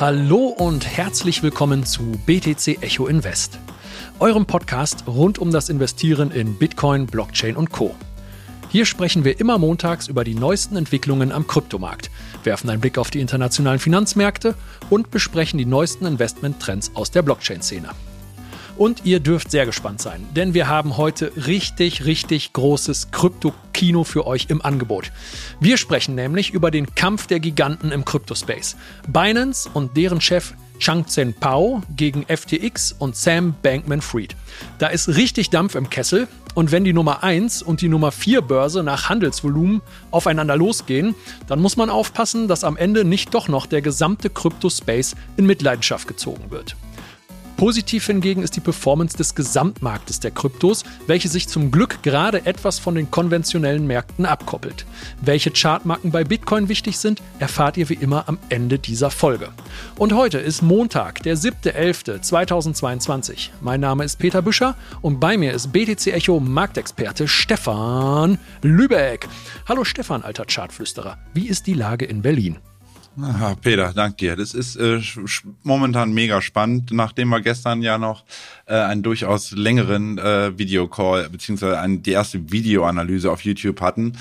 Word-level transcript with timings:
Hallo 0.00 0.54
und 0.56 0.86
herzlich 0.86 1.42
willkommen 1.42 1.84
zu 1.84 2.12
BTC 2.24 2.84
Echo 2.84 3.08
Invest, 3.08 3.58
eurem 4.20 4.46
Podcast 4.46 5.02
rund 5.08 5.40
um 5.40 5.50
das 5.50 5.70
Investieren 5.70 6.30
in 6.30 6.56
Bitcoin, 6.56 7.06
Blockchain 7.06 7.56
und 7.56 7.72
Co. 7.72 7.96
Hier 8.68 8.86
sprechen 8.86 9.24
wir 9.24 9.40
immer 9.40 9.58
montags 9.58 10.06
über 10.06 10.22
die 10.22 10.36
neuesten 10.36 10.76
Entwicklungen 10.76 11.32
am 11.32 11.48
Kryptomarkt, 11.48 12.12
werfen 12.44 12.70
einen 12.70 12.80
Blick 12.80 12.96
auf 12.96 13.10
die 13.10 13.18
internationalen 13.18 13.80
Finanzmärkte 13.80 14.54
und 14.88 15.10
besprechen 15.10 15.58
die 15.58 15.66
neuesten 15.66 16.06
Investmenttrends 16.06 16.92
aus 16.94 17.10
der 17.10 17.22
Blockchain-Szene. 17.22 17.88
Und 18.78 19.04
ihr 19.04 19.18
dürft 19.18 19.50
sehr 19.50 19.66
gespannt 19.66 20.00
sein, 20.00 20.24
denn 20.36 20.54
wir 20.54 20.68
haben 20.68 20.96
heute 20.96 21.32
richtig, 21.36 22.04
richtig 22.04 22.52
großes 22.52 23.10
Krypto-Kino 23.10 24.04
für 24.04 24.24
euch 24.24 24.46
im 24.50 24.64
Angebot. 24.64 25.10
Wir 25.58 25.76
sprechen 25.76 26.14
nämlich 26.14 26.52
über 26.52 26.70
den 26.70 26.94
Kampf 26.94 27.26
der 27.26 27.40
Giganten 27.40 27.90
im 27.90 28.04
Kryptospace. 28.04 28.76
Binance 29.08 29.68
und 29.74 29.96
deren 29.96 30.20
Chef 30.20 30.54
Changzhen 30.78 31.34
Pao 31.34 31.82
gegen 31.96 32.24
FTX 32.28 32.94
und 32.96 33.16
Sam 33.16 33.56
Bankman-Fried. 33.62 34.36
Da 34.78 34.86
ist 34.86 35.08
richtig 35.08 35.50
Dampf 35.50 35.74
im 35.74 35.90
Kessel 35.90 36.28
und 36.54 36.70
wenn 36.70 36.84
die 36.84 36.92
Nummer 36.92 37.24
1 37.24 37.62
und 37.62 37.80
die 37.80 37.88
Nummer 37.88 38.12
4 38.12 38.42
Börse 38.42 38.84
nach 38.84 39.08
Handelsvolumen 39.08 39.82
aufeinander 40.12 40.56
losgehen, 40.56 41.16
dann 41.48 41.60
muss 41.60 41.76
man 41.76 41.90
aufpassen, 41.90 42.46
dass 42.46 42.62
am 42.62 42.76
Ende 42.76 43.04
nicht 43.04 43.34
doch 43.34 43.48
noch 43.48 43.66
der 43.66 43.82
gesamte 43.82 44.30
Kryptospace 44.30 45.16
in 45.36 45.46
Mitleidenschaft 45.46 46.06
gezogen 46.06 46.52
wird. 46.52 46.76
Positiv 47.58 48.06
hingegen 48.06 48.42
ist 48.44 48.54
die 48.54 48.60
Performance 48.60 49.16
des 49.16 49.34
Gesamtmarktes 49.34 50.20
der 50.20 50.30
Kryptos, 50.30 50.84
welche 51.08 51.28
sich 51.28 51.48
zum 51.48 51.72
Glück 51.72 52.04
gerade 52.04 52.46
etwas 52.46 52.78
von 52.78 52.94
den 52.94 53.10
konventionellen 53.10 53.84
Märkten 53.84 54.26
abkoppelt. 54.26 54.86
Welche 55.22 55.50
Chartmarken 55.50 56.12
bei 56.12 56.22
Bitcoin 56.22 56.68
wichtig 56.68 56.98
sind, 56.98 57.20
erfahrt 57.40 57.76
ihr 57.76 57.88
wie 57.88 57.94
immer 57.94 58.28
am 58.28 58.38
Ende 58.48 58.78
dieser 58.78 59.10
Folge. 59.10 59.48
Und 59.96 60.12
heute 60.12 60.38
ist 60.38 60.62
Montag, 60.62 61.24
der 61.24 61.36
7.11.2022. 61.36 63.48
Mein 63.60 63.80
Name 63.80 64.04
ist 64.04 64.20
Peter 64.20 64.40
Büscher 64.40 64.76
und 65.02 65.18
bei 65.18 65.36
mir 65.36 65.52
ist 65.52 65.72
BTC 65.72 66.12
Echo 66.12 66.38
Marktexperte 66.38 67.26
Stefan 67.26 68.38
Lübeck. 68.62 69.26
Hallo 69.68 69.82
Stefan, 69.82 70.22
alter 70.22 70.44
Chartflüsterer. 70.44 71.18
Wie 71.34 71.48
ist 71.48 71.66
die 71.66 71.74
Lage 71.74 72.04
in 72.04 72.22
Berlin? 72.22 72.58
Aha, 73.20 73.56
Peter, 73.60 73.92
dank 73.92 74.18
dir. 74.18 74.36
Das 74.36 74.54
ist 74.54 74.76
äh, 74.76 75.00
momentan 75.64 76.12
mega 76.12 76.40
spannend, 76.40 76.92
nachdem 76.92 77.30
wir 77.30 77.40
gestern 77.40 77.82
ja 77.82 77.98
noch 77.98 78.24
äh, 78.66 78.74
einen 78.74 79.02
durchaus 79.02 79.50
längeren 79.50 80.18
äh, 80.18 80.56
Videocall 80.56 81.28
beziehungsweise 81.28 81.98
die 81.98 82.12
erste 82.12 82.52
Videoanalyse 82.52 83.30
auf 83.30 83.42
YouTube 83.42 83.80
hatten, 83.80 84.12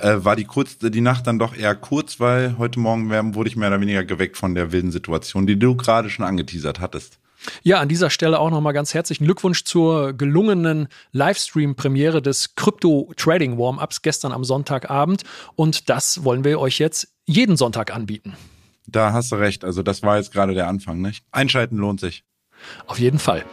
äh, 0.00 0.16
war 0.18 0.36
die 0.36 0.44
kurz 0.44 0.78
die 0.78 1.00
Nacht 1.02 1.26
dann 1.26 1.38
doch 1.38 1.54
eher 1.54 1.74
kurz, 1.74 2.18
weil 2.18 2.56
heute 2.56 2.80
Morgen 2.80 3.34
wurde 3.34 3.50
ich 3.50 3.56
mehr 3.56 3.68
oder 3.68 3.80
weniger 3.80 4.04
geweckt 4.04 4.38
von 4.38 4.54
der 4.54 4.72
wilden 4.72 4.90
Situation, 4.90 5.46
die 5.46 5.58
du 5.58 5.76
gerade 5.76 6.08
schon 6.08 6.24
angeteasert 6.24 6.80
hattest. 6.80 7.18
Ja, 7.62 7.80
an 7.80 7.88
dieser 7.88 8.08
Stelle 8.08 8.38
auch 8.38 8.50
nochmal 8.50 8.72
ganz 8.72 8.94
herzlichen 8.94 9.24
Glückwunsch 9.24 9.64
zur 9.64 10.14
gelungenen 10.14 10.88
Livestream-Premiere 11.12 12.22
des 12.22 12.54
Crypto-Trading-Warm-Ups 12.54 14.02
gestern 14.02 14.32
am 14.32 14.44
Sonntagabend. 14.44 15.24
Und 15.54 15.90
das 15.90 16.24
wollen 16.24 16.44
wir 16.44 16.58
euch 16.58 16.78
jetzt 16.78 17.15
jeden 17.26 17.56
Sonntag 17.56 17.94
anbieten. 17.94 18.34
Da 18.86 19.12
hast 19.12 19.32
du 19.32 19.36
recht. 19.36 19.64
Also 19.64 19.82
das 19.82 20.02
war 20.02 20.16
jetzt 20.16 20.32
gerade 20.32 20.54
der 20.54 20.68
Anfang, 20.68 21.00
nicht? 21.00 21.24
Einschalten 21.32 21.76
lohnt 21.76 22.00
sich. 22.00 22.24
Auf 22.86 22.98
jeden 22.98 23.18
Fall. 23.18 23.44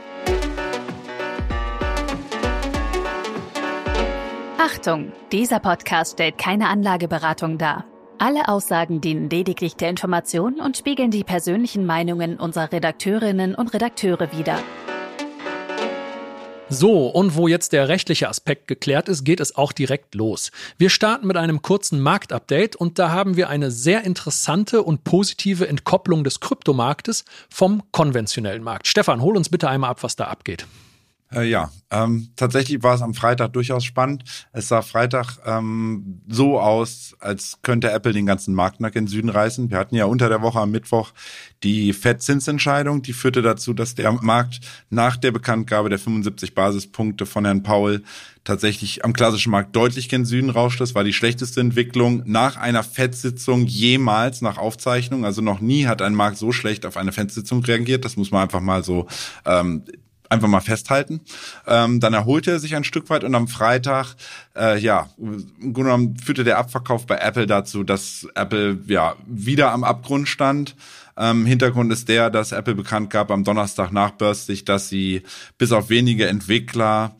Achtung, 4.58 5.12
dieser 5.32 5.60
Podcast 5.60 6.14
stellt 6.14 6.38
keine 6.38 6.70
Anlageberatung 6.70 7.58
dar. 7.58 7.86
Alle 8.20 8.48
Aussagen 8.48 9.02
dienen 9.02 9.30
lediglich 9.30 9.76
der 9.76 9.90
Information 9.90 10.62
und 10.62 10.78
spiegeln 10.78 11.12
die 11.12 11.24
persönlichen 11.24 11.86
Meinungen 11.86 12.40
unserer 12.40 12.72
Redakteurinnen 12.72 13.56
und 13.56 13.74
Redakteure 13.74 14.32
wider. 14.32 14.60
So, 16.70 17.08
und 17.08 17.36
wo 17.36 17.48
jetzt 17.48 17.74
der 17.74 17.88
rechtliche 17.88 18.30
Aspekt 18.30 18.68
geklärt 18.68 19.10
ist, 19.10 19.24
geht 19.24 19.40
es 19.40 19.56
auch 19.56 19.74
direkt 19.74 20.16
los. 20.16 20.52
Wir 20.78 20.90
starten 20.90 21.28
mit 21.28 21.38
einem 21.38 21.62
kurzen 21.62 22.00
Marktupdate 22.00 22.76
und 22.76 22.98
da 22.98 23.12
haben 23.12 23.36
wir 23.36 23.50
eine 23.50 23.70
sehr 23.70 24.04
interessante 24.06 24.82
und 24.82 25.04
positive 25.04 25.68
Entkopplung 25.68 26.24
des 26.24 26.40
Kryptomarktes 26.40 27.26
vom 27.50 27.84
konventionellen 27.92 28.64
Markt. 28.64 28.88
Stefan, 28.88 29.22
hol 29.22 29.38
uns 29.38 29.50
bitte 29.50 29.70
einmal 29.70 29.92
ab, 29.92 30.04
was 30.04 30.16
da 30.16 30.26
abgeht. 30.26 30.66
Äh, 31.34 31.50
ja, 31.50 31.72
ähm, 31.90 32.30
tatsächlich 32.36 32.84
war 32.84 32.96
es 32.96 33.02
am 33.02 33.14
Freitag 33.14 33.54
durchaus 33.54 33.84
spannend. 33.84 34.24
Es 34.52 34.68
sah 34.68 34.82
Freitag 34.82 35.38
ähm, 35.46 36.22
so 36.28 36.60
aus, 36.60 37.16
als 37.20 37.60
könnte 37.62 37.92
Apple 37.92 38.14
den 38.14 38.26
ganzen 38.26 38.54
Markt 38.54 38.80
nach 38.80 38.92
den 38.92 39.08
Süden 39.08 39.30
reißen. 39.30 39.70
Wir 39.70 39.78
hatten 39.78 39.96
ja 39.96 40.06
unter 40.06 40.30
der 40.30 40.42
Woche 40.42 40.60
am 40.60 40.72
Mittwoch 40.72 41.12
die 41.64 41.94
Fed-Zinsentscheidung, 41.94 43.02
die 43.02 43.14
führte 43.14 43.42
dazu, 43.42 43.74
dass 43.74 43.96
der 43.96 44.12
Markt 44.12 44.60
nach 44.90 45.18
der 45.18 45.32
Bekanntgabe 45.32 45.90
der 45.90 46.00
75 46.00 46.54
Basispunkte 46.54 47.26
von 47.26 47.46
Herrn 47.46 47.64
Paul 47.64 48.04
tatsächlich 48.44 49.06
am 49.06 49.14
klassischen 49.14 49.52
Markt 49.52 49.76
deutlich 49.76 50.10
gen 50.10 50.26
Süden 50.26 50.50
rauscht. 50.50 50.82
Das 50.82 50.96
war 50.96 51.04
die 51.04 51.14
schlechteste 51.14 51.62
Entwicklung 51.62 52.24
nach 52.26 52.58
einer 52.58 52.84
Fed-Sitzung 52.84 53.66
jemals 53.66 54.42
nach 54.42 54.58
Aufzeichnung. 54.58 55.26
Also 55.26 55.42
noch 55.42 55.62
nie 55.62 55.86
hat 55.86 56.02
ein 56.02 56.14
Markt 56.14 56.38
so 56.38 56.52
schlecht 56.52 56.86
auf 56.86 56.98
eine 56.98 57.14
Fed-Sitzung 57.14 57.64
reagiert. 57.64 58.04
Das 58.04 58.18
muss 58.18 58.32
man 58.32 58.44
einfach 58.44 58.60
mal 58.60 58.84
so 58.84 59.08
ähm, 59.46 59.84
einfach 60.34 60.48
mal 60.48 60.62
festhalten. 60.62 61.22
Ähm, 61.68 62.00
dann 62.00 62.14
erholte 62.14 62.52
er 62.52 62.60
sich 62.60 62.76
ein 62.76 62.84
Stück 62.84 63.10
weit 63.10 63.24
und 63.24 63.36
am 63.36 63.48
Freitag, 63.48 64.16
äh, 64.56 64.78
ja, 64.80 65.10
im 65.18 65.74
Grunde 65.74 65.84
genommen 65.84 66.18
führte 66.18 66.44
der 66.44 66.58
Abverkauf 66.58 67.06
bei 67.06 67.18
Apple 67.18 67.48
dazu, 67.48 67.84
dass 67.84 68.28
Apple 68.36 68.80
ja 68.88 69.16
wieder 69.26 69.72
am 69.72 69.84
Abgrund 69.84 70.28
stand. 70.28 70.76
Ähm, 71.16 71.46
Hintergrund 71.46 71.94
ist 71.94 72.10
der, 72.10 72.30
dass 72.30 72.52
Apple 72.52 72.76
bekannt 72.76 73.10
gab 73.10 73.32
am 73.32 73.44
Donnerstag 73.44 73.92
nachbörslich, 73.92 74.66
dass 74.66 74.90
sie 74.90 75.22
bis 75.58 75.72
auf 75.72 75.90
wenige 75.90 76.28
Entwickler 76.28 77.16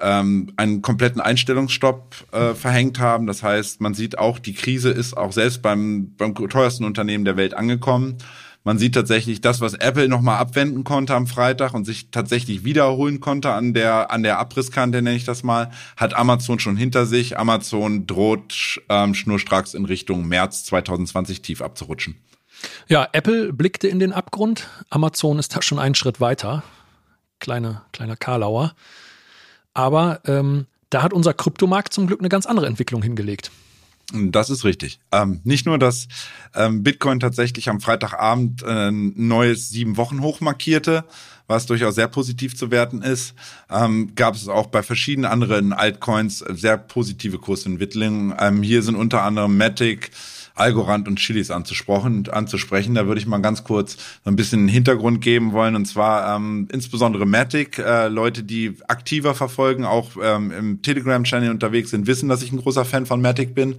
ähm, 0.00 0.52
einen 0.56 0.82
kompletten 0.82 1.20
Einstellungsstopp 1.20 2.14
äh, 2.32 2.54
verhängt 2.54 2.98
haben. 2.98 3.26
Das 3.26 3.42
heißt, 3.42 3.80
man 3.80 3.94
sieht 3.94 4.18
auch, 4.18 4.38
die 4.38 4.54
Krise 4.54 4.90
ist 4.90 5.16
auch 5.16 5.32
selbst 5.32 5.62
beim, 5.62 6.14
beim 6.16 6.34
teuersten 6.34 6.84
Unternehmen 6.84 7.24
der 7.24 7.36
Welt 7.36 7.54
angekommen. 7.54 8.18
Man 8.64 8.78
sieht 8.78 8.94
tatsächlich 8.94 9.40
das, 9.40 9.60
was 9.60 9.74
Apple 9.74 10.08
nochmal 10.08 10.38
abwenden 10.38 10.84
konnte 10.84 11.14
am 11.14 11.26
Freitag 11.26 11.74
und 11.74 11.84
sich 11.84 12.10
tatsächlich 12.10 12.64
wiederholen 12.64 13.20
konnte 13.20 13.52
an 13.52 13.72
der, 13.72 14.10
an 14.10 14.22
der 14.22 14.38
Abrisskante, 14.38 15.00
nenne 15.00 15.16
ich 15.16 15.24
das 15.24 15.42
mal, 15.42 15.70
hat 15.96 16.14
Amazon 16.14 16.58
schon 16.58 16.76
hinter 16.76 17.06
sich. 17.06 17.38
Amazon 17.38 18.06
droht 18.06 18.80
ähm, 18.88 19.14
schnurstracks 19.14 19.74
in 19.74 19.84
Richtung 19.84 20.26
März 20.26 20.64
2020 20.64 21.40
tief 21.40 21.62
abzurutschen. 21.62 22.16
Ja, 22.88 23.08
Apple 23.12 23.52
blickte 23.52 23.88
in 23.88 24.00
den 24.00 24.12
Abgrund. 24.12 24.68
Amazon 24.90 25.38
ist 25.38 25.54
da 25.54 25.62
schon 25.62 25.78
einen 25.78 25.94
Schritt 25.94 26.20
weiter. 26.20 26.62
Kleine, 27.38 27.82
kleiner 27.92 28.16
Karlauer. 28.16 28.74
Aber 29.74 30.20
ähm, 30.26 30.66
da 30.90 31.02
hat 31.02 31.12
unser 31.12 31.34
Kryptomarkt 31.34 31.92
zum 31.92 32.06
Glück 32.06 32.20
eine 32.20 32.28
ganz 32.28 32.46
andere 32.46 32.66
Entwicklung 32.66 33.02
hingelegt. 33.02 33.50
Das 34.12 34.48
ist 34.48 34.64
richtig. 34.64 35.00
Ähm, 35.12 35.40
nicht 35.44 35.66
nur, 35.66 35.78
dass 35.78 36.08
ähm, 36.54 36.82
Bitcoin 36.82 37.20
tatsächlich 37.20 37.68
am 37.68 37.80
Freitagabend 37.80 38.62
äh, 38.62 38.88
ein 38.88 39.12
neues 39.16 39.68
sieben 39.68 39.98
Wochen 39.98 40.22
hoch 40.22 40.40
markierte, 40.40 41.04
was 41.46 41.66
durchaus 41.66 41.94
sehr 41.94 42.08
positiv 42.08 42.56
zu 42.56 42.70
werten 42.70 43.02
ist, 43.02 43.34
ähm, 43.70 44.14
gab 44.14 44.34
es 44.34 44.48
auch 44.48 44.68
bei 44.68 44.82
verschiedenen 44.82 45.30
anderen 45.30 45.74
Altcoins 45.74 46.38
sehr 46.38 46.78
positive 46.78 47.38
Kursentwicklungen. 47.38 48.34
Ähm, 48.38 48.62
hier 48.62 48.82
sind 48.82 48.96
unter 48.96 49.22
anderem 49.22 49.58
Matic, 49.58 50.10
Algorand 50.58 51.08
und 51.08 51.16
Chilis 51.16 51.50
anzusprechen. 51.50 52.28
anzusprechen. 52.30 52.94
Da 52.94 53.06
würde 53.06 53.20
ich 53.20 53.26
mal 53.26 53.38
ganz 53.38 53.64
kurz 53.64 53.96
so 54.24 54.30
ein 54.30 54.36
bisschen 54.36 54.68
Hintergrund 54.68 55.20
geben 55.20 55.52
wollen. 55.52 55.76
Und 55.76 55.86
zwar 55.86 56.36
ähm, 56.36 56.68
insbesondere 56.72 57.26
Matic. 57.26 57.78
Äh, 57.78 58.08
Leute, 58.08 58.42
die 58.42 58.74
aktiver 58.88 59.34
verfolgen, 59.34 59.84
auch 59.84 60.12
ähm, 60.22 60.50
im 60.50 60.82
Telegram-Channel 60.82 61.50
unterwegs 61.50 61.90
sind, 61.90 62.06
wissen, 62.06 62.28
dass 62.28 62.42
ich 62.42 62.52
ein 62.52 62.58
großer 62.58 62.84
Fan 62.84 63.06
von 63.06 63.20
Matic 63.20 63.54
bin. 63.54 63.76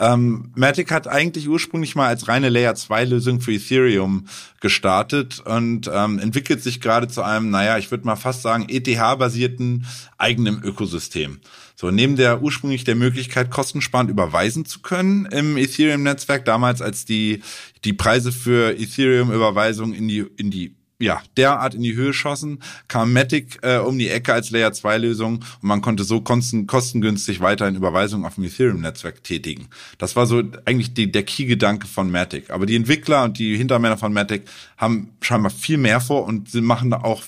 Ähm, 0.00 0.50
Matic 0.54 0.90
hat 0.90 1.06
eigentlich 1.06 1.48
ursprünglich 1.48 1.94
mal 1.94 2.06
als 2.06 2.26
reine 2.26 2.48
Layer 2.48 2.74
2 2.74 3.04
Lösung 3.04 3.40
für 3.42 3.52
Ethereum 3.52 4.26
gestartet 4.60 5.40
und 5.40 5.90
ähm, 5.92 6.18
entwickelt 6.18 6.62
sich 6.62 6.80
gerade 6.80 7.08
zu 7.08 7.22
einem, 7.22 7.50
naja, 7.50 7.76
ich 7.76 7.90
würde 7.90 8.06
mal 8.06 8.16
fast 8.16 8.40
sagen, 8.40 8.66
ETH-basierten 8.68 9.86
eigenen 10.16 10.62
Ökosystem. 10.62 11.40
So, 11.80 11.90
neben 11.90 12.16
der 12.16 12.42
ursprünglich 12.42 12.84
der 12.84 12.94
Möglichkeit, 12.94 13.50
kostensparend 13.50 14.10
überweisen 14.10 14.66
zu 14.66 14.80
können 14.80 15.24
im 15.24 15.56
Ethereum-Netzwerk, 15.56 16.44
damals 16.44 16.82
als 16.82 17.06
die, 17.06 17.40
die 17.84 17.94
Preise 17.94 18.32
für 18.32 18.78
Ethereum-Überweisung 18.78 19.94
in 19.94 20.06
die, 20.06 20.26
in 20.36 20.50
die 20.50 20.74
ja, 20.98 21.22
derart 21.38 21.74
in 21.74 21.82
die 21.82 21.94
Höhe 21.94 22.12
schossen, 22.12 22.62
kam 22.86 23.14
Matic 23.14 23.60
äh, 23.62 23.78
um 23.78 23.98
die 23.98 24.10
Ecke 24.10 24.34
als 24.34 24.50
Layer 24.50 24.74
2 24.74 24.98
Lösung 24.98 25.36
und 25.36 25.62
man 25.62 25.80
konnte 25.80 26.04
so 26.04 26.20
kosten, 26.20 26.66
kostengünstig 26.66 27.40
weiterhin 27.40 27.76
Überweisungen 27.76 28.26
auf 28.26 28.34
dem 28.34 28.44
Ethereum-Netzwerk 28.44 29.24
tätigen. 29.24 29.68
Das 29.96 30.16
war 30.16 30.26
so 30.26 30.42
eigentlich 30.66 30.92
die, 30.92 31.10
der 31.10 31.22
Key-Gedanke 31.22 31.86
von 31.86 32.10
Matic. 32.10 32.50
Aber 32.50 32.66
die 32.66 32.76
Entwickler 32.76 33.24
und 33.24 33.38
die 33.38 33.56
Hintermänner 33.56 33.96
von 33.96 34.12
Matic 34.12 34.42
haben 34.76 35.12
scheinbar 35.22 35.50
viel 35.50 35.78
mehr 35.78 36.02
vor 36.02 36.26
und 36.26 36.50
sie 36.50 36.60
machen 36.60 36.90
da 36.90 36.98
auch 36.98 37.22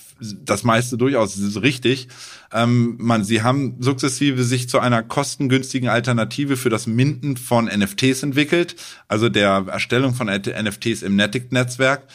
das 0.44 0.64
meiste 0.64 0.96
durchaus 0.96 1.38
richtig. 1.62 2.08
Ähm, 2.52 2.96
man, 2.98 3.24
sie 3.24 3.42
haben 3.42 3.76
sukzessive 3.80 4.44
sich 4.44 4.68
zu 4.68 4.78
einer 4.78 5.02
kostengünstigen 5.02 5.88
Alternative 5.88 6.56
für 6.56 6.70
das 6.70 6.86
Minden 6.86 7.36
von 7.36 7.66
NFTs 7.66 8.22
entwickelt, 8.22 8.76
also 9.08 9.28
der 9.28 9.66
Erstellung 9.68 10.14
von 10.14 10.28
NFTs 10.28 11.02
im 11.02 11.16
Matic-Netzwerk. 11.16 12.06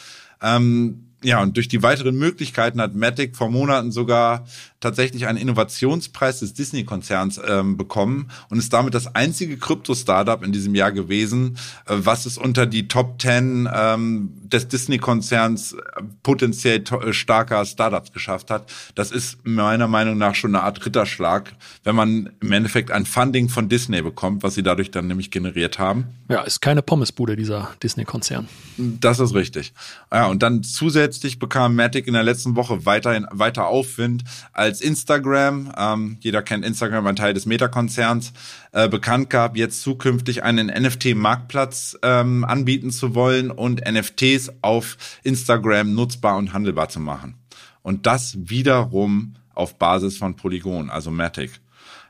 Ähm, 0.42 1.04
ja, 1.22 1.42
und 1.42 1.56
durch 1.56 1.68
die 1.68 1.82
weiteren 1.82 2.16
Möglichkeiten 2.16 2.80
hat 2.80 2.94
Matic 2.94 3.36
vor 3.36 3.50
Monaten 3.50 3.90
sogar 3.90 4.46
tatsächlich 4.80 5.26
einen 5.26 5.38
Innovationspreis 5.38 6.40
des 6.40 6.54
Disney-Konzerns 6.54 7.40
ähm, 7.46 7.76
bekommen 7.76 8.30
und 8.48 8.58
ist 8.58 8.72
damit 8.72 8.94
das 8.94 9.14
einzige 9.14 9.56
Krypto-Startup 9.56 10.42
in 10.44 10.52
diesem 10.52 10.74
Jahr 10.74 10.92
gewesen, 10.92 11.58
äh, 11.86 11.94
was 11.96 12.26
es 12.26 12.38
unter 12.38 12.66
die 12.66 12.86
Top 12.86 13.20
10 13.20 13.68
ähm, 13.72 14.32
des 14.44 14.68
Disney-Konzerns 14.68 15.72
äh, 15.72 15.78
potenziell 16.22 16.82
äh, 16.82 17.12
starker 17.12 17.64
Startups 17.64 18.12
geschafft 18.12 18.50
hat. 18.50 18.70
Das 18.94 19.10
ist 19.10 19.38
meiner 19.44 19.88
Meinung 19.88 20.16
nach 20.16 20.34
schon 20.34 20.54
eine 20.54 20.64
Art 20.64 20.84
Ritterschlag, 20.84 21.52
wenn 21.82 21.96
man 21.96 22.30
im 22.40 22.52
Endeffekt 22.52 22.90
ein 22.90 23.04
Funding 23.04 23.48
von 23.48 23.68
Disney 23.68 24.02
bekommt, 24.02 24.42
was 24.42 24.54
sie 24.54 24.62
dadurch 24.62 24.90
dann 24.90 25.08
nämlich 25.08 25.30
generiert 25.30 25.78
haben. 25.78 26.06
Ja, 26.28 26.42
ist 26.42 26.60
keine 26.60 26.82
Pommesbude 26.82 27.34
dieser 27.34 27.70
Disney-Konzern. 27.82 28.48
Das 28.76 29.18
ist 29.18 29.34
richtig. 29.34 29.72
Ja, 30.12 30.26
und 30.26 30.42
dann 30.42 30.62
zusätzlich 30.62 31.38
bekam 31.38 31.74
Matic 31.74 32.06
in 32.06 32.14
der 32.14 32.22
letzten 32.22 32.54
Woche 32.54 32.86
weiterhin 32.86 33.26
weiter 33.30 33.66
Aufwind, 33.66 34.24
als 34.52 34.67
Instagram, 34.80 35.72
ähm, 35.76 36.16
jeder 36.20 36.42
kennt 36.42 36.64
Instagram, 36.64 37.06
ein 37.06 37.16
Teil 37.16 37.34
des 37.34 37.46
Meta-Konzerns, 37.46 38.32
äh, 38.72 38.88
bekannt 38.88 39.30
gab, 39.30 39.56
jetzt 39.56 39.82
zukünftig 39.82 40.42
einen 40.42 40.68
NFT-Marktplatz 40.68 41.98
ähm, 42.02 42.44
anbieten 42.44 42.90
zu 42.90 43.14
wollen 43.14 43.50
und 43.50 43.82
NFTs 43.90 44.52
auf 44.62 44.96
Instagram 45.24 45.94
nutzbar 45.94 46.36
und 46.36 46.52
handelbar 46.52 46.88
zu 46.88 47.00
machen. 47.00 47.36
Und 47.82 48.06
das 48.06 48.36
wiederum 48.38 49.34
auf 49.54 49.78
Basis 49.78 50.18
von 50.18 50.36
Polygon, 50.36 50.90
also 50.90 51.10
Matic. 51.10 51.60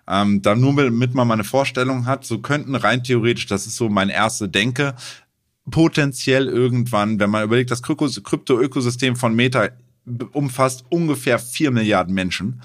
Ähm, 0.09 0.43
da 0.43 0.55
nur 0.55 0.75
damit 0.75 1.15
man 1.15 1.29
mal 1.29 1.35
eine 1.35 1.45
Vorstellung 1.45 2.07
hat, 2.07 2.25
so 2.25 2.39
könnten 2.39 2.75
rein 2.75 3.05
theoretisch, 3.05 3.47
das 3.47 3.67
ist 3.67 3.77
so 3.77 3.89
mein 3.89 4.09
erste 4.09 4.49
Denke, 4.49 4.95
potenziell 5.71 6.47
irgendwann, 6.47 7.21
wenn 7.21 7.31
man 7.31 7.45
überlegt, 7.45 7.71
das 7.71 7.83
Krypto-Ökosystem 7.83 9.17
von 9.17 9.35
Meta 9.35 9.69
umfasst 10.33 10.85
ungefähr 10.89 11.39
vier 11.39 11.71
Milliarden 11.71 12.15
Menschen, 12.15 12.63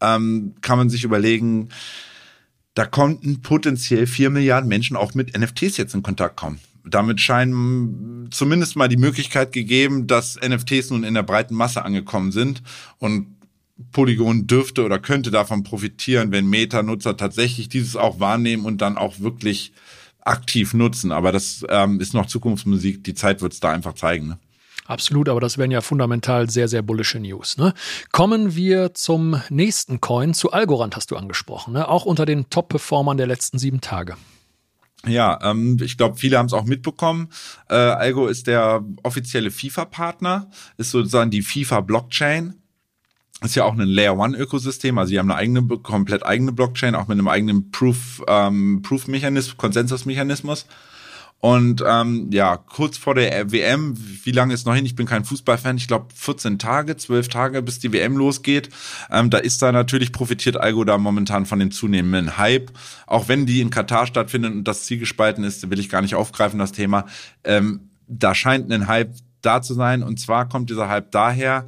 ähm, 0.00 0.54
kann 0.60 0.78
man 0.78 0.90
sich 0.90 1.04
überlegen, 1.04 1.68
da 2.74 2.86
konnten 2.86 3.42
potenziell 3.42 4.06
vier 4.06 4.30
Milliarden 4.30 4.68
Menschen 4.68 4.96
auch 4.96 5.14
mit 5.14 5.36
NFTs 5.36 5.76
jetzt 5.76 5.94
in 5.94 6.02
Kontakt 6.02 6.36
kommen. 6.36 6.58
Damit 6.84 7.20
scheinen 7.20 8.28
zumindest 8.30 8.76
mal 8.76 8.88
die 8.88 8.96
Möglichkeit 8.96 9.52
gegeben, 9.52 10.06
dass 10.06 10.38
NFTs 10.40 10.90
nun 10.90 11.04
in 11.04 11.14
der 11.14 11.22
breiten 11.22 11.54
Masse 11.54 11.84
angekommen 11.84 12.32
sind 12.32 12.62
und 12.98 13.36
Polygon 13.92 14.46
dürfte 14.46 14.84
oder 14.84 14.98
könnte 14.98 15.30
davon 15.30 15.62
profitieren, 15.64 16.32
wenn 16.32 16.48
Meta-Nutzer 16.48 17.16
tatsächlich 17.16 17.68
dieses 17.68 17.96
auch 17.96 18.20
wahrnehmen 18.20 18.64
und 18.64 18.80
dann 18.80 18.96
auch 18.96 19.20
wirklich 19.20 19.72
aktiv 20.20 20.74
nutzen. 20.74 21.12
Aber 21.12 21.32
das 21.32 21.64
ähm, 21.68 22.00
ist 22.00 22.14
noch 22.14 22.26
Zukunftsmusik. 22.26 23.04
Die 23.04 23.14
Zeit 23.14 23.42
wird 23.42 23.52
es 23.52 23.60
da 23.60 23.72
einfach 23.72 23.94
zeigen. 23.94 24.28
Ne? 24.28 24.38
Absolut, 24.86 25.28
aber 25.28 25.40
das 25.40 25.58
wären 25.58 25.70
ja 25.70 25.80
fundamental 25.80 26.50
sehr, 26.50 26.68
sehr 26.68 26.82
bullische 26.82 27.20
News. 27.20 27.56
Ne? 27.56 27.72
Kommen 28.10 28.56
wir 28.56 28.94
zum 28.94 29.40
nächsten 29.48 30.00
Coin. 30.00 30.34
Zu 30.34 30.52
Algorand 30.52 30.96
hast 30.96 31.10
du 31.10 31.16
angesprochen, 31.16 31.74
ne? 31.74 31.88
auch 31.88 32.04
unter 32.04 32.26
den 32.26 32.50
Top-Performern 32.50 33.16
der 33.16 33.28
letzten 33.28 33.58
sieben 33.58 33.80
Tage. 33.80 34.16
Ja, 35.06 35.38
ähm, 35.42 35.78
ich 35.80 35.96
glaube, 35.96 36.16
viele 36.16 36.38
haben 36.38 36.46
es 36.46 36.52
auch 36.52 36.64
mitbekommen. 36.64 37.28
Äh, 37.68 37.74
Algo 37.74 38.28
ist 38.28 38.46
der 38.46 38.84
offizielle 39.02 39.50
FIFA-Partner, 39.50 40.50
ist 40.76 40.90
sozusagen 40.90 41.30
die 41.30 41.42
FIFA-Blockchain. 41.42 42.54
Ist 43.42 43.56
ja 43.56 43.64
auch 43.64 43.72
ein 43.72 43.80
Layer 43.80 44.16
One 44.16 44.36
Ökosystem, 44.36 44.98
also 44.98 45.10
die 45.10 45.18
haben 45.18 45.30
eine 45.30 45.38
eigene, 45.38 45.62
komplett 45.78 46.24
eigene 46.24 46.52
Blockchain, 46.52 46.94
auch 46.94 47.08
mit 47.08 47.18
einem 47.18 47.26
eigenen 47.26 47.72
Proof, 47.72 48.22
ähm, 48.28 48.82
Proof-Mechanismus, 48.82 49.56
Konsensusmechanismus. 49.56 50.66
Und 51.44 51.82
ähm, 51.84 52.28
ja, 52.30 52.56
kurz 52.56 52.96
vor 52.96 53.16
der 53.16 53.50
WM, 53.50 53.94
wie 53.96 54.30
lange 54.30 54.54
ist 54.54 54.64
noch 54.64 54.76
hin? 54.76 54.86
Ich 54.86 54.94
bin 54.94 55.06
kein 55.06 55.24
Fußballfan. 55.24 55.76
Ich 55.76 55.88
glaube 55.88 56.06
14 56.14 56.60
Tage, 56.60 56.96
12 56.96 57.26
Tage, 57.26 57.62
bis 57.62 57.80
die 57.80 57.92
WM 57.92 58.16
losgeht. 58.16 58.68
Ähm, 59.10 59.28
da 59.28 59.38
ist 59.38 59.60
da 59.60 59.72
natürlich 59.72 60.12
profitiert 60.12 60.56
Algo 60.56 60.84
da 60.84 60.98
momentan 60.98 61.44
von 61.44 61.58
dem 61.58 61.72
zunehmenden 61.72 62.38
Hype. 62.38 62.70
Auch 63.08 63.26
wenn 63.26 63.44
die 63.44 63.60
in 63.60 63.70
Katar 63.70 64.06
stattfindet 64.06 64.52
und 64.52 64.68
das 64.68 64.84
Ziel 64.84 64.98
gespalten 64.98 65.42
ist, 65.42 65.68
will 65.68 65.80
ich 65.80 65.88
gar 65.88 66.00
nicht 66.00 66.14
aufgreifen, 66.14 66.60
das 66.60 66.70
Thema. 66.70 67.06
Ähm, 67.42 67.90
da 68.06 68.36
scheint 68.36 68.72
ein 68.72 68.86
Hype 68.86 69.16
da 69.40 69.62
zu 69.62 69.74
sein. 69.74 70.04
Und 70.04 70.20
zwar 70.20 70.48
kommt 70.48 70.70
dieser 70.70 70.88
Hype 70.88 71.10
daher, 71.10 71.66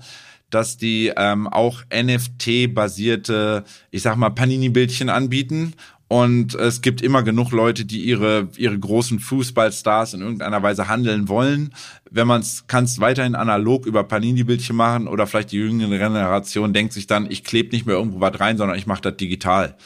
dass 0.50 0.76
die 0.76 1.12
ähm, 1.16 1.48
auch 1.48 1.82
NFT-basierte, 1.92 3.64
ich 3.90 4.02
sag 4.02 4.14
mal, 4.14 4.30
Panini-Bildchen 4.30 5.08
anbieten 5.08 5.74
und 6.08 6.54
es 6.54 6.82
gibt 6.82 7.00
immer 7.02 7.22
genug 7.22 7.50
Leute, 7.52 7.84
die 7.84 8.04
ihre, 8.04 8.48
ihre 8.56 8.78
großen 8.78 9.20
Fußballstars 9.20 10.14
in 10.14 10.20
irgendeiner 10.20 10.62
Weise 10.62 10.88
handeln 10.88 11.28
wollen. 11.28 11.74
Wenn 12.10 12.26
man 12.26 12.42
es 12.42 12.66
kann 12.66 12.88
weiterhin 12.98 13.34
analog 13.34 13.86
über 13.86 14.04
Panini-Bildchen 14.04 14.76
machen 14.76 15.08
oder 15.08 15.26
vielleicht 15.26 15.52
die 15.52 15.56
jüngere 15.56 15.98
Generation 15.98 16.72
denkt 16.72 16.92
sich 16.92 17.06
dann, 17.06 17.30
ich 17.30 17.42
klebe 17.42 17.74
nicht 17.74 17.86
mehr 17.86 17.96
irgendwo 17.96 18.20
was 18.20 18.38
rein, 18.38 18.58
sondern 18.58 18.78
ich 18.78 18.86
mache 18.86 19.02
das 19.02 19.16
digital. 19.16 19.76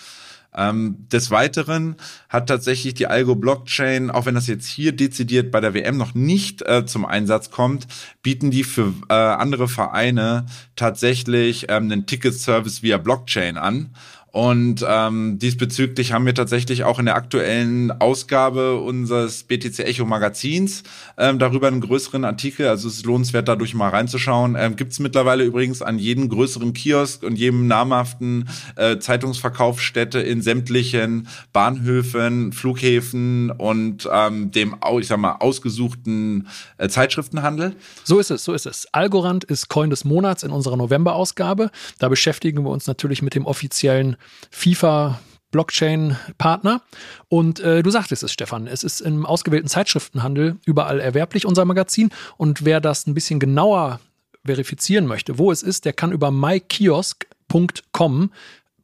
Ähm, 0.55 1.07
des 1.13 1.31
Weiteren 1.31 1.97
hat 2.29 2.49
tatsächlich 2.49 2.95
die 2.95 3.07
Algo-Blockchain, 3.07 4.11
auch 4.11 4.27
wenn 4.27 4.35
das 4.35 4.47
jetzt 4.47 4.67
hier 4.67 4.93
dezidiert 4.93 5.51
bei 5.53 5.61
der 5.61 5.75
WM 5.75 5.97
noch 5.97 6.15
nicht 6.15 6.63
äh, 6.63 6.85
zum 6.85 7.05
Einsatz 7.05 7.51
kommt, 7.51 7.87
bieten 8.23 8.51
die 8.51 8.65
für 8.65 8.93
äh, 9.09 9.15
andere 9.15 9.69
Vereine 9.69 10.47
tatsächlich 10.75 11.67
ähm, 11.69 11.85
einen 11.85 12.07
Ticket-Service 12.07 12.83
via 12.83 12.97
Blockchain 12.97 13.57
an. 13.57 13.95
Und 14.31 14.85
ähm, 14.87 15.39
diesbezüglich 15.39 16.13
haben 16.13 16.27
wir 16.27 16.35
tatsächlich 16.35 16.85
auch 16.85 16.99
in 16.99 17.07
der 17.07 17.17
aktuellen 17.17 17.91
Ausgabe 17.91 18.79
unseres 18.79 19.43
BTC 19.45 19.81
Echo 19.81 20.05
Magazins 20.05 20.83
ähm, 21.17 21.39
darüber 21.39 21.69
einen 21.69 21.81
größeren 21.81 22.27
Artikel. 22.27 22.69
Also 22.69 22.89
es 22.89 22.97
ist 22.97 23.07
lohnenswert, 23.07 23.49
dadurch 23.49 23.75
mal 23.75 23.89
reinzuschauen. 23.89 24.55
Ähm, 24.59 24.77
Gibt 24.77 24.93
es 24.93 24.99
mittlerweile 25.01 25.45
übrigens 25.45 25.81
an 25.81 25.99
jedem 25.99 26.29
größeren 26.29 26.75
Kiosk 26.75 27.23
und 27.23 27.37
jedem 27.37 27.67
namhaften 27.69 28.51
äh, 28.77 28.99
Zeitungsverkaufsstätte 28.99 30.21
in 30.21 30.43
sämtlichen 30.43 31.29
Bahnhöfen, 31.55 32.53
Flughäfen 32.53 33.51
und 33.51 34.09
ähm, 34.13 34.51
dem, 34.51 34.77
ich 35.01 35.07
sag 35.07 35.19
mal, 35.19 35.37
ausgesuchten 35.41 36.49
äh, 36.77 36.89
Zeitschriftenhandel. 36.89 37.75
So 38.05 38.19
ist 38.19 38.31
es, 38.31 38.45
so 38.45 38.53
ist 38.53 38.67
es. 38.67 38.87
Algorand 38.93 39.45
ist 39.45 39.69
Coin 39.69 39.89
des 39.89 40.05
Monats 40.05 40.43
in 40.43 40.51
unserer 40.51 40.77
November-Ausgabe. 40.77 41.71
Da 41.99 42.11
beschäftigen 42.11 42.63
wir 42.65 42.71
uns 42.71 42.87
natürlich 42.87 43.23
mit 43.23 43.35
dem 43.35 43.47
offiziellen 43.47 44.18
FIFA 44.51 45.21
Blockchain-Partner. 45.51 46.83
Und 47.29 47.61
äh, 47.61 47.83
du 47.83 47.91
sagtest 47.91 48.23
es, 48.23 48.33
Stefan, 48.33 48.67
es 48.67 48.85
ist 48.85 49.01
im 49.01 49.25
ausgewählten 49.25 49.69
Zeitschriftenhandel 49.69 50.57
überall 50.67 51.01
erwerblich, 51.01 51.47
unser 51.47 51.65
Magazin. 51.65 52.11
Und 52.37 52.65
wer 52.65 52.81
das 52.81 53.07
ein 53.07 53.15
bisschen 53.15 53.41
genauer 53.41 54.01
verifizieren 54.45 55.07
möchte, 55.07 55.39
wo 55.39 55.53
es 55.53 55.63
ist, 55.63 55.85
der 55.85 55.93
kann 55.93 56.13
über 56.13 56.31
mykiosk.com 56.31 58.33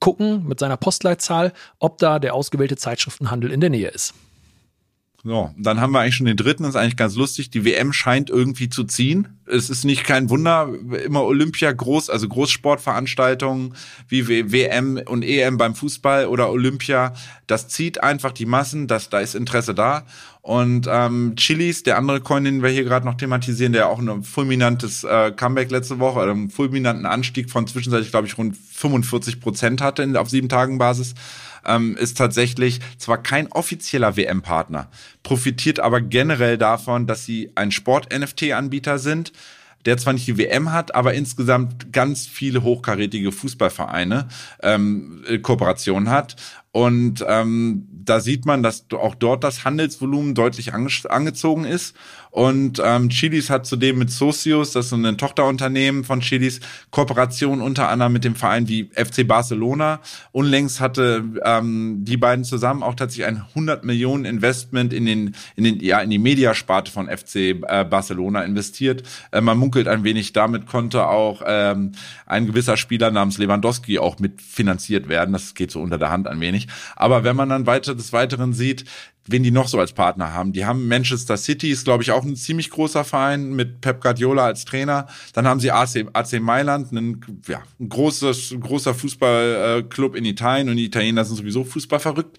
gucken 0.00 0.46
mit 0.46 0.60
seiner 0.60 0.76
Postleitzahl, 0.76 1.52
ob 1.78 1.98
da 1.98 2.18
der 2.18 2.34
ausgewählte 2.34 2.76
Zeitschriftenhandel 2.76 3.50
in 3.50 3.60
der 3.60 3.70
Nähe 3.70 3.88
ist. 3.88 4.12
So, 5.26 5.54
dann 5.56 5.80
haben 5.80 5.92
wir 5.92 6.00
eigentlich 6.00 6.16
schon 6.16 6.26
den 6.26 6.36
dritten, 6.36 6.64
das 6.64 6.74
ist 6.74 6.80
eigentlich 6.80 6.98
ganz 6.98 7.16
lustig. 7.16 7.48
Die 7.48 7.64
WM 7.64 7.94
scheint 7.94 8.28
irgendwie 8.28 8.68
zu 8.68 8.84
ziehen. 8.84 9.38
Es 9.46 9.70
ist 9.70 9.86
nicht 9.86 10.04
kein 10.04 10.28
Wunder, 10.28 10.68
immer 11.02 11.22
Olympia 11.22 11.72
groß, 11.72 12.10
also 12.10 12.28
Großsportveranstaltungen 12.28 13.74
wie 14.06 14.52
WM 14.52 15.00
und 15.06 15.22
EM 15.22 15.56
beim 15.56 15.74
Fußball 15.74 16.26
oder 16.26 16.50
Olympia, 16.50 17.14
das 17.46 17.68
zieht 17.68 18.02
einfach 18.02 18.32
die 18.32 18.44
Massen, 18.44 18.86
das, 18.86 19.08
da 19.08 19.20
ist 19.20 19.34
Interesse 19.34 19.74
da. 19.74 20.04
Und 20.42 20.86
ähm, 20.90 21.36
Chilis, 21.36 21.82
der 21.84 21.96
andere 21.96 22.20
Coin, 22.20 22.44
den 22.44 22.62
wir 22.62 22.68
hier 22.68 22.84
gerade 22.84 23.06
noch 23.06 23.14
thematisieren, 23.14 23.72
der 23.72 23.88
auch 23.88 23.98
ein 23.98 24.22
fulminantes 24.22 25.04
äh, 25.04 25.32
Comeback 25.32 25.70
letzte 25.70 26.00
Woche, 26.00 26.20
oder 26.20 26.32
einen 26.32 26.50
fulminanten 26.50 27.06
Anstieg 27.06 27.50
von 27.50 27.66
zwischenzeitlich, 27.66 28.10
glaube 28.10 28.26
ich, 28.26 28.36
rund 28.36 28.54
45 28.54 29.40
Prozent 29.40 29.80
hatte 29.80 30.20
auf 30.20 30.28
sieben 30.28 30.50
Tagen 30.50 30.76
Basis 30.76 31.14
ähm, 31.66 31.96
ist 31.96 32.18
tatsächlich 32.18 32.80
zwar 32.98 33.22
kein 33.22 33.50
offizieller 33.52 34.16
WM-Partner, 34.16 34.88
profitiert 35.22 35.80
aber 35.80 36.00
generell 36.00 36.58
davon, 36.58 37.06
dass 37.06 37.24
sie 37.24 37.50
ein 37.54 37.70
Sport-NFT-Anbieter 37.70 38.98
sind, 38.98 39.32
der 39.84 39.98
zwar 39.98 40.14
nicht 40.14 40.26
die 40.26 40.38
WM 40.38 40.72
hat, 40.72 40.94
aber 40.94 41.14
insgesamt 41.14 41.92
ganz 41.92 42.26
viele 42.26 42.62
hochkarätige 42.62 43.32
Fußballvereine 43.32 44.28
ähm, 44.62 45.22
Kooperationen 45.42 46.08
hat 46.10 46.36
und 46.74 47.24
ähm, 47.28 47.86
da 47.92 48.18
sieht 48.18 48.46
man, 48.46 48.64
dass 48.64 48.86
auch 48.94 49.14
dort 49.14 49.44
das 49.44 49.64
Handelsvolumen 49.64 50.34
deutlich 50.34 50.74
ange 50.74 50.90
angezogen 51.08 51.64
ist. 51.64 51.94
Und 52.34 52.82
ähm, 52.84 53.10
Chilis 53.10 53.48
hat 53.48 53.64
zudem 53.64 53.96
mit 53.96 54.10
Socios, 54.10 54.72
das 54.72 54.86
ist 54.86 54.90
so 54.90 54.96
ein 54.96 55.16
Tochterunternehmen 55.16 56.02
von 56.02 56.18
Chilis, 56.18 56.58
Kooperation 56.90 57.60
unter 57.60 57.88
anderem 57.88 58.12
mit 58.12 58.24
dem 58.24 58.34
Verein 58.34 58.66
wie 58.66 58.90
FC 58.92 59.24
Barcelona. 59.24 60.00
Unlängst 60.32 60.80
hatte 60.80 61.22
ähm, 61.44 62.04
die 62.04 62.16
beiden 62.16 62.44
zusammen 62.44 62.82
auch 62.82 62.96
tatsächlich 62.96 63.26
ein 63.26 63.44
100 63.50 63.84
Millionen 63.84 64.24
Investment 64.24 64.92
in 64.92 65.06
den 65.06 65.36
in 65.54 65.62
den 65.62 65.78
ja 65.78 66.00
in 66.00 66.10
die 66.10 66.18
Mediasparte 66.18 66.90
von 66.90 67.06
FC 67.06 67.36
äh, 67.36 67.84
Barcelona 67.88 68.42
investiert. 68.42 69.04
Äh, 69.30 69.40
man 69.40 69.56
munkelt 69.56 69.86
ein 69.86 70.02
wenig, 70.02 70.32
damit 70.32 70.66
konnte 70.66 71.06
auch 71.06 71.40
ähm, 71.46 71.92
ein 72.26 72.46
gewisser 72.46 72.76
Spieler 72.76 73.12
namens 73.12 73.38
Lewandowski 73.38 74.00
auch 74.00 74.18
mitfinanziert 74.18 75.08
werden. 75.08 75.34
Das 75.34 75.54
geht 75.54 75.70
so 75.70 75.80
unter 75.80 75.98
der 75.98 76.10
Hand 76.10 76.26
ein 76.26 76.40
wenig. 76.40 76.66
Aber 76.96 77.22
wenn 77.22 77.36
man 77.36 77.48
dann 77.48 77.66
weiter 77.66 77.94
des 77.94 78.12
Weiteren 78.12 78.54
sieht, 78.54 78.86
wen 79.26 79.42
die 79.42 79.50
noch 79.50 79.68
so 79.68 79.78
als 79.78 79.92
Partner 79.92 80.32
haben. 80.32 80.52
Die 80.52 80.66
haben 80.66 80.86
Manchester 80.88 81.36
City, 81.36 81.70
ist 81.70 81.84
glaube 81.84 82.02
ich 82.02 82.10
auch 82.10 82.24
ein 82.24 82.36
ziemlich 82.36 82.70
großer 82.70 83.04
Verein 83.04 83.54
mit 83.54 83.80
Pep 83.80 84.00
Guardiola 84.00 84.44
als 84.44 84.64
Trainer. 84.64 85.06
Dann 85.32 85.46
haben 85.46 85.60
sie 85.60 85.70
AC, 85.70 86.06
AC 86.12 86.40
Mailand, 86.40 86.92
ein, 86.92 87.20
ja, 87.46 87.62
ein 87.80 87.88
großes, 87.88 88.56
großer 88.60 88.94
Fußballclub 88.94 90.14
in 90.14 90.24
Italien 90.24 90.68
und 90.68 90.76
die 90.76 90.84
Italiener 90.84 91.24
sind 91.24 91.36
sowieso 91.36 91.64
Fußball 91.64 92.00
verrückt. 92.00 92.38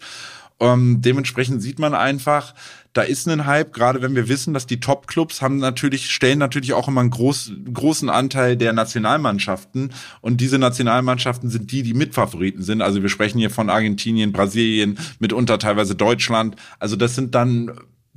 Ähm, 0.60 1.02
dementsprechend 1.02 1.62
sieht 1.62 1.80
man 1.80 1.94
einfach, 1.94 2.54
da 2.96 3.02
ist 3.02 3.28
ein 3.28 3.46
Hype, 3.46 3.74
gerade 3.74 4.02
wenn 4.02 4.16
wir 4.16 4.30
wissen, 4.30 4.54
dass 4.54 4.68
die 4.68 4.80
Top-Clubs 4.80 5.42
haben 5.42 5.58
natürlich, 5.58 6.10
stellen 6.10 6.40
natürlich 6.40 6.74
auch 6.74 6.88
immer 6.88 7.02
einen 7.02 7.10
groß, 7.10 7.52
großen 7.74 8.10
Anteil 8.10 8.56
der 8.56 8.72
Nationalmannschaften. 8.72 9.92
Und 10.22 10.40
diese 10.40 10.58
Nationalmannschaften 10.60 11.50
sind 11.50 11.74
die, 11.74 11.84
die 11.84 11.94
Mitfavoriten 11.94 12.64
sind. 12.64 12.82
Also 12.82 13.02
wir 13.02 13.10
sprechen 13.10 13.38
hier 13.38 13.50
von 13.50 13.70
Argentinien, 13.70 14.32
Brasilien, 14.32 14.98
mitunter 15.20 15.60
teilweise 15.60 15.96
Deutschland. 15.96 16.56
Also 16.80 16.96
das 16.96 17.16
sind 17.16 17.36
dann 17.36 17.70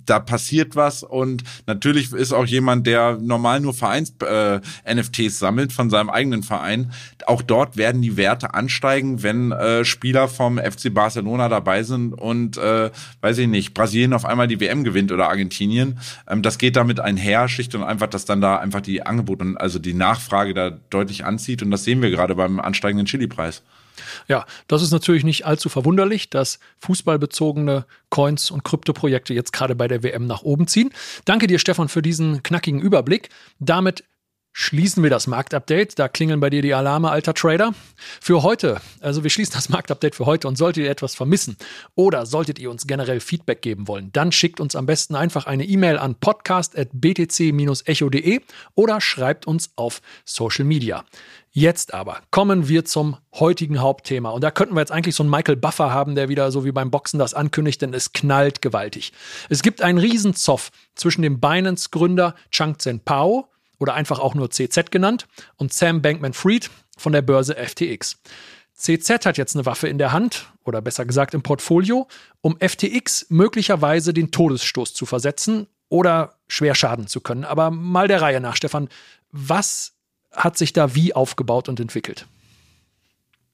da 0.09 0.21
passiert 0.21 0.77
was 0.77 1.03
und 1.03 1.43
natürlich 1.67 2.12
ist 2.12 2.33
auch 2.33 2.47
jemand, 2.47 2.87
der 2.87 3.19
normal 3.21 3.61
nur 3.61 3.75
Vereins-NFTs 3.75 5.19
äh, 5.19 5.29
sammelt 5.29 5.73
von 5.73 5.91
seinem 5.91 6.11
eigenen 6.11 6.43
Verein. 6.43 6.93
Auch 7.27 7.43
dort 7.43 7.77
werden 7.77 8.03
die 8.03 8.17
Werte 8.17 8.55
ansteigen, 8.55 9.23
wenn 9.23 9.53
äh, 9.53 9.85
Spieler 9.85 10.29
vom 10.29 10.59
FC 10.59 10.93
Barcelona 10.93 11.49
dabei 11.49 11.83
sind 11.83 12.12
und 12.15 12.57
äh, 12.57 12.91
weiß 13.21 13.38
ich 13.38 13.49
nicht, 13.49 13.75
Brasilien 13.75 14.12
auf 14.12 14.25
einmal 14.25 14.49
die 14.49 14.61
WM 14.61 14.85
gewinnt 14.85 15.12
oder 15.12 15.29
Argentinien. 15.29 15.99
Ähm, 16.29 16.43
das 16.43 16.59
geht 16.59 16.77
damit 16.77 17.00
einher, 17.00 17.49
schlicht 17.49 17.75
und 17.75 17.83
einfach, 17.83 18.09
dass 18.09 18.25
dann 18.25 18.41
da 18.41 18.57
einfach 18.57 18.81
die 18.81 19.05
Angebote, 19.05 19.55
also 19.57 19.79
die 19.79 19.95
Nachfrage 19.95 20.55
da 20.55 20.71
deutlich 20.91 21.25
anzieht 21.25 21.62
und 21.62 21.71
das 21.71 21.85
sehen 21.85 22.03
wir 22.03 22.11
gerade 22.11 22.35
beim 22.35 22.61
ansteigenden 22.61 23.07
Chili-Preis. 23.07 23.62
Ja, 24.26 24.47
das 24.67 24.83
ist 24.83 24.90
natürlich 24.90 25.25
nicht 25.25 25.47
allzu 25.47 25.69
verwunderlich, 25.69 26.31
dass 26.31 26.59
fußballbezogene 26.78 27.87
Coins 28.11 28.50
und 28.50 28.64
Kryptoprojekte 28.64 29.35
jetzt 29.35 29.52
gerade 29.52 29.75
bei 29.75 29.88
der 29.88 30.02
WM 30.02 30.26
nach 30.26 30.43
oben 30.43 30.67
ziehen. 30.67 30.90
Danke 31.25 31.47
dir, 31.47 31.59
Stefan, 31.59 31.88
für 31.88 32.02
diesen 32.02 32.43
knackigen 32.43 32.81
Überblick. 32.81 33.28
Damit 33.59 34.05
schließen 34.59 35.03
wir 35.05 35.11
das 35.11 35.29
Marktupdate. 35.29 35.97
Da 35.99 36.09
klingeln 36.09 36.41
bei 36.41 36.50
dir 36.50 36.61
die 36.62 36.75
Alarme, 36.75 37.11
alter 37.11 37.33
Trader. 37.33 37.73
Für 38.21 38.43
heute, 38.43 38.81
also 39.00 39.23
wir 39.23 39.31
schließen 39.31 39.53
das 39.55 39.69
Marktupdate 39.69 40.17
für 40.17 40.27
heute 40.27 40.49
und 40.49 40.59
solltet 40.59 40.83
ihr 40.83 40.91
etwas 40.91 41.15
vermissen 41.15 41.57
oder 41.95 42.27
solltet 42.27 42.59
ihr 42.59 42.69
uns 42.69 42.88
generell 42.88 43.21
Feedback 43.21 43.62
geben 43.62 43.87
wollen, 43.87 44.11
dann 44.12 44.33
schickt 44.33 44.59
uns 44.59 44.75
am 44.75 44.85
besten 44.85 45.15
einfach 45.15 45.47
eine 45.47 45.65
E-Mail 45.65 45.97
an 45.97 46.17
podcast.btc-echo.de 46.17 48.41
oder 48.75 49.00
schreibt 49.00 49.47
uns 49.47 49.71
auf 49.77 50.00
Social 50.25 50.65
Media. 50.65 51.05
Jetzt 51.53 51.95
aber 51.95 52.23
kommen 52.33 52.67
wir 52.69 52.85
zum 52.85 53.17
heutigen 53.35 53.81
Hauptthema. 53.81 54.31
Und 54.31 54.43
da 54.43 54.50
könnten 54.50 54.75
wir 54.75 54.81
jetzt 54.81 54.91
eigentlich 54.91 55.15
so 55.15 55.23
einen 55.23 55.31
Michael 55.31 55.55
Buffer 55.55 55.93
haben, 55.93 56.17
der 56.17 56.29
wieder 56.29 56.50
so 56.50 56.65
wie 56.65 56.73
beim 56.73 56.91
Boxen 56.91 57.21
das 57.21 57.33
ankündigt, 57.33 57.81
denn 57.81 57.95
es 57.95 58.12
knallt 58.12 58.61
gewaltig. 58.61 59.12
Es 59.49 59.62
gibt 59.62 59.83
einen 59.83 59.99
Riesenzoff 59.99 60.73
zwischen 60.97 61.23
dem 61.23 61.38
Binance-Gründer 61.38 62.35
Chang 62.50 62.81
Zen 62.81 62.99
Pao 62.99 63.49
oder 63.78 63.94
einfach 63.94 64.18
auch 64.18 64.35
nur 64.35 64.50
CZ 64.50 64.90
genannt 64.90 65.26
und 65.56 65.73
Sam 65.73 66.02
Bankman-Fried 66.02 66.70
von 66.97 67.12
der 67.12 67.23
Börse 67.23 67.54
FTX. 67.54 68.18
CZ 68.75 69.26
hat 69.26 69.38
jetzt 69.38 69.56
eine 69.56 69.66
Waffe 69.66 69.88
in 69.88 69.99
der 69.99 70.12
Hand, 70.12 70.52
oder 70.64 70.80
besser 70.80 71.04
gesagt 71.04 71.35
im 71.35 71.42
Portfolio, 71.42 72.06
um 72.40 72.56
FTX 72.61 73.26
möglicherweise 73.28 74.14
den 74.14 74.30
Todesstoß 74.30 74.94
zu 74.94 75.04
versetzen 75.04 75.66
oder 75.88 76.35
schwer 76.47 76.76
schaden 76.76 77.08
zu 77.08 77.20
können. 77.20 77.44
Aber 77.44 77.70
mal 77.70 78.06
der 78.06 78.23
Reihe 78.23 78.40
nach, 78.40 78.54
Stefan, 78.54 78.88
was 79.32 79.94
hat 80.32 80.56
sich 80.56 80.73
da 80.73 80.94
wie 80.94 81.12
aufgebaut 81.14 81.68
und 81.68 81.80
entwickelt? 81.80 82.28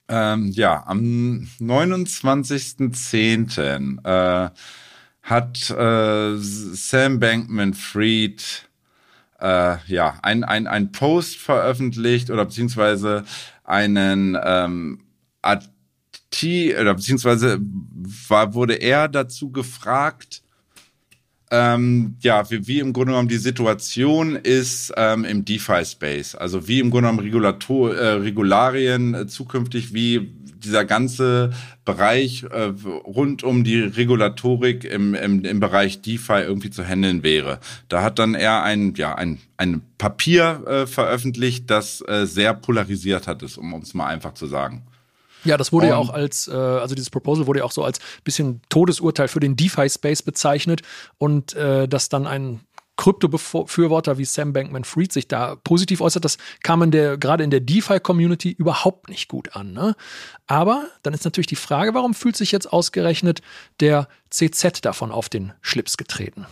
Ähm, 0.09 0.49
ja, 0.49 0.85
am 0.87 1.49
29.10. 1.61 4.04
Äh, 4.04 4.50
hat 5.23 5.71
äh, 5.71 6.37
Sam 6.37 7.19
Bankman-Fried 7.19 8.69
äh, 9.45 9.77
ja, 9.87 10.19
ein, 10.23 10.43
ein, 10.43 10.67
ein 10.67 10.91
Post 10.91 11.37
veröffentlicht 11.37 12.31
oder 12.31 12.47
beziehungsweise 12.47 13.25
einen 13.63 14.39
ähm, 14.43 15.01
Artikel 15.43 16.81
oder 16.81 16.95
beziehungsweise 16.95 17.61
war, 18.29 18.55
wurde 18.55 18.75
er 18.75 19.09
dazu 19.09 19.53
gefragt, 19.53 20.43
ähm, 21.51 22.17
ja, 22.21 22.51
wie, 22.51 22.67
wie 22.67 22.79
im 22.81 22.95
Grunde 22.95 23.13
genommen 23.13 23.29
die 23.29 23.37
Situation 23.37 24.35
ist 24.35 24.93
ähm, 24.97 25.25
im 25.25 25.45
DeFi-Space. 25.45 26.35
Also 26.35 26.67
wie 26.67 26.81
im 26.81 26.91
Grunde 26.91 27.09
genommen 27.11 27.25
Regulator, 27.25 27.95
äh, 27.95 28.09
Regularien 28.15 29.15
äh, 29.15 29.27
zukünftig, 29.27 29.93
wie 29.93 30.33
dieser 30.64 30.85
ganze 30.85 31.50
Bereich 31.85 32.44
äh, 32.44 32.73
rund 33.04 33.44
um 33.44 33.64
die 33.64 33.80
Regulatorik 33.80 34.85
im, 34.85 35.14
im, 35.14 35.44
im 35.44 35.61
Bereich 35.61 36.02
DeFi 36.02 36.40
irgendwie 36.40 36.71
zu 36.71 36.85
handeln 36.85 37.23
wäre. 37.23 37.61
Da 37.88 38.02
hat 38.02 38.18
dann 38.18 38.35
er 38.35 38.62
ein, 38.62 38.94
ja, 38.97 39.14
ein, 39.14 39.38
ein 39.56 39.83
Papier 39.99 40.64
äh, 40.66 40.87
veröffentlicht, 40.87 41.71
das 41.71 42.02
äh, 42.09 42.26
sehr 42.26 42.54
polarisiert 42.54 43.26
hat, 43.26 43.42
ist, 43.42 43.59
um 43.59 43.75
es 43.75 43.94
mal 43.94 44.06
einfach 44.06 44.35
zu 44.35 44.47
sagen. 44.47 44.83
Ja, 45.44 45.56
das 45.56 45.73
wurde 45.73 45.87
um, 45.87 45.90
ja 45.90 45.97
auch 45.97 46.11
als, 46.11 46.49
äh, 46.49 46.52
also 46.52 46.94
dieses 46.94 47.11
Proposal 47.11 47.47
wurde 47.47 47.61
ja 47.61 47.64
auch 47.64 47.73
so 47.73 47.85
als 47.85 48.00
bisschen 48.25 48.61
Todesurteil 48.71 49.28
für 49.28 49.40
den 49.40 49.56
DeFi-Space 49.56 50.23
bezeichnet 50.23 50.83
und 51.18 51.54
äh, 51.54 51.87
dass 51.87 52.09
dann 52.09 52.26
ein 52.26 52.61
Krypto-Befürworter 52.97 54.19
wie 54.19 54.25
Sam 54.25 54.53
Bankman-Fried 54.53 55.13
sich 55.13 55.29
da 55.29 55.57
positiv 55.57 56.01
äußert, 56.01 56.25
das 56.25 56.39
kam 56.63 56.83
in 56.83 56.91
der, 56.91 57.19
gerade 57.19 57.45
in 57.45 57.51
der 57.51 57.61
DeFi-Community 57.61 58.53
überhaupt 58.53 59.09
nicht 59.09 59.29
gut 59.29 59.57
an. 59.57 59.73
Ne? 59.73 59.97
Aber 60.47 60.87
dann 61.03 61.15
ist 61.15 61.25
natürlich 61.25 61.47
die 61.47 61.57
Frage, 61.57 61.95
warum 61.95 62.15
fühlt 62.15 62.37
sich 62.37 62.53
jetzt 62.53 62.73
ausgerechnet 62.73 63.41
der 63.81 64.09
CZ 64.31 64.85
davon 64.85 65.11
auf 65.11 65.29
den 65.29 65.53
Schlips 65.61 65.97
getreten? 65.97 66.47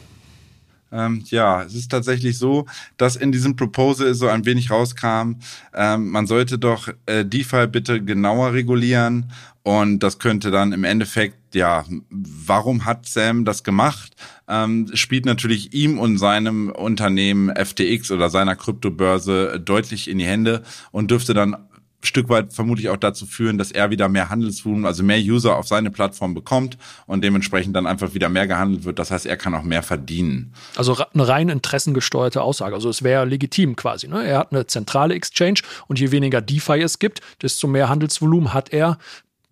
Ähm, 0.92 1.24
ja, 1.26 1.62
es 1.62 1.74
ist 1.74 1.90
tatsächlich 1.90 2.36
so, 2.36 2.66
dass 2.98 3.16
in 3.16 3.32
diesem 3.32 3.56
Proposal 3.56 4.12
so 4.14 4.28
ein 4.28 4.44
wenig 4.44 4.70
rauskam, 4.70 5.36
ähm, 5.74 6.10
man 6.10 6.26
sollte 6.26 6.58
doch 6.58 6.88
äh, 7.06 7.24
DeFi 7.24 7.66
bitte 7.66 8.04
genauer 8.04 8.52
regulieren 8.52 9.32
und 9.62 10.00
das 10.00 10.18
könnte 10.18 10.50
dann 10.50 10.72
im 10.72 10.84
Endeffekt, 10.84 11.36
ja, 11.54 11.84
warum 12.10 12.84
hat 12.84 13.06
Sam 13.06 13.44
das 13.44 13.64
gemacht? 13.64 14.14
Ähm, 14.48 14.90
spielt 14.94 15.24
natürlich 15.24 15.72
ihm 15.72 15.98
und 15.98 16.18
seinem 16.18 16.70
Unternehmen 16.70 17.54
FTX 17.54 18.10
oder 18.10 18.30
seiner 18.30 18.56
Kryptobörse 18.56 19.60
deutlich 19.60 20.08
in 20.08 20.18
die 20.18 20.26
Hände 20.26 20.62
und 20.90 21.10
dürfte 21.10 21.34
dann 21.34 21.56
Stück 22.04 22.28
weit 22.28 22.52
vermutlich 22.52 22.88
auch 22.88 22.96
dazu 22.96 23.26
führen, 23.26 23.58
dass 23.58 23.70
er 23.70 23.90
wieder 23.90 24.08
mehr 24.08 24.28
Handelsvolumen, 24.28 24.86
also 24.86 25.02
mehr 25.04 25.18
User 25.18 25.56
auf 25.56 25.68
seine 25.68 25.90
Plattform 25.90 26.34
bekommt 26.34 26.76
und 27.06 27.22
dementsprechend 27.22 27.76
dann 27.76 27.86
einfach 27.86 28.12
wieder 28.14 28.28
mehr 28.28 28.46
gehandelt 28.46 28.84
wird. 28.84 28.98
Das 28.98 29.10
heißt, 29.10 29.26
er 29.26 29.36
kann 29.36 29.54
auch 29.54 29.62
mehr 29.62 29.82
verdienen. 29.82 30.52
Also 30.76 30.96
eine 31.14 31.28
rein 31.28 31.48
interessengesteuerte 31.48 32.42
Aussage. 32.42 32.74
Also 32.74 32.88
es 32.88 33.02
wäre 33.02 33.24
legitim 33.24 33.76
quasi. 33.76 34.08
Ne? 34.08 34.24
Er 34.24 34.38
hat 34.38 34.52
eine 34.52 34.66
zentrale 34.66 35.14
Exchange 35.14 35.60
und 35.86 36.00
je 36.00 36.10
weniger 36.10 36.40
DeFi 36.40 36.80
es 36.80 36.98
gibt, 36.98 37.20
desto 37.40 37.68
mehr 37.68 37.88
Handelsvolumen 37.88 38.52
hat 38.52 38.72
er 38.72 38.98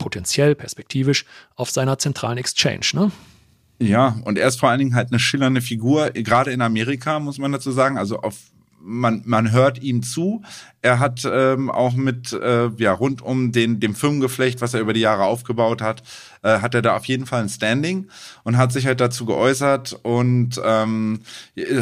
potenziell, 0.01 0.57
perspektivisch 0.57 1.25
auf 1.55 1.71
seiner 1.71 1.99
zentralen 1.99 2.39
Exchange. 2.39 2.91
Ne? 2.95 3.13
Ja, 3.79 4.17
und 4.25 4.37
er 4.37 4.49
ist 4.49 4.59
vor 4.59 4.69
allen 4.69 4.81
Dingen 4.81 4.95
halt 4.97 5.11
eine 5.11 5.21
schillernde 5.21 5.61
Figur, 5.61 6.11
gerade 6.11 6.51
in 6.51 6.61
Amerika, 6.61 7.21
muss 7.21 7.39
man 7.39 7.53
dazu 7.53 7.71
sagen. 7.71 7.97
Also 7.97 8.19
auf 8.19 8.37
man, 8.83 9.23
man 9.25 9.53
hört 9.53 9.83
ihm 9.83 10.03
zu. 10.03 10.43
Er 10.83 10.99
hat 10.99 11.29
ähm, 11.31 11.71
auch 11.71 11.95
mit, 11.95 12.33
äh, 12.33 12.71
ja, 12.79 12.93
rund 12.93 13.23
um 13.23 13.53
den, 13.53 13.81
dem 13.81 13.95
Firmengeflecht, 13.95 14.61
was 14.61 14.75
er 14.75 14.81
über 14.81 14.93
die 14.93 15.01
Jahre 15.01 15.25
aufgebaut 15.25 15.83
hat, 15.83 16.03
äh, 16.43 16.61
hat 16.61 16.75
er 16.75 16.83
da 16.83 16.97
auf 16.97 17.05
jeden 17.05 17.27
Fall 17.27 17.43
ein 17.43 17.49
Standing 17.49 18.09
und 18.45 18.57
hat 18.57 18.73
sich 18.73 18.87
halt 18.87 19.01
dazu 19.01 19.27
geäußert 19.27 19.99
und 20.03 20.61
ähm, 20.65 21.21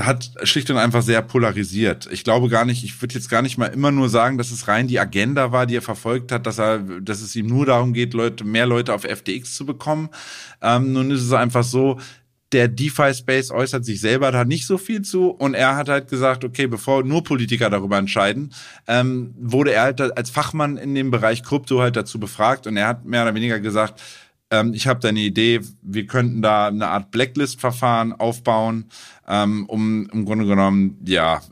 hat 0.01 0.33
schlicht 0.43 0.71
und 0.71 0.79
einfach 0.79 1.03
sehr 1.03 1.23
polarisiert. 1.23 2.09
Ich 2.11 2.25
glaube 2.25 2.49
gar 2.49 2.65
nicht, 2.65 2.83
ich 2.83 3.01
würde 3.01 3.15
jetzt 3.15 3.31
gar 3.31 3.43
nicht 3.43 3.59
mal 3.59 3.67
immer 3.67 3.93
nur 3.93 4.09
sagen, 4.09 4.37
dass 4.37 4.51
es 4.51 4.67
rein 4.67 4.89
die 4.89 4.99
Agenda 4.99 5.53
war, 5.53 5.67
die 5.67 5.77
er 5.77 5.83
verfolgt 5.83 6.33
hat, 6.33 6.47
dass 6.47 6.59
er, 6.59 6.79
dass 6.79 7.21
es 7.21 7.37
ihm 7.37 7.47
nur 7.47 7.67
darum 7.67 7.93
geht, 7.93 8.15
Leute, 8.15 8.45
mehr 8.45 8.67
Leute 8.67 8.95
auf 8.95 9.03
FTX 9.03 9.55
zu 9.55 9.65
bekommen. 9.65 10.09
Ähm, 10.61 10.93
nun 10.93 11.11
ist 11.13 11.23
es 11.23 11.33
einfach 11.33 11.65
so, 11.65 11.99
der 12.53 12.69
DeFi-Space 12.69 13.51
äußert 13.51 13.85
sich 13.85 14.01
selber 14.01 14.33
da 14.33 14.45
nicht 14.45 14.67
so 14.67 14.79
viel 14.79 15.03
zu 15.03 15.31
und 15.31 15.55
er 15.55 15.77
hat 15.77 15.89
halt 15.89 16.09
gesagt, 16.09 16.45
okay, 16.45 16.67
bevor 16.67 17.05
nur 17.05 17.23
Politiker 17.23 17.69
darüber 17.69 17.99
entscheiden, 17.99 18.55
ähm, 18.87 19.35
wurde 19.39 19.73
er 19.73 19.83
halt 19.83 20.01
als 20.17 20.31
Fachmann 20.31 20.77
in 20.77 20.95
dem 20.95 21.11
Bereich 21.11 21.43
Krypto 21.43 21.81
halt 21.81 21.97
dazu 21.97 22.19
befragt 22.19 22.67
und 22.67 22.77
er 22.77 22.89
hat 22.89 23.05
mehr 23.05 23.23
oder 23.23 23.35
weniger 23.35 23.61
gesagt, 23.61 24.01
ähm, 24.51 24.73
ich 24.73 24.87
habe 24.87 25.01
da 25.01 25.09
eine 25.09 25.21
Idee, 25.21 25.61
wir 25.83 26.07
könnten 26.07 26.41
da 26.41 26.69
eine 26.69 26.89
Art 26.89 27.11
Blacklist-Verfahren 27.11 28.13
aufbauen, 28.13 28.87
ähm, 29.29 29.67
um 29.67 30.09
im 30.11 30.25
Grunde 30.25 30.47
genommen, 30.47 30.99
ja, 31.05 31.43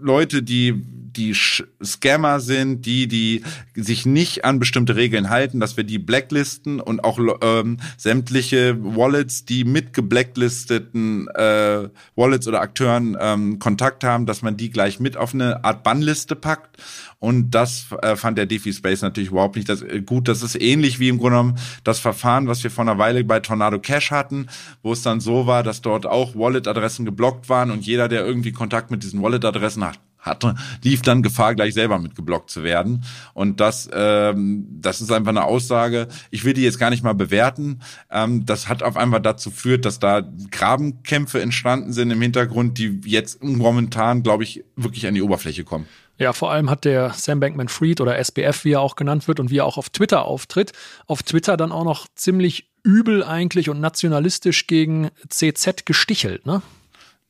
Leute, 0.00 0.42
die 0.42 0.74
die 1.16 1.34
Scammer 1.34 2.40
sind, 2.40 2.86
die, 2.86 3.08
die 3.08 3.42
sich 3.74 4.06
nicht 4.06 4.44
an 4.44 4.58
bestimmte 4.58 4.96
Regeln 4.96 5.30
halten, 5.30 5.60
dass 5.60 5.76
wir 5.76 5.84
die 5.84 5.98
blacklisten 5.98 6.80
und 6.80 7.02
auch 7.04 7.18
ähm, 7.42 7.78
sämtliche 7.96 8.76
Wallets, 8.80 9.44
die 9.44 9.64
mit 9.64 9.92
gebblacklisteten 9.92 11.28
äh, 11.28 11.88
Wallets 12.14 12.46
oder 12.46 12.60
Akteuren 12.60 13.16
ähm, 13.20 13.58
Kontakt 13.58 14.04
haben, 14.04 14.26
dass 14.26 14.42
man 14.42 14.56
die 14.56 14.70
gleich 14.70 15.00
mit 15.00 15.16
auf 15.16 15.34
eine 15.34 15.64
Art 15.64 15.82
Bannliste 15.82 16.36
packt. 16.36 16.76
Und 17.18 17.50
das 17.50 17.86
äh, 18.02 18.14
fand 18.14 18.36
der 18.36 18.46
DeFi 18.46 18.72
Space 18.72 19.00
natürlich 19.00 19.30
überhaupt 19.30 19.56
nicht 19.56 19.68
das, 19.68 19.82
äh, 19.82 20.02
gut. 20.02 20.28
Das 20.28 20.42
ist 20.42 20.60
ähnlich 20.60 21.00
wie 21.00 21.08
im 21.08 21.18
Grunde 21.18 21.36
genommen 21.36 21.58
das 21.82 21.98
Verfahren, 21.98 22.46
was 22.46 22.62
wir 22.62 22.70
vor 22.70 22.82
einer 22.82 22.98
Weile 22.98 23.24
bei 23.24 23.40
Tornado 23.40 23.78
Cash 23.78 24.10
hatten, 24.10 24.48
wo 24.82 24.92
es 24.92 25.02
dann 25.02 25.20
so 25.20 25.46
war, 25.46 25.62
dass 25.62 25.80
dort 25.80 26.06
auch 26.06 26.34
Wallet-Adressen 26.34 27.04
geblockt 27.04 27.48
waren 27.48 27.70
und 27.70 27.86
jeder, 27.86 28.08
der 28.08 28.24
irgendwie 28.24 28.52
Kontakt 28.52 28.90
mit 28.90 29.02
diesen 29.02 29.22
Wallet-Adressen 29.22 29.84
hat, 29.84 29.98
hatte, 30.26 30.56
lief 30.82 31.02
dann 31.02 31.22
Gefahr, 31.22 31.54
gleich 31.54 31.74
selber 31.74 31.98
mit 31.98 32.14
geblockt 32.14 32.50
zu 32.50 32.62
werden. 32.62 33.04
Und 33.32 33.60
das, 33.60 33.88
ähm, 33.92 34.66
das 34.80 35.00
ist 35.00 35.12
einfach 35.12 35.30
eine 35.30 35.44
Aussage. 35.44 36.08
Ich 36.30 36.44
will 36.44 36.52
die 36.52 36.62
jetzt 36.62 36.78
gar 36.78 36.90
nicht 36.90 37.02
mal 37.02 37.14
bewerten. 37.14 37.80
Ähm, 38.10 38.44
das 38.44 38.68
hat 38.68 38.82
auf 38.82 38.96
einmal 38.96 39.20
dazu 39.20 39.50
führt, 39.50 39.84
dass 39.84 39.98
da 39.98 40.22
Grabenkämpfe 40.50 41.40
entstanden 41.40 41.92
sind 41.92 42.10
im 42.10 42.20
Hintergrund, 42.20 42.78
die 42.78 43.00
jetzt 43.04 43.42
momentan, 43.42 44.22
glaube 44.22 44.44
ich, 44.44 44.64
wirklich 44.76 45.06
an 45.06 45.14
die 45.14 45.22
Oberfläche 45.22 45.64
kommen. 45.64 45.86
Ja, 46.18 46.32
vor 46.32 46.50
allem 46.50 46.70
hat 46.70 46.84
der 46.84 47.10
Sam 47.10 47.40
Bankman-Fried 47.40 48.00
oder 48.00 48.18
SBF, 48.18 48.64
wie 48.64 48.72
er 48.72 48.80
auch 48.80 48.96
genannt 48.96 49.28
wird 49.28 49.38
und 49.38 49.50
wie 49.50 49.58
er 49.58 49.66
auch 49.66 49.76
auf 49.76 49.90
Twitter 49.90 50.24
auftritt, 50.24 50.72
auf 51.06 51.22
Twitter 51.22 51.56
dann 51.56 51.72
auch 51.72 51.84
noch 51.84 52.06
ziemlich 52.14 52.70
übel 52.82 53.22
eigentlich 53.22 53.68
und 53.68 53.80
nationalistisch 53.80 54.66
gegen 54.66 55.10
CZ 55.28 55.84
gestichelt, 55.84 56.46
ne? 56.46 56.62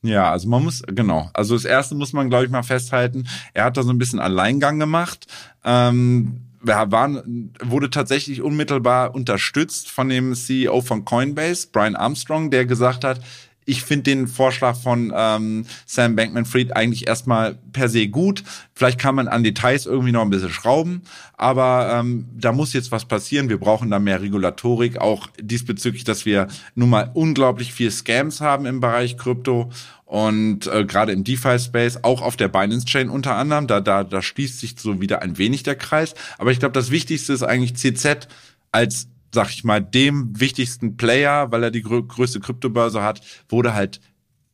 Ja, 0.03 0.31
also 0.31 0.47
man 0.47 0.63
muss, 0.63 0.83
genau. 0.87 1.29
Also 1.33 1.55
das 1.55 1.65
erste 1.65 1.95
muss 1.95 2.13
man, 2.13 2.29
glaube 2.29 2.45
ich, 2.45 2.51
mal 2.51 2.63
festhalten. 2.63 3.27
Er 3.53 3.65
hat 3.65 3.77
da 3.77 3.83
so 3.83 3.91
ein 3.91 3.97
bisschen 3.97 4.19
Alleingang 4.19 4.79
gemacht. 4.79 5.27
Ähm, 5.63 6.43
waren, 6.61 7.53
wurde 7.63 7.89
tatsächlich 7.89 8.41
unmittelbar 8.41 9.15
unterstützt 9.15 9.89
von 9.89 10.09
dem 10.09 10.35
CEO 10.35 10.81
von 10.81 11.05
Coinbase, 11.05 11.67
Brian 11.71 11.95
Armstrong, 11.95 12.51
der 12.51 12.65
gesagt 12.65 13.03
hat, 13.03 13.21
ich 13.67 13.83
finde 13.83 14.03
den 14.03 14.27
Vorschlag 14.27 14.77
von 14.77 15.13
ähm, 15.15 15.65
Sam 15.85 16.15
Bankman-Fried 16.15 16.75
eigentlich 16.75 17.05
erstmal 17.05 17.55
per 17.73 17.89
se 17.89 18.07
gut. 18.07 18.43
Vielleicht 18.73 18.97
kann 18.97 19.13
man 19.13 19.27
an 19.27 19.43
Details 19.43 19.85
irgendwie 19.85 20.13
noch 20.13 20.21
ein 20.21 20.29
bisschen 20.29 20.51
schrauben, 20.51 21.01
aber 21.33 21.99
ähm, 21.99 22.29
da 22.33 22.53
muss 22.53 22.71
jetzt 22.71 22.93
was 22.93 23.05
passieren. 23.05 23.49
Wir 23.49 23.59
brauchen 23.59 23.91
da 23.91 23.99
mehr 23.99 24.21
Regulatorik, 24.21 24.99
auch 24.99 25.27
diesbezüglich, 25.39 26.05
dass 26.05 26.25
wir 26.25 26.47
nun 26.75 26.89
mal 26.89 27.11
unglaublich 27.13 27.73
viel 27.73 27.91
Scams 27.91 28.39
haben 28.39 28.65
im 28.65 28.79
Bereich 28.79 29.17
Krypto 29.17 29.69
und 30.05 30.67
äh, 30.67 30.85
gerade 30.85 31.11
im 31.11 31.25
DeFi-Space, 31.25 31.99
auch 32.03 32.21
auf 32.21 32.37
der 32.37 32.47
Binance-Chain 32.47 33.09
unter 33.09 33.35
anderem. 33.35 33.67
Da, 33.67 33.81
da, 33.81 34.05
da 34.05 34.21
schließt 34.21 34.61
sich 34.61 34.75
so 34.79 35.01
wieder 35.01 35.21
ein 35.21 35.37
wenig 35.37 35.63
der 35.63 35.75
Kreis. 35.75 36.15
Aber 36.37 36.51
ich 36.51 36.59
glaube, 36.59 36.71
das 36.71 36.89
Wichtigste 36.89 37.33
ist 37.33 37.43
eigentlich 37.43 37.75
CZ 37.75 38.29
als 38.71 39.09
sag 39.33 39.49
ich 39.49 39.63
mal, 39.63 39.81
dem 39.81 40.39
wichtigsten 40.39 40.97
Player, 40.97 41.51
weil 41.51 41.63
er 41.63 41.71
die 41.71 41.81
grö 41.81 42.03
größte 42.03 42.39
Kryptobörse 42.39 43.03
hat, 43.03 43.21
wurde 43.49 43.73
halt 43.73 43.99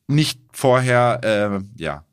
nicht 0.07 0.39
vorher, 0.51 1.21
äh, 1.23 1.81
ja, 1.81 2.03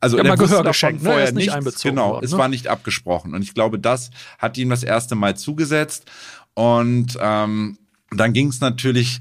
also 0.00 0.16
ja, 0.16 0.22
der 0.22 0.36
Gehör 0.36 0.62
geschenkt, 0.62 1.02
ne? 1.02 1.10
vorher 1.10 1.32
nicht 1.32 1.54
nichts, 1.54 1.82
genau, 1.82 2.12
worden, 2.12 2.24
es 2.24 2.32
ne? 2.32 2.38
war 2.38 2.48
nicht 2.48 2.68
abgesprochen 2.68 3.34
und 3.34 3.42
ich 3.42 3.52
glaube, 3.52 3.78
das 3.78 4.10
hat 4.38 4.56
ihm 4.56 4.70
das 4.70 4.82
erste 4.82 5.14
Mal 5.14 5.36
zugesetzt 5.36 6.10
und 6.54 7.18
ähm, 7.20 7.78
dann 8.10 8.32
ging 8.32 8.48
es 8.48 8.60
natürlich 8.60 9.20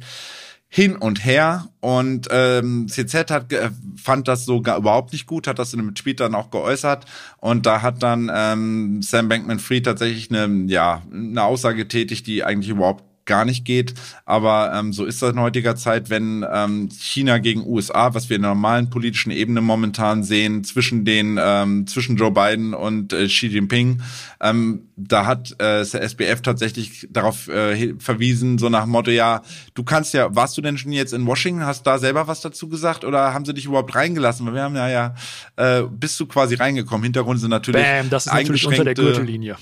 hin 0.73 0.95
und 0.95 1.25
her. 1.25 1.67
Und 1.81 2.29
ähm, 2.31 2.87
CZ 2.87 3.29
hat 3.29 3.53
fand 4.01 4.29
das 4.29 4.45
sogar 4.45 4.77
überhaupt 4.77 5.11
nicht 5.11 5.27
gut, 5.27 5.45
hat 5.45 5.59
das 5.59 5.73
in 5.73 5.81
einem 5.81 5.95
Tweet 5.95 6.21
dann 6.21 6.33
auch 6.33 6.49
geäußert. 6.49 7.05
Und 7.37 7.65
da 7.65 7.81
hat 7.81 8.01
dann 8.01 8.31
ähm, 8.33 9.01
Sam 9.01 9.27
Bankman-Fried 9.27 9.85
tatsächlich 9.85 10.31
eine 10.31 10.71
ja 10.71 11.01
eine 11.13 11.43
Aussage 11.43 11.79
getätigt, 11.79 12.25
die 12.25 12.45
eigentlich 12.45 12.69
überhaupt 12.69 13.03
gar 13.25 13.45
nicht 13.45 13.65
geht. 13.65 13.93
Aber 14.25 14.73
ähm, 14.73 14.93
so 14.93 15.05
ist 15.05 15.21
das 15.21 15.31
in 15.31 15.39
heutiger 15.39 15.75
Zeit, 15.75 16.09
wenn 16.09 16.45
ähm, 16.51 16.89
China 16.89 17.37
gegen 17.37 17.65
USA, 17.65 18.13
was 18.13 18.29
wir 18.29 18.35
in 18.35 18.41
der 18.41 18.51
normalen 18.51 18.89
politischen 18.89 19.31
Ebene 19.31 19.61
momentan 19.61 20.23
sehen, 20.23 20.63
zwischen 20.63 21.05
den 21.05 21.39
ähm, 21.41 21.87
zwischen 21.87 22.17
Joe 22.17 22.31
Biden 22.31 22.73
und 22.73 23.13
äh, 23.13 23.27
Xi 23.27 23.47
Jinping, 23.47 24.01
ähm, 24.41 24.87
da 24.95 25.25
hat 25.25 25.51
äh, 25.53 25.85
der 25.85 26.01
SBF 26.01 26.41
tatsächlich 26.41 27.07
darauf 27.09 27.47
äh, 27.47 27.95
verwiesen, 27.99 28.57
so 28.57 28.69
nach 28.69 28.83
dem 28.83 28.91
Motto, 28.91 29.11
ja, 29.11 29.41
du 29.73 29.83
kannst 29.83 30.13
ja, 30.13 30.33
warst 30.35 30.57
du 30.57 30.61
denn 30.61 30.77
schon 30.77 30.91
jetzt 30.91 31.13
in 31.13 31.25
Washington, 31.25 31.65
hast 31.65 31.83
da 31.83 31.97
selber 31.97 32.27
was 32.27 32.41
dazu 32.41 32.67
gesagt 32.67 33.05
oder 33.05 33.33
haben 33.33 33.45
sie 33.45 33.53
dich 33.53 33.65
überhaupt 33.65 33.95
reingelassen? 33.95 34.45
Weil 34.45 34.53
wir 34.55 34.63
haben 34.63 34.75
ja 34.75 34.89
ja, 34.89 35.15
äh, 35.55 35.83
bist 35.83 36.19
du 36.19 36.25
quasi 36.25 36.55
reingekommen. 36.55 37.03
Hintergrund 37.03 37.39
sind 37.39 37.49
natürlich 37.49 37.81
Bam, 37.81 38.09
das 38.09 38.25
ist 38.25 38.33
natürlich 38.33 38.65
unter 38.67 38.83
der 38.83 38.93
Gürtellinie. 38.93 39.57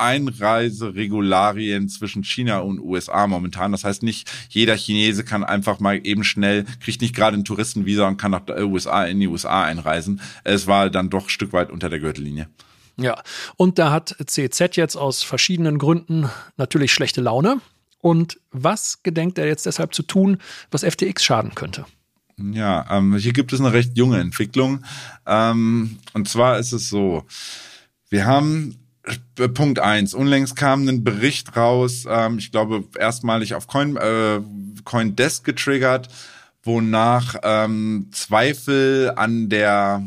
Einreiseregularien 0.00 1.88
zwischen 1.88 2.24
China 2.24 2.58
und 2.58 2.80
USA 2.80 3.26
momentan. 3.26 3.72
Das 3.72 3.84
heißt 3.84 4.02
nicht, 4.02 4.30
jeder 4.48 4.76
Chinese 4.76 5.24
kann 5.24 5.44
einfach 5.44 5.78
mal 5.78 6.00
eben 6.04 6.24
schnell, 6.24 6.64
kriegt 6.80 7.00
nicht 7.02 7.14
gerade 7.14 7.36
ein 7.36 7.44
Touristenvisa 7.44 8.08
und 8.08 8.16
kann 8.16 8.30
nach 8.30 8.40
der 8.40 8.66
USA 8.66 9.04
in 9.04 9.20
die 9.20 9.28
USA 9.28 9.64
einreisen. 9.64 10.20
Es 10.44 10.66
war 10.66 10.90
dann 10.90 11.10
doch 11.10 11.24
ein 11.24 11.30
Stück 11.30 11.52
weit 11.52 11.70
unter 11.70 11.88
der 11.88 12.00
Gürtellinie. 12.00 12.48
Ja, 12.96 13.22
und 13.56 13.78
da 13.78 13.92
hat 13.92 14.16
CZ 14.26 14.76
jetzt 14.76 14.96
aus 14.96 15.22
verschiedenen 15.22 15.78
Gründen 15.78 16.28
natürlich 16.56 16.92
schlechte 16.92 17.20
Laune. 17.20 17.60
Und 18.02 18.40
was 18.50 19.02
gedenkt 19.02 19.38
er 19.38 19.46
jetzt 19.46 19.66
deshalb 19.66 19.94
zu 19.94 20.02
tun, 20.02 20.38
was 20.70 20.84
FTX 20.84 21.22
schaden 21.22 21.54
könnte? 21.54 21.84
Ja, 22.38 22.86
ähm, 22.90 23.16
hier 23.16 23.32
gibt 23.32 23.52
es 23.52 23.60
eine 23.60 23.72
recht 23.72 23.96
junge 23.96 24.18
Entwicklung. 24.18 24.84
Ähm, 25.26 25.98
und 26.14 26.28
zwar 26.28 26.58
ist 26.58 26.72
es 26.72 26.88
so, 26.88 27.24
wir 28.08 28.26
haben 28.26 28.76
Punkt 29.54 29.78
eins. 29.78 30.14
Unlängst 30.14 30.56
kam 30.56 30.86
ein 30.86 31.04
Bericht 31.04 31.56
raus, 31.56 32.04
ähm, 32.08 32.38
ich 32.38 32.52
glaube 32.52 32.84
erstmalig 32.98 33.54
auf 33.54 33.66
Coin, 33.66 33.96
äh, 33.96 34.40
CoinDesk 34.84 35.44
getriggert, 35.44 36.08
wonach 36.62 37.36
ähm, 37.42 38.08
Zweifel 38.12 39.12
an 39.16 39.48
der 39.48 40.02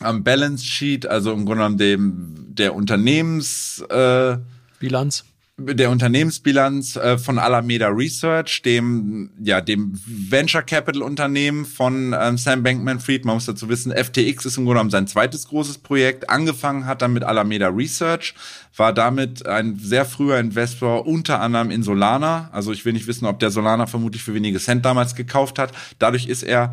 am 0.00 0.24
Balance 0.24 0.64
Sheet, 0.64 1.06
also 1.06 1.32
im 1.32 1.44
Grunde 1.44 1.62
genommen 1.62 1.78
dem 1.78 2.36
der 2.54 2.74
Unternehmens 2.74 3.84
äh, 3.90 4.38
Bilanz 4.78 5.24
der 5.60 5.90
Unternehmensbilanz 5.90 6.96
äh, 6.96 7.18
von 7.18 7.38
Alameda 7.38 7.88
Research, 7.88 8.62
dem 8.62 9.30
ja 9.42 9.60
dem 9.60 9.92
Venture 10.06 10.62
Capital 10.62 11.02
Unternehmen 11.02 11.64
von 11.64 12.14
ähm, 12.18 12.38
Sam 12.38 12.62
Bankman-Fried. 12.62 13.24
Man 13.24 13.36
muss 13.36 13.46
dazu 13.46 13.68
wissen, 13.68 13.92
FTX 13.92 14.46
ist 14.46 14.56
im 14.56 14.64
Grunde 14.64 14.78
genommen 14.78 14.90
sein 14.90 15.06
zweites 15.06 15.48
großes 15.48 15.78
Projekt. 15.78 16.30
Angefangen 16.30 16.86
hat 16.86 17.02
dann 17.02 17.12
mit 17.12 17.24
Alameda 17.24 17.68
Research, 17.68 18.34
war 18.76 18.92
damit 18.92 19.46
ein 19.46 19.78
sehr 19.78 20.04
früher 20.04 20.38
Investor, 20.38 21.06
unter 21.06 21.40
anderem 21.40 21.70
in 21.70 21.82
Solana. 21.82 22.48
Also 22.52 22.72
ich 22.72 22.84
will 22.84 22.92
nicht 22.92 23.06
wissen, 23.06 23.26
ob 23.26 23.38
der 23.38 23.50
Solana 23.50 23.86
vermutlich 23.86 24.22
für 24.22 24.34
wenige 24.34 24.58
Cent 24.58 24.84
damals 24.84 25.14
gekauft 25.14 25.58
hat. 25.58 25.72
Dadurch 25.98 26.26
ist 26.26 26.42
er 26.42 26.72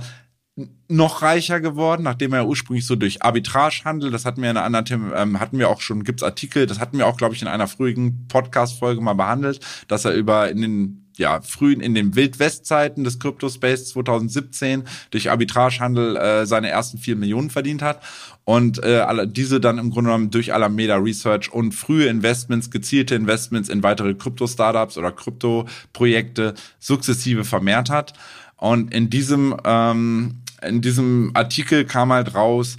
noch 0.88 1.22
reicher 1.22 1.60
geworden, 1.60 2.04
nachdem 2.04 2.34
er 2.34 2.48
ursprünglich 2.48 2.86
so 2.86 2.96
durch 2.96 3.22
Arbitragehandel, 3.22 4.10
das 4.10 4.26
hatten 4.26 4.42
wir 4.42 4.50
in 4.50 4.58
einer 4.58 4.66
anderen, 4.66 5.12
ähm, 5.16 5.40
hatten 5.40 5.60
wir 5.60 5.70
auch 5.70 5.82
schon, 5.82 6.04
gibt's 6.04 6.24
Artikel, 6.24 6.66
das 6.66 6.80
hatten 6.80 6.98
wir 6.98 7.08
auch, 7.08 7.18
glaube 7.18 7.36
ich, 7.36 7.42
in 7.42 7.48
einer 7.48 7.68
früheren 7.68 8.28
Podcast-Folge 8.28 9.02
mal 9.02 9.14
behandelt, 9.14 9.60
dass 9.88 10.06
er 10.06 10.14
über 10.14 10.50
in 10.50 10.62
den 10.62 11.04
ja, 11.18 11.42
frühen 11.42 11.82
in 11.82 11.96
den 11.96 12.16
Wildwestzeiten 12.16 13.04
des 13.04 13.20
Crypto-Space 13.20 13.90
2017 13.90 14.84
durch 15.10 15.30
Arbitragehandel 15.30 16.16
äh, 16.16 16.46
seine 16.46 16.70
ersten 16.70 17.00
vier 17.00 17.16
Millionen 17.16 17.50
verdient 17.50 17.82
hat 17.82 18.02
und 18.46 18.82
äh, 18.84 19.28
diese 19.28 19.60
dann 19.60 19.78
im 19.78 19.90
Grunde 19.90 20.10
genommen 20.10 20.32
durch 20.32 20.54
Alameda 20.54 20.96
Research 20.96 21.52
und 21.52 21.74
frühe 21.74 22.08
Investments, 22.08 22.72
gezielte 22.72 23.16
Investments 23.16 23.68
in 23.68 23.84
weitere 23.84 24.14
Krypto-Startups 24.14 24.98
oder 24.98 25.12
Krypto-Projekte 25.12 26.54
sukzessive 26.80 27.44
vermehrt 27.44 27.90
hat. 27.90 28.14
Und 28.56 28.94
in 28.94 29.10
diesem 29.10 29.56
ähm, 29.66 30.42
in 30.62 30.82
diesem 30.82 31.32
Artikel 31.34 31.86
kam 31.86 32.12
halt 32.12 32.36
raus, 32.36 32.78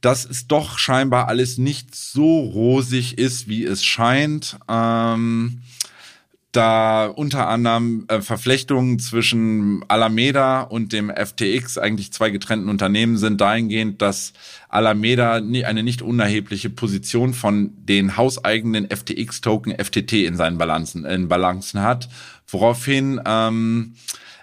dass 0.00 0.24
es 0.24 0.46
doch 0.46 0.78
scheinbar 0.78 1.28
alles 1.28 1.56
nicht 1.56 1.94
so 1.94 2.40
rosig 2.40 3.16
ist, 3.16 3.48
wie 3.48 3.64
es 3.64 3.84
scheint. 3.84 4.58
Ähm, 4.68 5.62
da 6.54 7.06
unter 7.06 7.48
anderem 7.48 8.04
äh, 8.08 8.20
Verflechtungen 8.20 8.98
zwischen 8.98 9.84
Alameda 9.88 10.62
und 10.62 10.92
dem 10.92 11.10
FTX 11.10 11.78
eigentlich 11.78 12.12
zwei 12.12 12.30
getrennten 12.30 12.68
Unternehmen 12.68 13.16
sind 13.16 13.40
dahingehend, 13.40 14.00
dass 14.02 14.34
Alameda 14.68 15.34
eine 15.34 15.82
nicht 15.82 16.00
unerhebliche 16.00 16.70
Position 16.70 17.34
von 17.34 17.72
den 17.76 18.16
hauseigenen 18.16 18.88
FTX-Token 18.88 19.74
FTT 19.82 20.12
in 20.12 20.36
seinen 20.36 20.58
Balancen, 20.58 21.04
in 21.04 21.28
Balancen 21.28 21.80
hat, 21.82 22.08
woraufhin 22.46 23.20
ähm, 23.24 23.94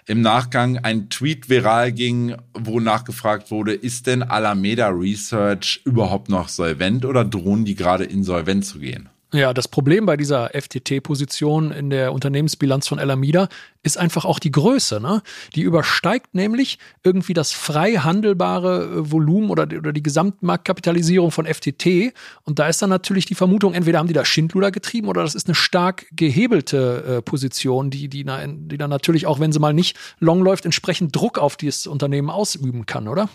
im 0.06 0.20
Nachgang 0.20 0.78
ein 0.78 1.08
Tweet 1.10 1.48
viral 1.48 1.92
ging, 1.92 2.34
wo 2.54 2.80
nachgefragt 2.80 3.50
wurde, 3.50 3.72
ist 3.72 4.06
denn 4.06 4.22
Alameda 4.22 4.88
Research 4.88 5.80
überhaupt 5.84 6.28
noch 6.28 6.48
solvent 6.48 7.04
oder 7.04 7.24
drohen 7.24 7.64
die 7.64 7.76
gerade 7.76 8.04
insolvent 8.04 8.64
zu 8.64 8.80
gehen? 8.80 9.08
Ja, 9.34 9.54
das 9.54 9.66
Problem 9.66 10.04
bei 10.04 10.18
dieser 10.18 10.50
FTT-Position 10.50 11.70
in 11.70 11.88
der 11.88 12.12
Unternehmensbilanz 12.12 12.86
von 12.86 12.98
Alameda 12.98 13.48
ist 13.82 13.96
einfach 13.96 14.26
auch 14.26 14.38
die 14.38 14.50
Größe. 14.50 15.00
Ne? 15.00 15.22
Die 15.54 15.62
übersteigt 15.62 16.34
nämlich 16.34 16.78
irgendwie 17.02 17.32
das 17.32 17.50
frei 17.50 17.94
handelbare 17.94 18.84
äh, 18.84 19.10
Volumen 19.10 19.48
oder, 19.48 19.62
oder 19.62 19.94
die 19.94 20.02
Gesamtmarktkapitalisierung 20.02 21.30
von 21.30 21.46
FTT. 21.46 22.12
Und 22.44 22.58
da 22.58 22.68
ist 22.68 22.82
dann 22.82 22.90
natürlich 22.90 23.24
die 23.24 23.34
Vermutung, 23.34 23.72
entweder 23.72 24.00
haben 24.00 24.08
die 24.08 24.12
da 24.12 24.26
Schindluder 24.26 24.70
getrieben 24.70 25.08
oder 25.08 25.22
das 25.22 25.34
ist 25.34 25.48
eine 25.48 25.54
stark 25.54 26.06
gehebelte 26.12 27.04
äh, 27.18 27.22
Position, 27.22 27.88
die, 27.88 28.08
die, 28.08 28.24
die 28.26 28.78
dann 28.78 28.90
natürlich 28.90 29.24
auch, 29.24 29.40
wenn 29.40 29.50
sie 29.50 29.60
mal 29.60 29.72
nicht 29.72 29.96
long 30.18 30.42
läuft, 30.42 30.66
entsprechend 30.66 31.16
Druck 31.16 31.38
auf 31.38 31.56
dieses 31.56 31.86
Unternehmen 31.86 32.28
ausüben 32.28 32.84
kann, 32.84 33.08
oder? 33.08 33.30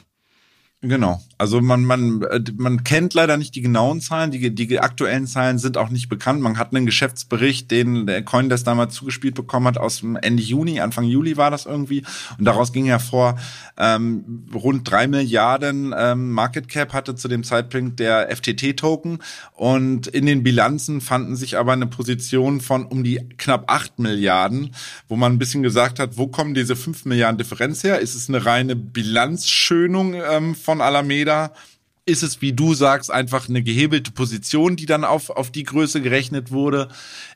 Genau. 0.82 1.20
Also 1.40 1.60
man, 1.60 1.84
man, 1.86 2.22
äh, 2.22 2.40
man 2.56 2.84
kennt 2.84 3.16
leider 3.16 3.38
nicht 3.38 3.56
die 3.56 3.62
genauen 3.62 4.00
Zahlen, 4.00 4.30
die, 4.30 4.54
die 4.54 4.80
aktuellen 4.80 5.26
Zahlen 5.26 5.58
sind 5.58 5.76
auch 5.76 5.90
nicht 5.90 6.08
bekannt. 6.08 6.40
Man 6.40 6.60
hat 6.60 6.74
einen 6.74 6.86
Geschäftsbericht, 6.86 7.72
den 7.72 8.06
der 8.06 8.24
Coindesk 8.24 8.64
damals 8.66 8.94
zugespielt 8.94 9.34
bekommen 9.34 9.66
hat, 9.66 9.80
aus 9.80 10.02
dem 10.02 10.18
Ende 10.18 10.44
Juni, 10.44 10.80
Anfang 10.80 11.06
Juli 11.06 11.36
war 11.36 11.50
das 11.50 11.66
irgendwie. 11.66 12.04
Und 12.38 12.46
daraus 12.46 12.74
ging 12.74 12.86
hervor, 12.86 13.40
ähm, 13.78 14.46
rund 14.54 14.90
drei 14.90 15.08
Milliarden 15.08 15.96
ähm, 15.98 16.32
Market 16.32 16.70
Cap 16.70 16.94
hatte 16.94 17.16
zu 17.16 17.28
dem 17.28 17.44
Zeitpunkt 17.44 18.00
der 18.00 18.30
FTT-Token. 18.36 19.20
Und 19.54 20.06
in 20.06 20.28
den 20.28 20.44
Bilanzen 20.44 21.02
fanden 21.02 21.36
sich 21.36 21.58
aber 21.58 21.74
eine 21.74 21.88
Position 21.88 22.62
von 22.62 22.86
um 22.86 23.04
die 23.04 23.28
knapp 23.38 23.72
acht 23.72 23.98
Milliarden, 23.98 24.76
wo 25.08 25.16
man 25.16 25.34
ein 25.34 25.40
bisschen 25.40 25.64
gesagt 25.64 25.98
hat, 25.98 26.18
wo 26.18 26.28
kommen 26.28 26.54
diese 26.54 26.76
fünf 26.76 27.06
Milliarden 27.06 27.40
Differenz 27.40 27.84
her? 27.84 28.00
Ist 28.00 28.14
es 28.14 28.30
eine 28.30 28.46
reine 28.46 28.76
Bilanzschönung 28.76 30.14
ähm, 30.14 30.56
von 30.68 30.82
Alameda 30.82 31.54
ist 32.06 32.24
es, 32.24 32.42
wie 32.42 32.52
du 32.52 32.74
sagst, 32.74 33.10
einfach 33.10 33.48
eine 33.48 33.64
gehebelte 33.64 34.12
Position, 34.12 34.76
die 34.76 34.86
dann 34.86 35.06
auf, 35.06 35.30
auf 35.30 35.50
die 35.50 35.64
Größe 35.64 36.02
gerechnet 36.02 36.52
wurde. 36.52 36.90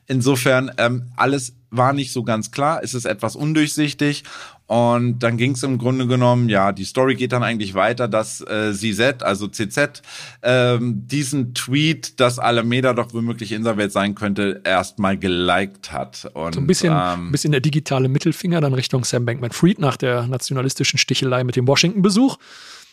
Insofern, 0.06 0.70
ähm, 0.76 1.12
alles 1.16 1.54
war 1.70 1.94
nicht 1.94 2.12
so 2.12 2.24
ganz 2.24 2.50
klar. 2.50 2.80
Es 2.82 2.92
ist 2.92 3.06
etwas 3.06 3.34
undurchsichtig. 3.34 4.24
Und 4.66 5.18
dann 5.20 5.38
ging 5.38 5.52
es 5.52 5.62
im 5.62 5.78
Grunde 5.78 6.06
genommen, 6.06 6.50
ja, 6.50 6.72
die 6.72 6.84
Story 6.84 7.14
geht 7.14 7.32
dann 7.32 7.42
eigentlich 7.42 7.72
weiter, 7.72 8.06
dass 8.06 8.42
äh, 8.42 8.74
CZ, 8.74 9.22
also 9.22 9.48
CZ, 9.48 10.02
ähm, 10.42 11.06
diesen 11.06 11.54
Tweet, 11.54 12.20
dass 12.20 12.38
Alameda 12.38 12.92
doch 12.92 13.14
womöglich 13.14 13.52
insolvent 13.52 13.92
sein 13.92 14.14
könnte, 14.14 14.60
erstmal 14.64 15.16
geliked 15.18 15.90
hat. 15.90 16.30
Und, 16.34 16.54
so 16.54 16.60
ein 16.60 16.66
bisschen, 16.66 16.94
ähm, 16.94 17.32
bisschen 17.32 17.52
der 17.52 17.62
digitale 17.62 18.10
Mittelfinger 18.10 18.60
dann 18.60 18.74
Richtung 18.74 19.04
Sam 19.04 19.24
Bankman-Fried 19.24 19.78
nach 19.78 19.96
der 19.96 20.26
nationalistischen 20.26 20.98
Stichelei 20.98 21.44
mit 21.44 21.56
dem 21.56 21.66
Washington-Besuch. 21.66 22.36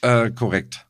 Äh, 0.01 0.31
korrekt. 0.31 0.85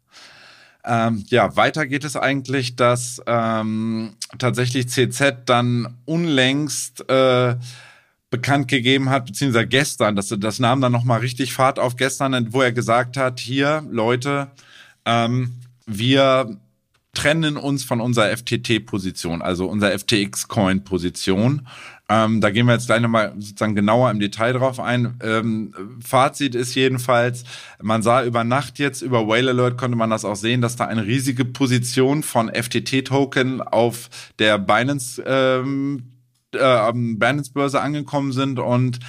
Ähm, 0.85 1.25
ja, 1.27 1.55
weiter 1.55 1.85
geht 1.87 2.03
es 2.03 2.15
eigentlich, 2.15 2.75
dass 2.75 3.21
ähm, 3.25 4.15
tatsächlich 4.37 4.89
CZ 4.89 5.45
dann 5.45 5.97
unlängst 6.05 7.07
äh, 7.09 7.55
bekannt 8.29 8.67
gegeben 8.67 9.09
hat, 9.09 9.25
beziehungsweise 9.25 9.67
gestern, 9.67 10.15
das, 10.15 10.33
das 10.37 10.59
nahm 10.59 10.81
dann 10.81 10.91
nochmal 10.91 11.19
richtig 11.19 11.53
Fahrt 11.53 11.79
auf 11.79 11.95
gestern, 11.95 12.53
wo 12.53 12.61
er 12.61 12.71
gesagt 12.71 13.17
hat, 13.17 13.39
hier, 13.39 13.83
Leute, 13.89 14.51
ähm, 15.05 15.55
wir 15.85 16.57
trennen 17.13 17.57
uns 17.57 17.83
von 17.83 18.01
unserer 18.01 18.35
FTT-Position, 18.37 19.41
also 19.41 19.67
unserer 19.67 19.97
FTX-Coin-Position. 19.97 21.67
Ähm, 22.09 22.41
da 22.41 22.49
gehen 22.49 22.65
wir 22.65 22.73
jetzt 22.73 22.87
gleich 22.87 23.01
nochmal 23.01 23.33
sozusagen 23.37 23.75
genauer 23.75 24.09
im 24.09 24.19
Detail 24.19 24.53
drauf 24.53 24.79
ein. 24.79 25.15
Ähm, 25.21 25.73
Fazit 26.03 26.55
ist 26.55 26.73
jedenfalls, 26.73 27.43
man 27.81 28.01
sah 28.01 28.23
über 28.23 28.43
Nacht 28.43 28.79
jetzt, 28.79 29.03
über 29.03 29.27
Whale 29.27 29.51
Alert 29.51 29.77
konnte 29.77 29.95
man 29.95 30.09
das 30.09 30.25
auch 30.25 30.35
sehen, 30.35 30.61
dass 30.61 30.75
da 30.75 30.85
eine 30.85 31.05
riesige 31.05 31.45
Position 31.45 32.23
von 32.23 32.49
FTT-Token 32.49 33.61
auf 33.61 34.09
der 34.39 34.57
Binance 34.57 35.23
ähm, 35.25 36.18
äh, 36.55 36.91
Binance-Börse 36.93 37.81
angekommen 37.81 38.31
sind 38.31 38.59
und 38.59 38.99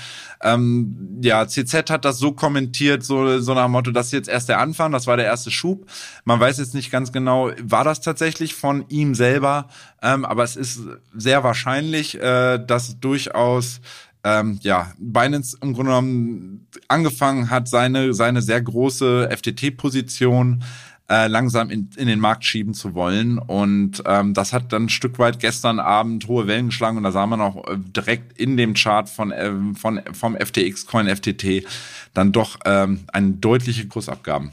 ähm, 0.43 1.21
ja, 1.23 1.47
CZ 1.47 1.91
hat 1.91 2.05
das 2.05 2.19
so 2.19 2.33
kommentiert, 2.33 3.03
so, 3.03 3.41
so 3.41 3.55
nach 3.55 3.65
dem 3.65 3.73
Motto, 3.73 3.91
das 3.91 4.07
ist 4.07 4.13
jetzt 4.13 4.29
erst 4.29 4.49
der 4.49 4.59
Anfang, 4.59 4.93
das 4.93 5.07
war 5.07 5.17
der 5.17 5.27
erste 5.27 5.51
Schub. 5.51 5.87
Man 6.25 6.41
weiß 6.41 6.59
jetzt 6.59 6.75
nicht 6.75 6.91
ganz 6.91 7.13
genau, 7.13 7.51
war 7.63 7.85
das 7.85 8.01
tatsächlich 8.01 8.55
von 8.55 8.85
ihm 8.89 9.15
selber, 9.15 9.69
ähm, 10.03 10.25
aber 10.25 10.45
es 10.45 10.57
ist 10.57 10.81
sehr 11.15 11.45
wahrscheinlich, 11.45 12.21
äh, 12.21 12.59
dass 12.59 12.99
durchaus 13.01 13.81
ähm, 14.25 14.59
ja, 14.63 14.93
Binance 14.99 15.57
im 15.63 15.73
Grunde 15.73 15.91
genommen 15.91 16.67
angefangen 16.89 17.51
hat, 17.51 17.69
seine, 17.69 18.13
seine 18.13 18.43
sehr 18.43 18.61
große 18.61 19.29
FTT-Position 19.31 20.63
äh, 21.11 21.27
langsam 21.27 21.71
in, 21.71 21.91
in 21.97 22.07
den 22.07 22.21
Markt 22.21 22.45
schieben 22.45 22.73
zu 22.73 22.95
wollen. 22.95 23.39
Und 23.39 24.03
ähm, 24.07 24.33
das 24.33 24.53
hat 24.53 24.73
dann 24.73 24.85
ein 24.85 24.89
Stück 24.89 25.19
weit 25.19 25.41
gestern 25.41 25.81
Abend 25.81 26.29
hohe 26.29 26.47
Wellen 26.47 26.67
geschlagen 26.67 26.97
und 26.97 27.03
da 27.03 27.11
sah 27.11 27.27
man 27.27 27.41
auch 27.41 27.67
äh, 27.67 27.77
direkt 27.77 28.39
in 28.39 28.57
dem 28.57 28.75
Chart 28.75 29.09
von, 29.09 29.33
äh, 29.33 29.53
von 29.75 30.01
vom 30.13 30.37
FTX-Coin 30.37 31.09
FTT 31.09 31.67
dann 32.15 32.31
doch 32.31 32.59
ähm, 32.65 33.01
eine 33.13 33.33
deutliche 33.33 33.89
Kursabgaben. 33.89 34.53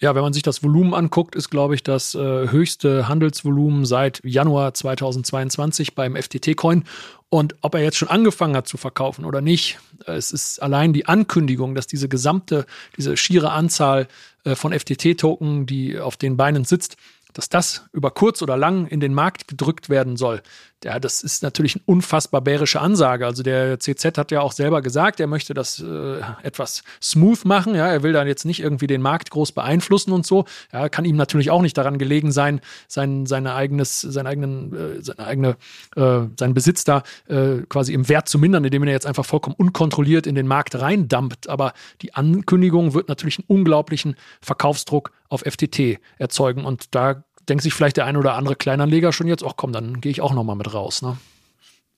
Ja, 0.00 0.14
wenn 0.14 0.22
man 0.22 0.34
sich 0.34 0.42
das 0.42 0.62
Volumen 0.62 0.92
anguckt, 0.92 1.34
ist, 1.34 1.48
glaube 1.48 1.74
ich, 1.74 1.82
das 1.82 2.14
äh, 2.14 2.18
höchste 2.50 3.08
Handelsvolumen 3.08 3.86
seit 3.86 4.20
Januar 4.24 4.74
2022 4.74 5.94
beim 5.94 6.16
FTT-Coin. 6.16 6.84
Und 7.30 7.54
ob 7.62 7.74
er 7.74 7.82
jetzt 7.82 7.96
schon 7.96 8.08
angefangen 8.08 8.56
hat 8.56 8.68
zu 8.68 8.76
verkaufen 8.76 9.24
oder 9.24 9.40
nicht, 9.40 9.78
es 10.06 10.32
ist 10.32 10.60
allein 10.60 10.92
die 10.92 11.06
Ankündigung, 11.06 11.74
dass 11.74 11.86
diese 11.86 12.08
gesamte, 12.08 12.66
diese 12.96 13.16
schiere 13.16 13.52
Anzahl 13.52 14.02
äh, 14.02 14.06
von 14.54 14.72
FTT-Token, 14.72 15.66
die 15.66 15.98
auf 15.98 16.16
den 16.16 16.36
Beinen 16.36 16.64
sitzt, 16.64 16.96
dass 17.32 17.48
das 17.48 17.86
über 17.92 18.10
kurz 18.10 18.42
oder 18.42 18.56
lang 18.56 18.86
in 18.86 19.00
den 19.00 19.12
Markt 19.12 19.48
gedrückt 19.48 19.88
werden 19.88 20.16
soll, 20.16 20.42
ja, 20.84 21.00
das 21.00 21.22
ist 21.22 21.42
natürlich 21.42 21.76
eine 21.76 21.82
unfassbar 21.86 22.42
bärische 22.42 22.80
Ansage. 22.80 23.26
Also 23.26 23.42
der 23.42 23.80
CZ 23.80 24.18
hat 24.18 24.30
ja 24.30 24.40
auch 24.42 24.52
selber 24.52 24.82
gesagt, 24.82 25.18
er 25.18 25.26
möchte 25.26 25.54
das 25.54 25.80
äh, 25.80 26.20
etwas 26.42 26.82
smooth 27.02 27.44
machen. 27.46 27.74
Ja, 27.74 27.88
er 27.88 28.02
will 28.02 28.12
dann 28.12 28.26
jetzt 28.26 28.44
nicht 28.44 28.60
irgendwie 28.60 28.86
den 28.86 29.00
Markt 29.00 29.30
groß 29.30 29.52
beeinflussen 29.52 30.12
und 30.12 30.26
so. 30.26 30.44
Ja, 30.72 30.88
kann 30.88 31.04
ihm 31.04 31.16
natürlich 31.16 31.50
auch 31.50 31.62
nicht 31.62 31.76
daran 31.76 31.98
gelegen 31.98 32.32
sein, 32.32 32.60
sein, 32.86 33.26
seine 33.26 33.54
eigenes, 33.54 34.02
seinen 34.02 34.26
eigenen, 34.26 34.72
äh, 34.72 35.02
seine 35.02 35.26
eigene, 35.26 35.56
äh, 35.96 36.28
seinen 36.38 36.54
Besitz 36.54 36.84
da 36.84 37.02
äh, 37.28 37.62
quasi 37.68 37.94
im 37.94 38.08
Wert 38.08 38.28
zu 38.28 38.38
mindern, 38.38 38.64
indem 38.64 38.84
er 38.84 38.92
jetzt 38.92 39.06
einfach 39.06 39.24
vollkommen 39.24 39.56
unkontrolliert 39.56 40.26
in 40.26 40.34
den 40.34 40.46
Markt 40.46 40.78
reindumpt. 40.78 41.48
Aber 41.48 41.72
die 42.02 42.14
Ankündigung 42.14 42.94
wird 42.94 43.08
natürlich 43.08 43.38
einen 43.38 43.58
unglaublichen 43.58 44.16
Verkaufsdruck 44.42 45.12
auf 45.28 45.40
FTT 45.40 45.98
erzeugen 46.18 46.64
und 46.64 46.94
da 46.94 47.24
denkt 47.48 47.62
sich 47.62 47.74
vielleicht 47.74 47.96
der 47.96 48.06
ein 48.06 48.16
oder 48.16 48.34
andere 48.34 48.56
Kleinanleger 48.56 49.12
schon 49.12 49.26
jetzt, 49.26 49.44
ach 49.44 49.54
komm, 49.56 49.72
dann 49.72 50.00
gehe 50.00 50.10
ich 50.10 50.20
auch 50.20 50.32
noch 50.32 50.44
mal 50.44 50.54
mit 50.54 50.72
raus. 50.72 51.02
Ne? 51.02 51.16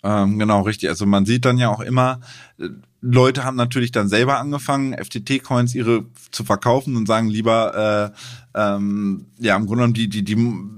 Ähm, 0.03 0.39
genau, 0.39 0.63
richtig. 0.63 0.89
Also 0.89 1.07
man 1.07 1.27
sieht 1.27 1.45
dann 1.45 1.59
ja 1.59 1.69
auch 1.69 1.81
immer, 1.81 2.21
äh, 2.59 2.69
Leute 3.01 3.45
haben 3.45 3.57
natürlich 3.57 3.93
dann 3.93 4.09
selber 4.09 4.39
angefangen, 4.39 4.95
FTT-Coins 4.95 5.75
ihre 5.75 6.07
zu 6.31 6.45
verkaufen 6.45 6.97
und 6.97 7.07
sagen 7.07 7.29
lieber, 7.29 8.13
äh, 8.13 8.19
ähm, 8.57 9.27
ja, 9.39 9.55
im 9.55 9.67
Grunde 9.67 9.83
genommen 9.83 9.95
die, 9.95 10.09
die, 10.09 10.25
die 10.25 10.37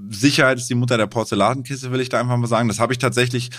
Sicherheit 0.09 0.57
ist 0.57 0.69
die 0.69 0.75
Mutter 0.75 0.97
der 0.97 1.07
Porzellankiste, 1.07 1.91
will 1.91 2.01
ich 2.01 2.09
da 2.09 2.19
einfach 2.19 2.35
mal 2.35 2.47
sagen. 2.47 2.67
Das 2.67 2.79
habe 2.79 2.91
ich 2.91 2.99
tatsächlich 2.99 3.51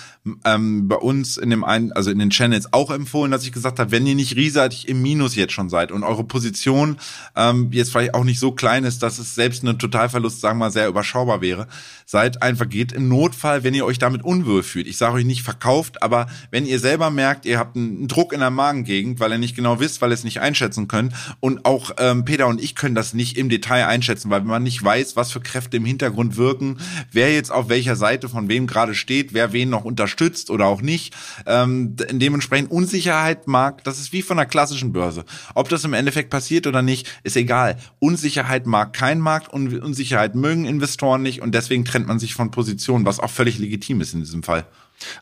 ähm, 0.44 0.88
bei 0.88 0.96
uns 0.96 1.38
in 1.38 1.48
dem 1.48 1.64
einen, 1.64 1.92
also 1.92 2.10
in 2.10 2.18
den 2.18 2.28
Channels 2.28 2.72
auch 2.72 2.90
empfohlen, 2.90 3.30
dass 3.30 3.44
ich 3.44 3.52
gesagt 3.52 3.78
habe, 3.78 3.92
wenn 3.92 4.06
ihr 4.06 4.14
nicht 4.14 4.36
riesig 4.36 4.88
im 4.88 5.00
Minus 5.00 5.36
jetzt 5.36 5.54
schon 5.54 5.70
seid 5.70 5.90
und 5.90 6.02
eure 6.02 6.24
Position 6.24 6.98
ähm, 7.34 7.68
jetzt 7.72 7.92
vielleicht 7.92 8.12
auch 8.12 8.24
nicht 8.24 8.40
so 8.40 8.52
klein 8.52 8.84
ist, 8.84 9.02
dass 9.02 9.18
es 9.18 9.34
selbst 9.34 9.64
ein 9.64 9.78
Totalverlust, 9.78 10.40
sagen 10.40 10.58
wir 10.58 10.66
mal, 10.66 10.70
sehr 10.70 10.88
überschaubar 10.88 11.40
wäre, 11.40 11.66
seid 12.04 12.42
einfach, 12.42 12.68
geht 12.68 12.92
im 12.92 13.08
Notfall, 13.08 13.64
wenn 13.64 13.72
ihr 13.72 13.86
euch 13.86 13.98
damit 13.98 14.22
unwohl 14.22 14.62
fühlt. 14.62 14.86
Ich 14.86 14.98
sage 14.98 15.14
euch 15.14 15.24
nicht 15.24 15.42
verkauft, 15.42 16.02
aber 16.02 16.26
wenn 16.50 16.66
ihr 16.66 16.78
selber 16.78 17.10
merkt, 17.10 17.46
ihr 17.46 17.58
habt 17.58 17.76
einen 17.76 18.06
Druck 18.06 18.34
in 18.34 18.40
der 18.40 18.49
Magengegend, 18.50 19.20
weil 19.20 19.32
ihr 19.32 19.38
nicht 19.38 19.56
genau 19.56 19.80
wisst, 19.80 20.00
weil 20.00 20.10
ihr 20.10 20.14
es 20.14 20.24
nicht 20.24 20.40
einschätzen 20.40 20.88
könnt 20.88 21.14
und 21.40 21.64
auch 21.64 21.92
ähm, 21.98 22.24
Peter 22.24 22.46
und 22.46 22.60
ich 22.60 22.74
können 22.74 22.94
das 22.94 23.14
nicht 23.14 23.36
im 23.36 23.48
Detail 23.48 23.86
einschätzen, 23.86 24.30
weil 24.30 24.42
man 24.42 24.62
nicht 24.62 24.82
weiß, 24.82 25.16
was 25.16 25.32
für 25.32 25.40
Kräfte 25.40 25.76
im 25.76 25.84
Hintergrund 25.84 26.36
wirken, 26.36 26.78
wer 27.12 27.32
jetzt 27.32 27.50
auf 27.50 27.68
welcher 27.68 27.96
Seite 27.96 28.28
von 28.28 28.48
wem 28.48 28.66
gerade 28.66 28.94
steht, 28.94 29.32
wer 29.34 29.52
wen 29.52 29.70
noch 29.70 29.84
unterstützt 29.84 30.50
oder 30.50 30.66
auch 30.66 30.82
nicht. 30.82 31.14
Ähm, 31.46 31.96
dementsprechend 31.96 32.70
Unsicherheit 32.70 33.46
mag, 33.46 33.84
das 33.84 33.98
ist 33.98 34.12
wie 34.12 34.22
von 34.22 34.38
einer 34.38 34.48
klassischen 34.48 34.92
Börse. 34.92 35.24
Ob 35.54 35.68
das 35.68 35.84
im 35.84 35.94
Endeffekt 35.94 36.30
passiert 36.30 36.66
oder 36.66 36.82
nicht, 36.82 37.08
ist 37.22 37.36
egal. 37.36 37.76
Unsicherheit 37.98 38.66
mag 38.66 38.92
kein 38.92 39.20
Markt, 39.20 39.52
Unsicherheit 39.52 40.34
mögen 40.34 40.64
Investoren 40.64 41.22
nicht 41.22 41.42
und 41.42 41.54
deswegen 41.54 41.84
trennt 41.84 42.06
man 42.06 42.18
sich 42.18 42.34
von 42.34 42.50
Positionen, 42.50 43.04
was 43.04 43.20
auch 43.20 43.30
völlig 43.30 43.58
legitim 43.58 44.00
ist 44.00 44.14
in 44.14 44.20
diesem 44.20 44.42
Fall. 44.42 44.66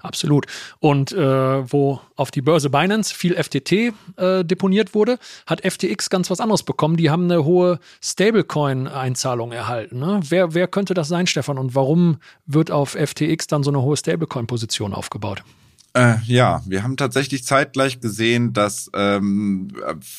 Absolut. 0.03 0.47
Und 0.81 1.13
äh, 1.13 1.73
wo 1.73 2.01
auf 2.17 2.31
die 2.31 2.43
Börse 2.43 2.71
Binance 2.71 3.15
viel 3.15 3.35
FTT 3.35 3.73
äh, 4.17 4.45
deponiert 4.45 4.95
wurde, 4.95 5.19
hat 5.47 5.61
FTX 5.61 6.11
ganz 6.11 6.31
was 6.31 6.41
anderes 6.41 6.63
bekommen. 6.63 6.97
Die 6.97 7.11
haben 7.11 7.25
eine 7.25 7.45
hohe 7.45 7.79
Stablecoin-Einzahlung 8.03 9.53
erhalten. 9.53 9.99
Ne? 9.99 10.21
Wer, 10.29 10.55
wer 10.55 10.69
könnte 10.69 10.95
das 10.95 11.09
sein, 11.09 11.27
Stefan? 11.27 11.59
Und 11.59 11.75
warum 11.75 12.19
wird 12.47 12.71
auf 12.71 12.91
FTX 12.91 13.47
dann 13.47 13.63
so 13.63 13.71
eine 13.71 13.83
hohe 13.83 13.97
Stablecoin-Position 13.97 14.95
aufgebaut? 14.95 15.43
Äh, 15.95 16.17
ja, 16.25 16.63
wir 16.67 16.83
haben 16.83 16.97
tatsächlich 16.97 17.45
zeitgleich 17.45 18.01
gesehen, 18.01 18.53
dass 18.53 18.91
ähm, 18.95 19.69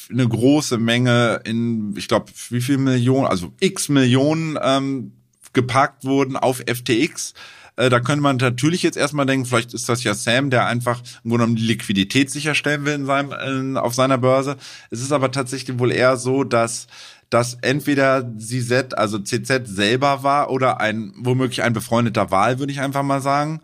eine 0.10 0.28
große 0.28 0.78
Menge 0.78 1.42
in, 1.46 1.96
ich 1.96 2.08
glaube, 2.08 2.32
wie 2.50 2.62
viel 2.62 2.78
Millionen, 2.78 3.28
also 3.28 3.54
x 3.60 3.88
Millionen 3.88 4.58
ähm, 4.62 5.14
geparkt 5.54 6.06
wurden 6.06 6.36
auf 6.36 6.58
FTX 6.58 7.34
Äh, 7.80 7.90
da 7.90 8.02
könnte 8.02 8.22
man 8.22 8.36
natürlich 8.36 8.84
jetzt 8.84 8.98
erstmal 8.98 9.26
denken, 9.26 9.46
vielleicht 9.46 9.74
ist 9.74 9.88
das 9.88 10.04
ja 10.04 10.14
Sam, 10.14 10.50
der 10.50 10.66
einfach 10.66 11.00
im 11.24 11.30
Grunde 11.30 11.46
genommen 11.46 11.56
die 11.56 11.66
Liquidität 11.66 12.30
sicherstellen 12.30 12.84
will 12.84 12.94
in 12.94 13.06
seinem, 13.06 13.32
in, 13.32 13.78
auf 13.78 13.94
seiner 13.94 14.18
Börse. 14.18 14.58
Es 14.90 15.00
ist 15.00 15.14
aber 15.14 15.32
tatsächlich 15.32 15.80
wohl 15.80 15.94
eher 15.94 16.18
so, 16.18 16.44
dass 16.44 16.88
dass 17.30 17.60
entweder 17.62 18.28
CZ, 18.38 18.96
also 18.96 19.20
CZ 19.20 19.62
selber 19.68 20.24
war 20.24 20.50
oder 20.50 20.82
ein 20.82 21.14
womöglich 21.16 21.62
ein 21.62 21.74
befreundeter 21.74 22.32
Wahl, 22.32 22.58
würde 22.58 22.74
ich 22.74 22.82
einfach 22.82 23.04
mal 23.04 23.22
sagen. 23.22 23.62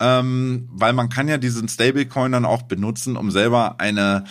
Ähm, 0.00 0.68
weil 0.70 0.92
man 0.92 1.08
kann 1.08 1.26
ja 1.26 1.36
diesen 1.36 1.68
Stablecoin 1.68 2.30
dann 2.30 2.44
auch 2.44 2.62
benutzen, 2.62 3.16
um 3.16 3.32
selber 3.32 3.80
eine 3.80 4.22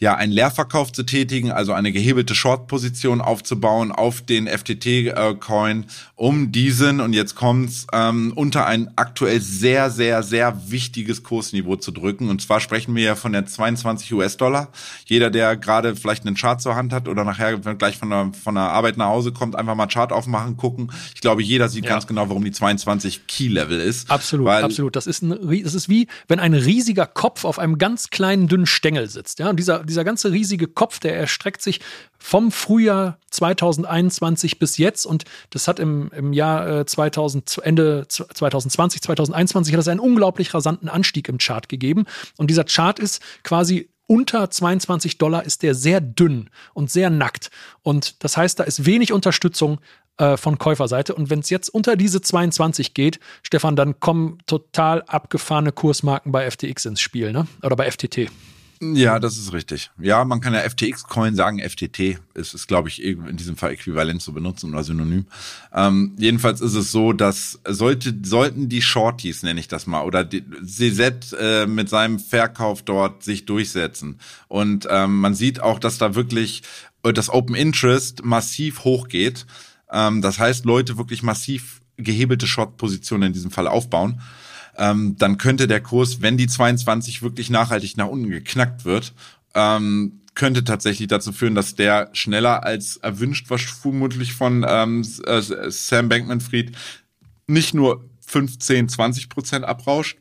ja 0.00 0.14
einen 0.14 0.32
Leerverkauf 0.32 0.92
zu 0.92 1.02
tätigen, 1.02 1.52
also 1.52 1.74
eine 1.74 1.92
gehebelte 1.92 2.34
Short-Position 2.34 3.20
aufzubauen 3.20 3.92
auf 3.92 4.22
den 4.22 4.48
FTT-Coin, 4.48 5.84
um 6.16 6.52
diesen, 6.52 7.00
und 7.00 7.12
jetzt 7.12 7.34
kommt's, 7.34 7.86
ähm, 7.92 8.32
unter 8.34 8.66
ein 8.66 8.90
aktuell 8.96 9.42
sehr, 9.42 9.90
sehr, 9.90 10.22
sehr 10.22 10.70
wichtiges 10.70 11.22
Kursniveau 11.22 11.76
zu 11.76 11.90
drücken. 11.90 12.30
Und 12.30 12.40
zwar 12.40 12.60
sprechen 12.60 12.94
wir 12.96 13.02
ja 13.02 13.14
von 13.14 13.32
der 13.32 13.44
22 13.44 14.14
US-Dollar. 14.14 14.68
Jeder, 15.04 15.28
der 15.28 15.56
gerade 15.56 15.94
vielleicht 15.94 16.26
einen 16.26 16.34
Chart 16.34 16.62
zur 16.62 16.76
Hand 16.76 16.94
hat 16.94 17.06
oder 17.06 17.24
nachher 17.24 17.58
gleich 17.58 17.98
von 17.98 18.08
der, 18.08 18.32
von 18.42 18.54
der 18.54 18.64
Arbeit 18.64 18.96
nach 18.96 19.08
Hause 19.08 19.32
kommt, 19.32 19.54
einfach 19.54 19.74
mal 19.74 19.86
Chart 19.86 20.12
aufmachen, 20.12 20.56
gucken. 20.56 20.90
Ich 21.14 21.20
glaube, 21.20 21.42
jeder 21.42 21.68
sieht 21.68 21.84
ja. 21.84 21.90
ganz 21.90 22.06
genau, 22.06 22.30
warum 22.30 22.42
die 22.42 22.52
22 22.52 23.26
Key-Level 23.26 23.78
ist. 23.78 24.10
Absolut, 24.10 24.48
absolut. 24.48 24.96
Das 24.96 25.06
ist, 25.06 25.22
ein, 25.22 25.62
das 25.62 25.74
ist 25.74 25.90
wie, 25.90 26.06
wenn 26.26 26.40
ein 26.40 26.54
riesiger 26.54 27.04
Kopf 27.04 27.44
auf 27.44 27.58
einem 27.58 27.76
ganz 27.76 28.08
kleinen, 28.08 28.48
dünnen 28.48 28.64
Stängel 28.64 29.10
sitzt. 29.10 29.40
Ja, 29.40 29.50
und 29.50 29.58
dieser, 29.58 29.84
dieser 29.90 30.04
ganze 30.04 30.32
riesige 30.32 30.68
Kopf, 30.68 30.98
der 31.00 31.16
erstreckt 31.16 31.62
sich 31.62 31.80
vom 32.18 32.52
Frühjahr 32.52 33.18
2021 33.30 34.58
bis 34.58 34.78
jetzt 34.78 35.06
und 35.06 35.24
das 35.50 35.68
hat 35.68 35.78
im, 35.78 36.10
im 36.14 36.32
Jahr 36.32 36.86
2000, 36.86 37.58
äh, 37.58 37.62
Ende 37.62 38.06
2020, 38.08 39.02
2021 39.02 39.74
hat 39.74 39.80
es 39.80 39.88
einen 39.88 40.00
unglaublich 40.00 40.54
rasanten 40.54 40.88
Anstieg 40.88 41.28
im 41.28 41.38
Chart 41.38 41.68
gegeben 41.68 42.06
und 42.36 42.50
dieser 42.50 42.64
Chart 42.64 42.98
ist 42.98 43.22
quasi 43.42 43.88
unter 44.06 44.50
22 44.50 45.18
Dollar 45.18 45.44
ist 45.44 45.62
der 45.62 45.76
sehr 45.76 46.00
dünn 46.00 46.50
und 46.74 46.90
sehr 46.90 47.10
nackt. 47.10 47.52
Und 47.82 48.24
das 48.24 48.36
heißt, 48.36 48.58
da 48.58 48.64
ist 48.64 48.84
wenig 48.84 49.12
Unterstützung 49.12 49.78
äh, 50.20 50.36
von 50.36 50.58
Käuferseite. 50.58 51.14
Und 51.14 51.30
wenn 51.30 51.38
es 51.38 51.48
jetzt 51.48 51.68
unter 51.68 51.94
diese 51.94 52.20
22 52.20 52.92
geht, 52.92 53.20
Stefan, 53.42 53.76
dann 53.76 54.00
kommen 54.00 54.38
total 54.46 55.02
abgefahrene 55.02 55.70
Kursmarken 55.72 56.32
bei 56.32 56.50
FTX 56.50 56.86
ins 56.86 57.00
Spiel, 57.00 57.32
ne? 57.32 57.46
Oder 57.62 57.76
bei 57.76 57.90
FTT. 57.90 58.30
Ja, 58.82 59.18
das 59.18 59.36
ist 59.36 59.52
richtig. 59.52 59.90
Ja, 59.98 60.24
man 60.24 60.40
kann 60.40 60.54
ja 60.54 60.60
FTX-Coin 60.60 61.34
sagen, 61.34 61.58
FTT 61.60 62.18
ist, 62.32 62.54
ist 62.54 62.66
glaube 62.66 62.88
ich, 62.88 63.04
in 63.04 63.36
diesem 63.36 63.58
Fall 63.58 63.72
äquivalent 63.72 64.22
zu 64.22 64.32
benutzen 64.32 64.72
oder 64.72 64.82
synonym. 64.82 65.26
Ähm, 65.74 66.14
jedenfalls 66.18 66.62
ist 66.62 66.74
es 66.74 66.90
so, 66.90 67.12
dass 67.12 67.60
sollte, 67.68 68.14
sollten 68.22 68.70
die 68.70 68.80
Shorties, 68.80 69.42
nenne 69.42 69.60
ich 69.60 69.68
das 69.68 69.86
mal, 69.86 70.02
oder 70.04 70.24
die 70.24 70.42
CZ 70.64 71.36
äh, 71.38 71.66
mit 71.66 71.90
seinem 71.90 72.18
Verkauf 72.18 72.80
dort 72.82 73.22
sich 73.22 73.44
durchsetzen. 73.44 74.18
Und 74.48 74.88
ähm, 74.90 75.20
man 75.20 75.34
sieht 75.34 75.60
auch, 75.60 75.78
dass 75.78 75.98
da 75.98 76.14
wirklich 76.14 76.62
das 77.02 77.28
Open 77.28 77.54
Interest 77.54 78.24
massiv 78.24 78.84
hochgeht. 78.84 79.44
Ähm, 79.92 80.22
das 80.22 80.38
heißt, 80.38 80.64
Leute 80.64 80.96
wirklich 80.96 81.22
massiv 81.22 81.82
gehebelte 81.98 82.46
Short-Positionen 82.46 83.24
in 83.24 83.32
diesem 83.34 83.50
Fall 83.50 83.68
aufbauen 83.68 84.22
ähm, 84.80 85.16
dann 85.18 85.36
könnte 85.36 85.68
der 85.68 85.82
Kurs, 85.82 86.22
wenn 86.22 86.38
die 86.38 86.46
22 86.46 87.22
wirklich 87.22 87.50
nachhaltig 87.50 87.96
nach 87.98 88.08
unten 88.08 88.30
geknackt 88.30 88.84
wird, 88.84 89.12
ähm, 89.54 90.22
könnte 90.34 90.64
tatsächlich 90.64 91.06
dazu 91.06 91.32
führen, 91.32 91.54
dass 91.54 91.74
der 91.74 92.08
schneller 92.14 92.64
als 92.64 92.96
erwünscht, 92.96 93.50
was 93.50 93.60
vermutlich 93.60 94.32
von 94.32 94.64
ähm, 94.66 95.06
äh, 95.26 95.42
Sam 95.70 96.08
Bankman-Fried 96.08 96.72
nicht 97.46 97.74
nur 97.74 98.08
15, 98.26 98.88
20 98.88 99.28
Prozent 99.28 99.64
abrauscht, 99.66 100.16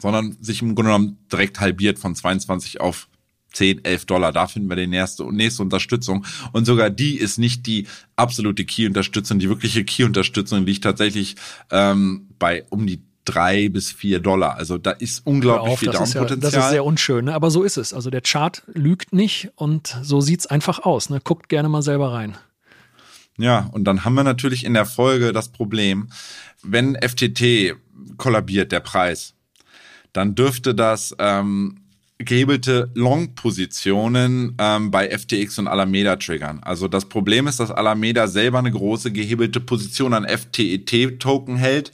sondern 0.00 0.36
sich 0.40 0.62
im 0.62 0.74
Grunde 0.76 0.90
genommen 0.90 1.18
direkt 1.32 1.58
halbiert 1.58 1.98
von 1.98 2.14
22 2.14 2.80
auf 2.80 3.08
10, 3.52 3.84
11 3.84 4.04
Dollar. 4.06 4.32
Da 4.32 4.46
finden 4.46 4.68
wir 4.68 4.76
die 4.76 4.86
nächste, 4.86 5.24
nächste 5.32 5.62
Unterstützung. 5.62 6.24
Und 6.52 6.66
sogar 6.66 6.90
die 6.90 7.16
ist 7.16 7.38
nicht 7.38 7.66
die 7.66 7.86
absolute 8.16 8.64
Key-Unterstützung. 8.64 9.40
Die 9.40 9.48
wirkliche 9.48 9.84
Key-Unterstützung 9.84 10.64
liegt 10.64 10.84
tatsächlich 10.84 11.36
ähm, 11.70 12.28
bei 12.38 12.64
um 12.70 12.86
die 12.86 13.02
drei 13.24 13.68
bis 13.68 13.92
vier 13.92 14.20
Dollar. 14.20 14.56
Also 14.56 14.78
da 14.78 14.90
ist 14.92 15.26
unglaublich 15.26 15.72
auf, 15.72 15.78
viel 15.78 15.90
Downpotenzial. 15.90 16.28
Ja, 16.28 16.36
das 16.36 16.54
ist 16.54 16.70
sehr 16.70 16.84
unschön, 16.84 17.26
ne? 17.26 17.34
aber 17.34 17.50
so 17.50 17.62
ist 17.62 17.76
es. 17.76 17.92
Also 17.94 18.10
der 18.10 18.20
Chart 18.20 18.62
lügt 18.72 19.12
nicht 19.12 19.50
und 19.54 19.96
so 20.02 20.20
sieht's 20.20 20.46
einfach 20.46 20.80
aus. 20.80 21.10
Ne? 21.10 21.20
Guckt 21.22 21.48
gerne 21.48 21.68
mal 21.68 21.82
selber 21.82 22.12
rein. 22.12 22.36
Ja, 23.38 23.70
und 23.72 23.84
dann 23.84 24.04
haben 24.04 24.14
wir 24.14 24.24
natürlich 24.24 24.64
in 24.64 24.74
der 24.74 24.86
Folge 24.86 25.32
das 25.32 25.48
Problem, 25.48 26.08
wenn 26.62 26.96
FTT 26.96 27.76
kollabiert, 28.16 28.72
der 28.72 28.80
Preis, 28.80 29.34
dann 30.12 30.34
dürfte 30.34 30.74
das 30.74 31.14
ähm, 31.18 31.78
gehebelte 32.18 32.90
Long-Positionen 32.94 34.54
ähm, 34.58 34.90
bei 34.90 35.08
FTX 35.16 35.58
und 35.58 35.68
Alameda 35.68 36.16
triggern. 36.16 36.60
Also 36.62 36.88
das 36.88 37.06
Problem 37.06 37.46
ist, 37.46 37.58
dass 37.58 37.70
Alameda 37.70 38.28
selber 38.28 38.58
eine 38.58 38.70
große 38.70 39.12
gehebelte 39.12 39.60
Position 39.60 40.14
an 40.14 40.26
FTET-Token 40.26 41.56
hält 41.56 41.92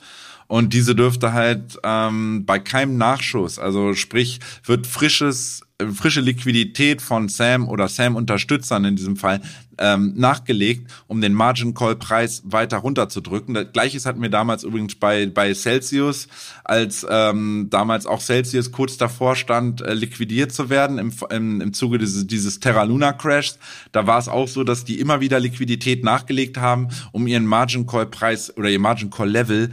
und 0.48 0.72
diese 0.72 0.94
dürfte 0.94 1.32
halt 1.32 1.78
ähm, 1.84 2.44
bei 2.44 2.58
keinem 2.58 2.96
Nachschuss, 2.96 3.58
also 3.58 3.94
sprich, 3.94 4.40
wird 4.64 4.86
frisches 4.86 5.62
frische 5.94 6.20
Liquidität 6.20 7.00
von 7.00 7.28
Sam 7.28 7.68
oder 7.68 7.88
Sam-Unterstützern 7.88 8.84
in 8.84 8.96
diesem 8.96 9.16
Fall 9.16 9.40
ähm, 9.78 10.14
nachgelegt, 10.16 10.90
um 11.06 11.20
den 11.20 11.32
Margin 11.32 11.72
Call 11.72 11.94
Preis 11.94 12.42
weiter 12.44 12.78
runterzudrücken. 12.78 13.54
Gleiches 13.72 14.04
hatten 14.04 14.20
wir 14.20 14.28
damals 14.28 14.64
übrigens 14.64 14.96
bei 14.96 15.26
bei 15.26 15.54
Celsius, 15.54 16.26
als 16.64 17.06
ähm, 17.08 17.68
damals 17.70 18.06
auch 18.06 18.20
Celsius 18.20 18.72
kurz 18.72 18.96
davor 18.96 19.36
stand, 19.36 19.80
äh, 19.80 19.94
liquidiert 19.94 20.50
zu 20.50 20.68
werden 20.68 20.98
im, 20.98 21.12
im, 21.30 21.60
im 21.60 21.72
Zuge 21.72 21.98
dieses, 21.98 22.26
dieses 22.26 22.58
Terra 22.58 22.82
Luna 22.82 23.12
Crashs. 23.12 23.60
Da 23.92 24.08
war 24.08 24.18
es 24.18 24.26
auch 24.26 24.48
so, 24.48 24.64
dass 24.64 24.84
die 24.84 24.98
immer 24.98 25.20
wieder 25.20 25.38
Liquidität 25.38 26.02
nachgelegt 26.02 26.56
haben, 26.56 26.88
um 27.12 27.28
ihren 27.28 27.46
Margin 27.46 27.86
Call 27.86 28.06
Preis 28.06 28.56
oder 28.56 28.68
ihr 28.68 28.80
Margin 28.80 29.10
Call 29.10 29.30
Level 29.30 29.70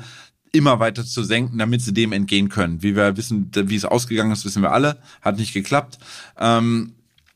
immer 0.55 0.79
weiter 0.79 1.05
zu 1.05 1.23
senken, 1.23 1.57
damit 1.57 1.81
sie 1.81 1.93
dem 1.93 2.11
entgehen 2.11 2.49
können. 2.49 2.81
Wie 2.81 2.95
wir 2.95 3.17
wissen, 3.17 3.51
wie 3.53 3.75
es 3.75 3.85
ausgegangen 3.85 4.31
ist, 4.31 4.45
wissen 4.45 4.61
wir 4.61 4.71
alle. 4.71 4.99
Hat 5.21 5.37
nicht 5.37 5.53
geklappt. 5.53 5.99
Ähm, 6.39 6.93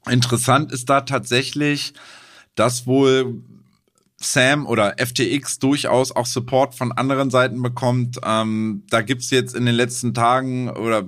interessant 0.09 0.71
ist 0.71 0.89
da 0.89 1.01
tatsächlich, 1.01 1.93
dass 2.55 2.87
wohl 2.87 3.41
Sam 4.21 4.67
oder 4.67 4.95
FTX 4.97 5.59
durchaus 5.59 6.11
auch 6.11 6.25
Support 6.25 6.75
von 6.75 6.91
anderen 6.91 7.29
Seiten 7.29 7.61
bekommt. 7.61 8.19
Ähm, 8.23 8.83
da 8.89 9.01
gibt's 9.01 9.29
jetzt 9.29 9.55
in 9.55 9.65
den 9.65 9.75
letzten 9.75 10.13
Tagen 10.13 10.69
oder 10.69 11.05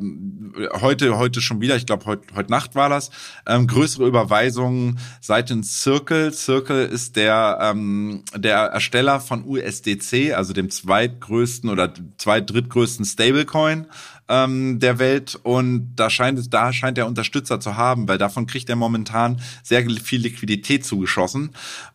heute, 0.80 1.18
heute 1.18 1.42
schon 1.42 1.60
wieder, 1.60 1.76
ich 1.76 1.86
glaube 1.86 2.06
heute, 2.06 2.34
heute 2.36 2.52
Nacht 2.52 2.76
war 2.76 2.90
das, 2.90 3.12
ähm, 3.46 3.68
größere 3.68 4.08
Überweisungen 4.08 5.00
seitens 5.20 5.82
Circle. 5.82 6.32
Circle 6.32 6.86
ist 6.86 7.18
der, 7.18 7.60
ähm, 7.62 8.24
der 8.36 8.58
Ersteller 8.58 9.20
von 9.20 9.44
USDC, 9.46 10.34
also 10.34 10.54
dem 10.54 10.70
zweitgrößten 10.70 11.70
oder 11.70 11.94
zweit 12.18 12.50
drittgrößten 12.50 13.04
Stablecoin 13.06 13.88
ähm, 14.32 14.80
der 14.80 14.98
Welt 14.98 15.38
und 15.44 15.94
da 15.98 16.10
scheint 16.10 16.40
es, 16.40 16.50
da 16.50 16.72
scheint 16.72 16.98
er 16.98 17.06
Unterstützer 17.06 17.60
zu 17.60 17.76
haben, 17.76 18.08
weil 18.08 18.18
davon 18.18 18.48
kriegt 18.48 18.70
er 18.70 18.78
momentan 18.78 19.42
sehr 19.62 19.88
viel 20.02 20.22
Liquidität 20.22 20.86
zugeschossen 20.86 21.52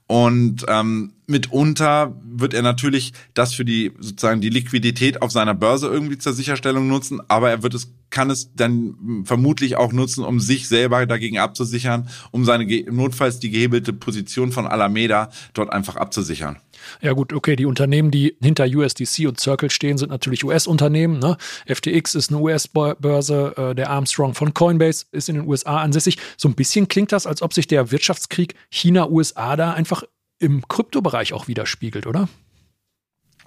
und 0.07 0.67
ähm, 0.69 1.15
mitunter 1.27 2.15
wird 2.23 2.53
er 2.53 2.63
natürlich 2.63 3.15
das 3.33 3.55
für 3.55 3.65
die 3.65 3.93
sozusagen 3.99 4.43
die 4.43 4.51
Liquidität 4.51 5.23
auf 5.23 5.33
seiner 5.33 5.55
Börse 5.55 5.89
irgendwie 5.89 6.19
zur 6.19 6.35
Sicherstellung 6.35 6.87
nutzen, 6.87 7.21
aber 7.27 7.51
er 7.51 7.63
wird 7.63 7.75
es 7.75 7.93
kann 8.11 8.31
es 8.31 8.55
dann 8.55 9.25
vermutlich 9.25 9.77
auch 9.77 9.93
nutzen, 9.93 10.25
um 10.25 10.39
sich 10.39 10.69
selber 10.69 11.05
dagegen 11.07 11.39
abzusichern, 11.39 12.09
um 12.31 12.45
seine 12.45 12.65
notfalls 12.91 13.41
die 13.41 13.51
gehebelte 13.51 13.93
Position 13.93 14.53
von 14.53 14.67
Alameda 14.67 15.31
dort 15.55 15.73
einfach 15.73 15.97
abzusichern. 15.97 16.57
Ja 17.01 17.13
gut, 17.13 17.33
okay, 17.33 17.57
die 17.57 17.67
Unternehmen, 17.67 18.11
die 18.11 18.37
hinter 18.41 18.67
USDC 18.67 19.27
und 19.27 19.41
Circle 19.41 19.71
stehen, 19.71 19.99
sind 19.99 20.11
natürlich 20.11 20.45
US-Unternehmen. 20.45 21.19
Ne? 21.19 21.37
FTX 21.67 22.15
ist 22.15 22.31
eine 22.31 22.41
US-Börse, 22.41 23.55
äh, 23.57 23.75
der 23.75 23.91
Armstrong 23.91 24.35
von 24.35 24.55
Coinbase 24.55 25.07
ist 25.13 25.29
in 25.29 25.37
den 25.37 25.47
USA 25.47 25.79
ansässig. 25.79 26.19
So 26.37 26.49
ein 26.49 26.55
bisschen 26.55 26.89
klingt 26.89 27.13
das, 27.13 27.27
als 27.27 27.43
ob 27.43 27.53
sich 27.53 27.67
der 27.67 27.91
Wirtschaftskrieg 27.91 28.55
China-USA 28.71 29.57
da 29.57 29.73
einfach 29.73 30.03
im 30.39 30.67
Kryptobereich 30.69 31.33
auch 31.33 31.49
widerspiegelt, 31.49 32.07
oder? 32.07 32.29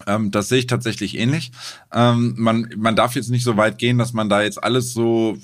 Ähm, 0.07 0.31
das 0.31 0.49
sehe 0.49 0.59
ich 0.59 0.67
tatsächlich 0.67 1.17
ähnlich. 1.17 1.51
Ähm, 1.93 2.35
man, 2.37 2.69
man 2.77 2.95
darf 2.95 3.15
jetzt 3.15 3.29
nicht 3.29 3.43
so 3.43 3.57
weit 3.57 3.77
gehen, 3.77 3.97
dass 3.97 4.13
man 4.13 4.29
da 4.29 4.41
jetzt 4.41 4.63
alles 4.63 4.93
so, 4.93 5.37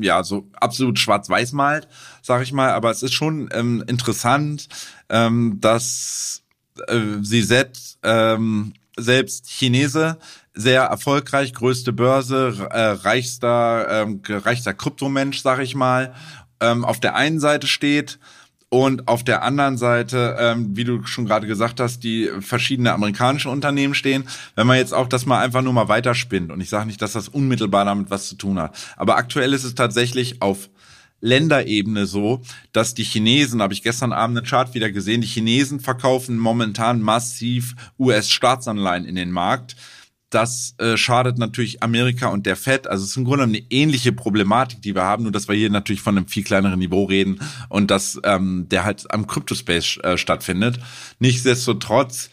ja, 0.00 0.24
so 0.24 0.48
absolut 0.54 0.98
schwarz-weiß 0.98 1.52
malt, 1.52 1.88
sag 2.22 2.42
ich 2.42 2.52
mal. 2.52 2.70
Aber 2.70 2.90
es 2.90 3.02
ist 3.02 3.12
schon 3.12 3.48
ähm, 3.52 3.84
interessant, 3.86 4.68
ähm, 5.08 5.58
dass 5.60 6.41
äh, 6.88 7.22
CZ 7.22 7.98
ähm, 8.02 8.72
selbst 8.96 9.48
Chinese 9.48 10.18
sehr 10.54 10.82
erfolgreich, 10.82 11.54
größte 11.54 11.92
Börse, 11.92 12.68
äh, 12.70 12.80
reichster, 12.80 14.02
ähm, 14.02 14.20
reichster 14.28 14.74
Kryptomensch, 14.74 15.40
sag 15.40 15.60
ich 15.60 15.74
mal, 15.74 16.14
ähm, 16.60 16.84
auf 16.84 17.00
der 17.00 17.16
einen 17.16 17.40
Seite 17.40 17.66
steht 17.66 18.18
und 18.68 19.08
auf 19.08 19.24
der 19.24 19.42
anderen 19.42 19.76
Seite, 19.76 20.36
ähm, 20.38 20.76
wie 20.76 20.84
du 20.84 21.04
schon 21.04 21.26
gerade 21.26 21.46
gesagt 21.46 21.80
hast, 21.80 22.04
die 22.04 22.30
verschiedene 22.40 22.92
amerikanische 22.92 23.50
Unternehmen 23.50 23.94
stehen. 23.94 24.24
Wenn 24.54 24.66
man 24.66 24.78
jetzt 24.78 24.94
auch 24.94 25.08
das 25.08 25.26
mal 25.26 25.40
einfach 25.40 25.62
nur 25.62 25.72
mal 25.72 25.88
weiterspinnt, 25.88 26.50
und 26.50 26.60
ich 26.60 26.70
sage 26.70 26.86
nicht, 26.86 27.02
dass 27.02 27.12
das 27.12 27.28
unmittelbar 27.28 27.84
damit 27.84 28.10
was 28.10 28.28
zu 28.28 28.34
tun 28.34 28.58
hat, 28.58 28.74
aber 28.96 29.16
aktuell 29.16 29.52
ist 29.52 29.64
es 29.64 29.74
tatsächlich 29.74 30.40
auf 30.40 30.70
Länderebene 31.22 32.04
so, 32.04 32.42
dass 32.72 32.92
die 32.92 33.04
Chinesen, 33.04 33.62
habe 33.62 33.72
ich 33.72 33.82
gestern 33.82 34.12
Abend 34.12 34.36
einen 34.36 34.46
Chart 34.46 34.74
wieder 34.74 34.90
gesehen, 34.90 35.22
die 35.22 35.26
Chinesen 35.26 35.80
verkaufen 35.80 36.36
momentan 36.36 37.00
massiv 37.00 37.74
US-Staatsanleihen 37.98 39.06
in 39.06 39.14
den 39.14 39.30
Markt 39.30 39.76
das 40.32 40.74
äh, 40.78 40.96
schadet 40.96 41.38
natürlich 41.38 41.82
Amerika 41.82 42.28
und 42.28 42.46
der 42.46 42.56
Fed. 42.56 42.86
Also 42.86 43.04
es 43.04 43.10
ist 43.10 43.16
im 43.16 43.24
Grunde 43.24 43.44
eine 43.44 43.62
ähnliche 43.70 44.12
Problematik, 44.12 44.80
die 44.80 44.94
wir 44.94 45.02
haben, 45.02 45.24
nur 45.24 45.32
dass 45.32 45.46
wir 45.46 45.54
hier 45.54 45.70
natürlich 45.70 46.00
von 46.00 46.16
einem 46.16 46.26
viel 46.26 46.42
kleineren 46.42 46.78
Niveau 46.78 47.04
reden 47.04 47.40
und 47.68 47.90
dass 47.90 48.18
ähm, 48.24 48.66
der 48.70 48.84
halt 48.84 49.12
am 49.12 49.26
Cryptospace 49.26 49.98
äh, 49.98 50.16
stattfindet. 50.16 50.80
Nichtsdestotrotz, 51.18 52.30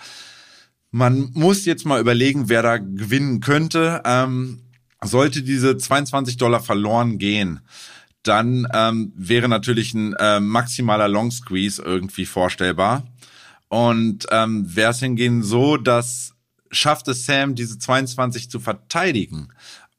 man 0.92 1.32
muss 1.34 1.66
jetzt 1.66 1.86
mal 1.86 2.00
überlegen, 2.00 2.48
wer 2.50 2.64
da 2.64 2.78
gewinnen 2.78 3.42
könnte. 3.42 4.02
Ähm, 4.06 4.62
sollte 5.04 5.44
diese 5.44 5.78
22 5.78 6.38
Dollar 6.38 6.62
verloren 6.62 7.20
gehen, 7.20 7.62
dann 8.30 8.68
ähm, 8.74 9.12
wäre 9.16 9.50
natürlich 9.50 9.94
ein 9.96 10.14
äh, 10.14 10.40
maximaler 10.40 11.08
Long 11.08 11.32
Squeeze 11.32 11.82
irgendwie 11.82 12.28
vorstellbar. 12.28 13.04
Und 13.70 14.28
ähm, 14.32 14.76
wäre 14.76 14.92
es 14.92 15.00
hingehen 15.00 15.42
so, 15.44 15.78
dass 15.78 16.36
schafft 16.72 17.08
es 17.08 17.26
Sam, 17.26 17.56
diese 17.56 17.80
22 17.80 18.50
zu 18.50 18.60
verteidigen 18.60 19.50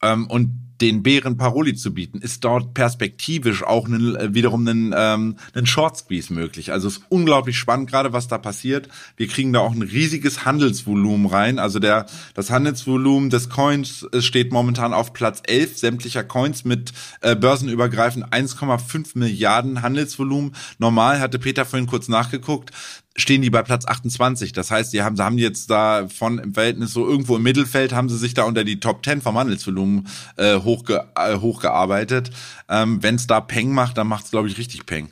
ähm, 0.03 0.29
und 0.29 0.70
den 0.81 1.03
Bären 1.03 1.37
Paroli 1.37 1.75
zu 1.75 1.93
bieten, 1.93 2.19
ist 2.19 2.45
dort 2.45 2.75
perspektivisch 2.75 3.63
auch 3.63 3.87
einen, 3.87 4.17
äh, 4.17 4.35
wiederum 4.35 4.67
einen, 4.67 4.95
ähm, 4.97 5.37
einen 5.55 5.67
Short 5.67 5.97
Squeeze 5.97 6.33
möglich. 6.33 6.73
Also 6.73 6.89
es 6.89 6.99
ist 6.99 7.05
unglaublich 7.09 7.59
spannend 7.59 7.91
gerade, 7.91 8.13
was 8.13 8.29
da 8.29 8.39
passiert. 8.39 8.89
Wir 9.17 9.29
kriegen 9.29 9.53
da 9.53 9.61
auch 9.61 9.73
ein 9.73 9.83
riesiges 9.83 10.45
Handelsvolumen 10.45 11.27
rein. 11.27 11.59
Also 11.59 11.79
der, 11.79 12.07
das 12.35 12.51
Handelsvolumen 12.51 13.31
des 13.31 13.49
Coins 13.51 14.07
steht 14.19 14.53
momentan 14.53 14.95
auf 14.95 15.13
Platz 15.13 15.43
11 15.47 15.79
sämtlicher 15.79 16.25
Coins 16.25 16.65
mit 16.65 16.93
äh, 17.21 17.37
börsenübergreifend 17.37 18.27
1,5 18.33 19.19
Milliarden 19.19 19.83
Handelsvolumen. 19.83 20.55
Normal 20.79 21.21
hatte 21.21 21.39
Peter 21.39 21.65
vorhin 21.65 21.87
kurz 21.87 22.09
nachgeguckt 22.09 22.73
stehen 23.17 23.43
die 23.43 23.51
bei 23.51 23.63
Platz 23.63 23.87
28. 23.87 24.53
Das 24.53 24.71
heißt, 24.71 24.93
die 24.93 25.03
haben, 25.03 25.17
sie 25.17 25.23
haben 25.23 25.39
jetzt 25.39 25.71
da 25.71 26.09
von 26.09 26.39
im 26.39 26.55
Verhältnis 26.55 26.93
so 26.93 27.07
irgendwo 27.07 27.37
im 27.37 27.43
Mittelfeld 27.43 27.93
haben 27.93 28.09
sie 28.09 28.19
sich 28.19 28.35
da 28.35 28.45
unter 28.45 28.65
die 28.65 28.81
Top 28.81 29.05
10 29.05 29.21
vom 29.21 29.37
Handelsvolumen 29.37 30.09
äh, 30.37 30.61
hochge, 30.61 31.09
äh, 31.17 31.37
hochgearbeitet. 31.37 32.31
Ähm, 32.69 33.03
Wenn 33.03 33.17
es 33.17 33.27
da 33.27 33.41
Peng 33.41 33.73
macht, 33.73 33.99
dann 33.99 34.07
macht 34.07 34.27
es, 34.27 34.31
glaube 34.31 34.49
ich, 34.49 34.59
richtig 34.59 34.87
Peng. 34.87 35.11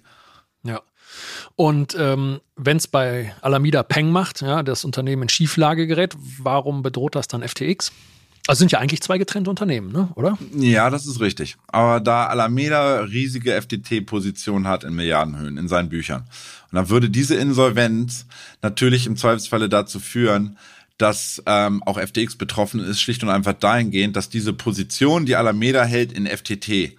Ja. 0.62 0.80
Und 1.56 1.96
ähm, 1.98 2.40
wenn 2.56 2.76
es 2.76 2.86
bei 2.86 3.34
Alameda 3.40 3.82
Peng 3.82 4.10
macht, 4.10 4.42
ja, 4.42 4.62
das 4.62 4.84
Unternehmen 4.84 5.22
in 5.22 5.28
Schieflage 5.28 5.86
gerät, 5.86 6.14
warum 6.38 6.82
bedroht 6.82 7.16
das 7.16 7.26
dann 7.26 7.46
FTX? 7.46 7.92
Also 8.48 8.60
sind 8.60 8.72
ja 8.72 8.78
eigentlich 8.78 9.02
zwei 9.02 9.18
getrennte 9.18 9.50
Unternehmen, 9.50 9.92
ne? 9.92 10.08
oder? 10.14 10.38
Ja, 10.54 10.88
das 10.88 11.06
ist 11.06 11.20
richtig. 11.20 11.58
Aber 11.66 12.00
da 12.00 12.28
Alameda 12.28 13.00
riesige 13.00 13.60
FTT-Positionen 13.60 14.66
hat 14.66 14.84
in 14.84 14.94
Milliardenhöhen 14.94 15.58
in 15.58 15.68
seinen 15.68 15.90
Büchern. 15.90 16.24
Und 16.70 16.76
dann 16.76 16.88
würde 16.90 17.10
diese 17.10 17.34
Insolvenz 17.34 18.26
natürlich 18.62 19.06
im 19.06 19.16
Zweifelsfalle 19.16 19.68
dazu 19.68 20.00
führen, 20.00 20.58
dass 20.98 21.42
ähm, 21.46 21.82
auch 21.84 21.98
FTX 21.98 22.36
betroffen 22.36 22.80
ist, 22.80 23.00
schlicht 23.00 23.22
und 23.22 23.30
einfach 23.30 23.54
dahingehend, 23.54 24.16
dass 24.16 24.28
diese 24.28 24.52
Position, 24.52 25.26
die 25.26 25.36
Alameda 25.36 25.84
hält 25.84 26.12
in 26.12 26.26
FTT, 26.26 26.96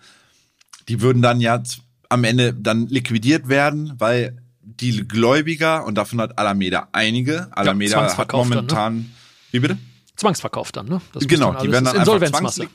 die 0.88 1.02
würden 1.02 1.22
dann 1.22 1.42
ja 1.42 1.62
am 2.08 2.24
Ende 2.24 2.54
dann 2.54 2.88
liquidiert 2.88 3.50
werden, 3.50 3.94
weil 3.98 4.42
die 4.62 5.08
Gläubiger, 5.08 5.86
und 5.86 5.96
davon 5.96 6.22
hat 6.22 6.40
Alameda 6.40 6.88
einige, 6.94 7.56
Alameda 7.56 8.08
ja, 8.08 8.18
hat 8.18 8.32
momentan, 8.32 8.68
dann, 8.68 8.98
ne? 8.98 9.06
wie 9.52 9.60
bitte? 9.60 9.78
Zwangsverkauf 10.20 10.74
dann, 10.74 10.88
ne? 10.88 11.02
Das 11.14 11.26
genau, 11.28 11.54
die 11.62 11.72
werden 11.72 11.86
dann 11.86 11.96
Insolvenzmasse. 11.96 12.68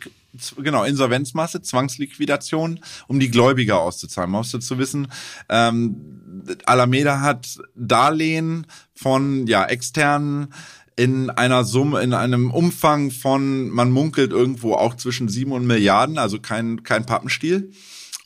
genau, 0.57 0.85
Insolvenzmasse, 0.85 1.61
Zwangsliquidation, 1.61 2.81
um 3.07 3.21
die 3.21 3.31
Gläubiger 3.31 3.81
auszuzahlen. 3.81 4.31
Man 4.31 4.41
muss 4.41 4.51
dazu 4.51 4.79
wissen, 4.79 5.09
ähm, 5.51 6.49
Alameda 6.65 7.21
hat 7.21 7.59
Darlehen 7.75 8.67
von 8.95 9.47
ja 9.47 9.67
externen 9.67 10.55
in 10.97 11.29
einer 11.29 11.65
Summe, 11.65 12.01
in 12.01 12.15
einem 12.15 12.51
Umfang 12.51 13.11
von, 13.11 13.69
man 13.69 13.91
munkelt 13.91 14.31
irgendwo 14.31 14.75
auch 14.75 14.95
zwischen 14.97 15.29
sieben 15.29 15.53
und 15.53 15.67
Milliarden, 15.67 16.17
also 16.17 16.39
kein, 16.41 16.83
kein 16.83 17.05
Pappenstiel. 17.05 17.73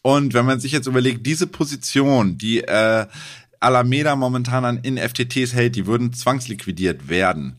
Und 0.02 0.32
wenn 0.32 0.46
man 0.46 0.60
sich 0.60 0.70
jetzt 0.70 0.86
überlegt, 0.86 1.26
diese 1.26 1.48
Position, 1.48 2.38
die 2.38 2.60
äh, 2.60 3.06
Alameda 3.58 4.14
momentan 4.14 4.64
an 4.64 4.78
in 4.78 4.96
FTTs 4.96 5.54
hält, 5.54 5.74
die 5.74 5.86
würden 5.86 6.12
zwangsliquidiert 6.12 7.08
werden 7.08 7.56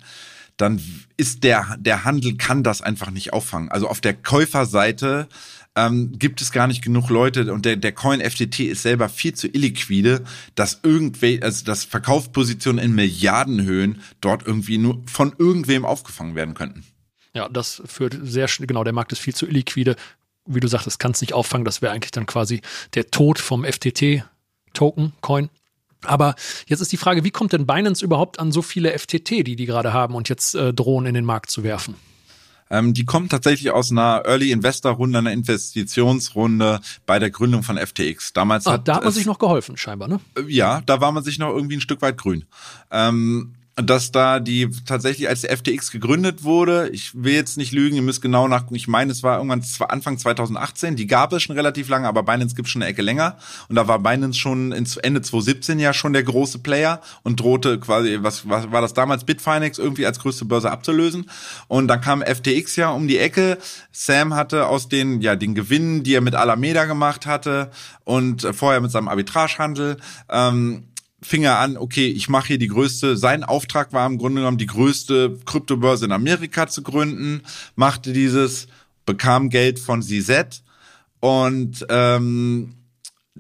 dann 0.60 0.82
ist 1.16 1.44
der, 1.44 1.78
der 1.80 2.04
Handel 2.04 2.36
kann 2.36 2.64
das 2.64 2.82
einfach 2.82 3.12
nicht 3.12 3.34
auffangen. 3.34 3.70
Also 3.70 3.88
auf 3.88 4.02
der 4.02 4.14
Käuferseite 4.14 5.28
ähm, 5.76 6.18
gibt 6.20 6.42
es 6.42 6.52
gar 6.52 6.68
nicht 6.68 6.84
genug 6.84 7.10
Leute 7.10 7.52
und 7.54 7.66
der, 7.66 7.78
der 7.78 7.94
Coin 7.94 8.20
FTT 8.20 8.60
ist 8.62 8.82
selber 8.82 9.08
viel 9.08 9.34
zu 9.34 9.48
illiquide, 9.48 10.24
dass 10.56 10.82
irgendwe, 10.84 11.40
also 11.42 11.64
dass 11.64 11.86
Verkaufspositionen 11.86 12.84
in 12.84 12.94
Milliardenhöhen 12.94 14.02
dort 14.20 14.46
irgendwie 14.46 14.78
nur 14.78 15.02
von 15.06 15.34
irgendwem 15.38 15.86
aufgefangen 15.86 16.36
werden 16.36 16.56
könnten. 16.56 16.84
Ja, 17.34 17.48
das 17.48 17.82
führt 17.86 18.18
sehr 18.22 18.50
schnell, 18.50 18.68
genau, 18.68 18.84
der 18.84 18.94
Markt 18.94 19.14
ist 19.14 19.20
viel 19.20 19.36
zu 19.36 19.48
illiquide. 19.48 19.96
Wie 20.46 20.60
du 20.60 20.68
sagtest, 20.68 21.00
kann 21.00 21.12
es 21.12 21.22
nicht 21.22 21.34
auffangen. 21.34 21.64
Das 21.64 21.82
wäre 21.82 21.94
eigentlich 21.94 22.12
dann 22.12 22.26
quasi 22.26 22.62
der 22.96 23.12
Tod 23.12 23.40
vom 23.40 23.64
FTT-Token, 23.64 25.14
Coin. 25.22 25.50
Aber 26.04 26.36
jetzt 26.68 26.82
ist 26.82 26.92
die 26.92 26.98
Frage, 26.98 27.24
wie 27.24 27.32
kommt 27.32 27.54
denn 27.54 27.66
Binance 27.66 28.04
überhaupt 28.04 28.40
an 28.40 28.52
so 28.52 28.62
viele 28.62 28.98
FTT, 28.98 29.30
die 29.48 29.56
die 29.56 29.66
gerade 29.66 29.94
haben 29.94 30.16
und 30.16 30.30
jetzt 30.30 30.56
äh, 30.56 30.74
drohen 30.74 31.06
in 31.06 31.14
den 31.14 31.26
Markt 31.26 31.50
zu 31.50 31.64
werfen? 31.64 31.96
Ähm, 32.72 32.94
die 32.94 33.06
kommen 33.06 33.30
tatsächlich 33.30 33.72
aus 33.72 33.92
einer 33.92 34.24
Early 34.26 34.52
Investor 34.52 34.92
Runde, 34.92 35.18
einer 35.18 35.32
Investitionsrunde 35.32 36.82
bei 37.06 37.18
der 37.18 37.32
Gründung 37.32 37.64
von 37.64 37.78
FTX. 37.78 38.34
Damals 38.34 38.68
ah, 38.68 38.74
hat 38.74 38.88
da 38.88 38.98
hat 38.98 39.04
man 39.04 39.14
sich 39.14 39.26
noch 39.26 39.40
geholfen, 39.40 39.76
scheinbar, 39.76 40.08
ne? 40.08 40.20
Ja, 40.48 40.82
da 40.86 41.02
war 41.02 41.12
man 41.12 41.24
sich 41.24 41.40
noch 41.40 41.50
irgendwie 41.50 41.78
ein 41.78 41.82
Stück 41.82 42.02
weit 42.02 42.18
grün. 42.18 42.46
Ähm, 42.92 43.56
dass 43.84 44.12
da 44.12 44.40
die 44.40 44.70
tatsächlich 44.86 45.30
als 45.30 45.42
der 45.42 45.56
FTX 45.56 45.92
gegründet 45.92 46.44
wurde, 46.44 46.90
ich 46.90 47.12
will 47.14 47.34
jetzt 47.34 47.58
nicht 47.58 47.72
lügen, 47.72 47.96
ihr 47.96 48.02
müsst 48.02 48.22
genau 48.22 48.48
nachgucken, 48.48 48.76
ich 48.76 48.88
meine, 48.88 49.12
es 49.12 49.24
war 49.24 49.38
irgendwann 49.38 49.64
Anfang 49.90 50.18
2018, 50.18 50.96
die 50.96 51.08
gab 51.08 51.34
es 51.34 51.44
schon 51.44 51.56
relativ 51.56 51.90
lange, 51.90 52.08
aber 52.08 52.24
Binance 52.24 52.56
gibt 52.56 52.68
schon 52.70 52.82
eine 52.82 52.92
Ecke 52.92 53.02
länger. 53.02 53.38
Und 53.68 53.76
da 53.76 53.88
war 53.88 54.00
Binance 54.00 54.38
schon 54.38 54.72
Ende 54.72 55.22
2017 55.22 55.80
ja 55.80 55.94
schon 55.94 56.14
der 56.14 56.24
große 56.24 56.60
Player 56.60 57.02
und 57.24 57.40
drohte 57.40 57.80
quasi, 57.80 58.20
was, 58.22 58.48
was 58.48 58.72
war 58.72 58.82
das 58.82 58.94
damals, 58.94 59.24
Bitfinex 59.24 59.78
irgendwie 59.78 60.06
als 60.06 60.20
größte 60.20 60.46
Börse 60.46 60.72
abzulösen. 60.72 61.30
Und 61.68 61.88
dann 61.88 62.02
kam 62.02 62.22
FTX 62.22 62.76
ja 62.76 62.90
um 62.90 63.08
die 63.08 63.18
Ecke, 63.18 63.58
Sam 63.92 64.34
hatte 64.34 64.68
aus 64.68 64.90
den, 64.90 65.22
ja, 65.22 65.36
den 65.36 65.56
Gewinnen, 65.56 66.04
die 66.04 66.16
er 66.16 66.22
mit 66.22 66.36
Alameda 66.36 66.86
gemacht 66.86 67.26
hatte 67.26 67.72
und 68.04 68.48
vorher 68.54 68.82
mit 68.82 68.92
seinem 68.92 69.08
Arbitragehandel, 69.08 69.98
ähm, 70.30 70.86
fing 71.22 71.44
er 71.44 71.60
an, 71.60 71.78
okay, 71.78 72.08
ich 72.08 72.30
mache 72.30 72.48
hier 72.48 72.58
die 72.58 72.68
größte, 72.68 73.18
sein 73.18 73.44
Auftrag 73.44 73.94
war 73.94 74.06
im 74.06 74.18
Grunde 74.18 74.42
genommen 74.42 74.58
die 74.58 74.66
größte 74.66 75.38
Kryptobörse 75.46 76.06
in 76.06 76.12
Amerika 76.12 76.68
zu 76.68 76.82
gründen, 76.82 77.42
machte 77.76 78.14
dieses, 78.14 78.68
bekam 79.06 79.50
Geld 79.50 79.80
von 79.80 80.02
CZ 80.02 80.64
und 81.20 81.86
ähm, 81.90 82.76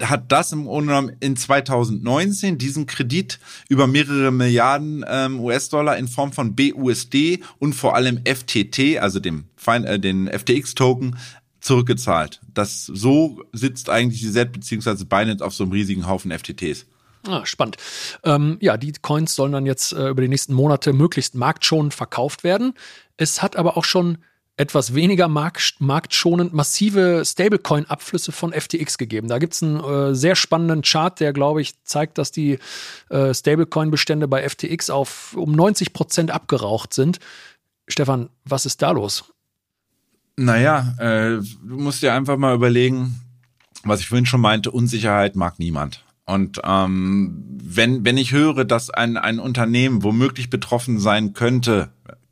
hat 0.01 0.31
das 0.31 0.51
im 0.51 0.65
Grunde 0.65 0.87
genommen 0.87 1.15
in 1.19 1.35
2019 1.35 2.57
diesen 2.57 2.85
Kredit 2.85 3.39
über 3.67 3.87
mehrere 3.87 4.31
Milliarden 4.31 5.03
ähm, 5.07 5.39
US-Dollar 5.39 5.97
in 5.97 6.07
Form 6.07 6.31
von 6.31 6.55
BUSD 6.55 7.41
und 7.59 7.73
vor 7.73 7.95
allem 7.95 8.21
FTT, 8.25 8.99
also 8.99 9.19
dem 9.19 9.45
äh, 9.67 9.99
den 9.99 10.27
FTX-Token, 10.27 11.17
zurückgezahlt. 11.59 12.39
Das 12.53 12.85
so 12.85 13.43
sitzt 13.51 13.89
eigentlich 13.89 14.21
die 14.21 14.31
Z 14.31 14.53
beziehungsweise 14.53 15.05
Binance 15.05 15.43
auf 15.43 15.53
so 15.53 15.65
einem 15.65 15.73
riesigen 15.73 16.07
Haufen 16.07 16.31
FTTs. 16.31 16.85
Ah, 17.27 17.45
spannend. 17.45 17.77
Ähm, 18.23 18.57
ja, 18.61 18.77
die 18.77 18.93
Coins 18.93 19.35
sollen 19.35 19.51
dann 19.51 19.65
jetzt 19.65 19.93
äh, 19.93 20.09
über 20.09 20.21
die 20.21 20.27
nächsten 20.27 20.53
Monate 20.53 20.93
möglichst 20.93 21.35
marktschonend 21.35 21.93
verkauft 21.93 22.43
werden. 22.43 22.73
Es 23.17 23.41
hat 23.41 23.55
aber 23.55 23.77
auch 23.77 23.83
schon 23.83 24.19
etwas 24.59 24.93
weniger 24.93 25.29
markt, 25.29 25.75
marktschonend 25.79 26.53
massive 26.53 27.23
Stablecoin-Abflüsse 27.25 28.33
von 28.33 28.51
FTX 28.51 28.97
gegeben. 28.97 29.29
Da 29.29 29.37
gibt 29.37 29.53
es 29.53 29.63
einen 29.63 29.79
äh, 29.79 30.13
sehr 30.13 30.35
spannenden 30.35 30.81
Chart, 30.81 31.17
der, 31.19 31.31
glaube 31.31 31.61
ich, 31.61 31.81
zeigt, 31.83 32.17
dass 32.17 32.31
die 32.31 32.59
äh, 33.09 33.33
Stablecoin-Bestände 33.33 34.27
bei 34.27 34.47
FTX 34.47 34.89
auf 34.89 35.33
um 35.37 35.53
90 35.53 35.93
Prozent 35.93 36.31
abgeraucht 36.31 36.93
sind. 36.93 37.19
Stefan, 37.87 38.29
was 38.43 38.65
ist 38.65 38.81
da 38.81 38.91
los? 38.91 39.33
Naja, 40.35 40.93
äh, 40.99 41.41
du 41.63 41.77
musst 41.77 42.01
dir 42.01 42.13
einfach 42.13 42.35
mal 42.35 42.53
überlegen, 42.53 43.21
was 43.83 44.01
ich 44.01 44.09
vorhin 44.09 44.25
schon 44.25 44.41
meinte, 44.41 44.71
Unsicherheit 44.71 45.37
mag 45.37 45.57
niemand. 45.57 46.03
Und 46.29 46.61
ähm, 46.63 47.43
wenn, 47.63 48.05
wenn 48.05 48.17
ich 48.17 48.31
höre, 48.31 48.63
dass 48.63 48.91
ein, 48.91 49.17
ein 49.17 49.39
Unternehmen 49.39 50.03
womöglich 50.03 50.51
betroffen 50.51 50.99
sein 50.99 51.33
könnte, 51.33 51.89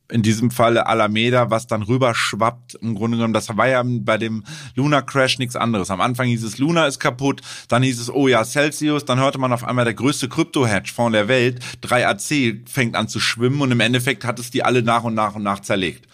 in 0.10 0.22
diesem 0.22 0.52
Falle 0.52 0.86
Alameda, 0.86 1.50
was 1.50 1.68
dann 1.68 1.82
rüberschwappt. 1.82 2.76
Im 2.76 2.96
Grunde 2.96 3.18
genommen, 3.18 3.34
das 3.34 3.58
war 3.58 3.68
ja 3.68 3.84
bei 3.84 4.18
dem 4.18 4.44
Luna 4.76 5.02
Crash 5.02 5.40
nichts 5.40 5.56
anderes. 5.56 5.90
Am 5.90 6.00
Anfang 6.00 6.28
hieß 6.28 6.44
es, 6.44 6.60
Luna 6.60 6.86
ist 6.86 7.00
kaputt, 7.00 7.42
dann 7.68 7.84
hieß 7.84 8.00
es, 8.00 8.14
oh 8.14 8.28
ja, 8.28 8.46
Celsius, 8.46 9.04
dann 9.04 9.20
hörte 9.20 9.40
man 9.40 9.52
auf 9.52 9.64
einmal, 9.64 9.84
der 9.84 9.96
größte 9.96 10.30
Krypto-Hedgefonds 10.30 11.14
der 11.14 11.28
Welt, 11.28 11.60
3AC, 11.84 12.70
fängt 12.70 12.96
an 12.96 13.10
zu 13.10 13.20
schwimmen 13.20 13.62
und 13.62 13.72
im 13.72 13.80
Endeffekt 13.80 14.24
hat 14.24 14.40
es 14.40 14.52
die 14.52 14.64
alle 14.64 14.84
nach 14.84 15.04
und 15.04 15.16
nach 15.16 15.36
und 15.36 15.44
nach 15.44 15.60
zerlegt. 15.60 16.08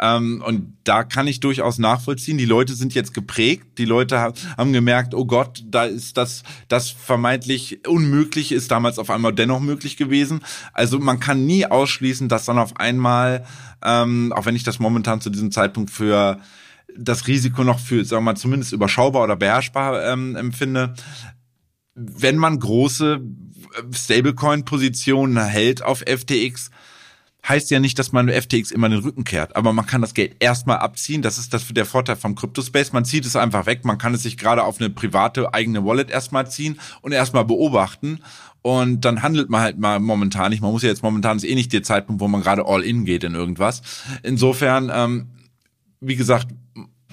Ähm, 0.00 0.42
und 0.44 0.76
da 0.84 1.04
kann 1.04 1.26
ich 1.26 1.40
durchaus 1.40 1.78
nachvollziehen. 1.78 2.38
Die 2.38 2.44
Leute 2.44 2.74
sind 2.74 2.94
jetzt 2.94 3.14
geprägt. 3.14 3.78
Die 3.78 3.84
Leute 3.84 4.18
haben 4.18 4.72
gemerkt, 4.72 5.14
oh 5.14 5.24
Gott, 5.24 5.62
da 5.66 5.84
ist 5.84 6.16
das, 6.16 6.42
das 6.68 6.90
vermeintlich 6.90 7.86
unmöglich 7.86 8.52
ist 8.52 8.70
damals 8.70 8.98
auf 8.98 9.10
einmal 9.10 9.32
dennoch 9.32 9.60
möglich 9.60 9.96
gewesen. 9.96 10.40
Also 10.72 10.98
man 10.98 11.20
kann 11.20 11.46
nie 11.46 11.66
ausschließen, 11.66 12.28
dass 12.28 12.44
dann 12.44 12.58
auf 12.58 12.76
einmal, 12.76 13.44
ähm, 13.84 14.32
auch 14.34 14.46
wenn 14.46 14.56
ich 14.56 14.64
das 14.64 14.80
momentan 14.80 15.20
zu 15.20 15.30
diesem 15.30 15.52
Zeitpunkt 15.52 15.90
für 15.90 16.40
das 16.96 17.26
Risiko 17.26 17.64
noch 17.64 17.78
für, 17.78 18.04
sagen 18.04 18.24
wir 18.24 18.32
mal, 18.32 18.36
zumindest 18.36 18.72
überschaubar 18.72 19.24
oder 19.24 19.36
beherrschbar 19.36 20.04
ähm, 20.12 20.36
empfinde, 20.36 20.94
wenn 21.94 22.36
man 22.36 22.58
große 22.58 23.20
Stablecoin-Positionen 23.92 25.44
hält 25.44 25.82
auf 25.82 26.00
FTX, 26.00 26.70
heißt 27.48 27.70
ja 27.70 27.80
nicht, 27.80 27.98
dass 27.98 28.12
man 28.12 28.28
FTX 28.28 28.70
immer 28.70 28.88
den 28.88 29.00
Rücken 29.00 29.24
kehrt, 29.24 29.54
aber 29.56 29.72
man 29.72 29.86
kann 29.86 30.00
das 30.00 30.14
Geld 30.14 30.36
erstmal 30.40 30.78
abziehen. 30.78 31.22
Das 31.22 31.38
ist 31.38 31.52
das 31.52 31.66
der 31.68 31.84
Vorteil 31.84 32.16
vom 32.16 32.34
Cryptospace. 32.34 32.92
Man 32.92 33.04
zieht 33.04 33.26
es 33.26 33.36
einfach 33.36 33.66
weg. 33.66 33.84
Man 33.84 33.98
kann 33.98 34.14
es 34.14 34.22
sich 34.22 34.36
gerade 34.36 34.64
auf 34.64 34.80
eine 34.80 34.90
private 34.90 35.52
eigene 35.52 35.84
Wallet 35.84 36.10
erstmal 36.10 36.50
ziehen 36.50 36.80
und 37.02 37.12
erstmal 37.12 37.44
beobachten. 37.44 38.20
Und 38.62 39.04
dann 39.04 39.22
handelt 39.22 39.50
man 39.50 39.60
halt 39.60 39.78
mal 39.78 40.00
momentan 40.00 40.50
nicht. 40.50 40.62
Man 40.62 40.72
muss 40.72 40.82
ja 40.82 40.88
jetzt 40.88 41.02
momentan 41.02 41.36
ist 41.36 41.44
eh 41.44 41.54
nicht 41.54 41.72
der 41.72 41.82
Zeitpunkt, 41.82 42.22
wo 42.22 42.28
man 42.28 42.40
gerade 42.40 42.64
all 42.64 42.82
in 42.82 43.04
geht 43.04 43.22
in 43.22 43.34
irgendwas. 43.34 43.82
Insofern, 44.22 44.90
ähm, 44.92 45.28
wie 46.00 46.16
gesagt, 46.16 46.48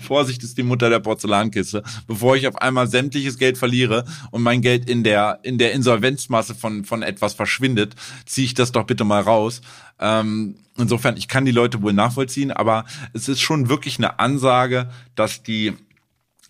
Vorsicht 0.01 0.43
ist 0.43 0.57
die 0.57 0.63
Mutter 0.63 0.89
der 0.89 0.99
Porzellankiste, 0.99 1.83
bevor 2.07 2.35
ich 2.35 2.47
auf 2.47 2.57
einmal 2.57 2.87
sämtliches 2.87 3.37
Geld 3.37 3.57
verliere 3.57 4.05
und 4.31 4.43
mein 4.43 4.61
Geld 4.61 4.89
in 4.89 5.03
der 5.03 5.39
in 5.43 5.57
der 5.57 5.71
Insolvenzmasse 5.73 6.55
von 6.55 6.85
von 6.85 7.01
etwas 7.01 7.33
verschwindet, 7.33 7.95
ziehe 8.25 8.45
ich 8.45 8.53
das 8.53 8.71
doch 8.71 8.85
bitte 8.85 9.03
mal 9.03 9.21
raus. 9.21 9.61
Ähm, 9.99 10.55
insofern, 10.77 11.15
ich 11.15 11.27
kann 11.27 11.45
die 11.45 11.51
Leute 11.51 11.81
wohl 11.81 11.93
nachvollziehen, 11.93 12.51
aber 12.51 12.85
es 13.13 13.29
ist 13.29 13.41
schon 13.41 13.69
wirklich 13.69 13.97
eine 13.97 14.19
Ansage, 14.19 14.89
dass 15.15 15.43
die 15.43 15.73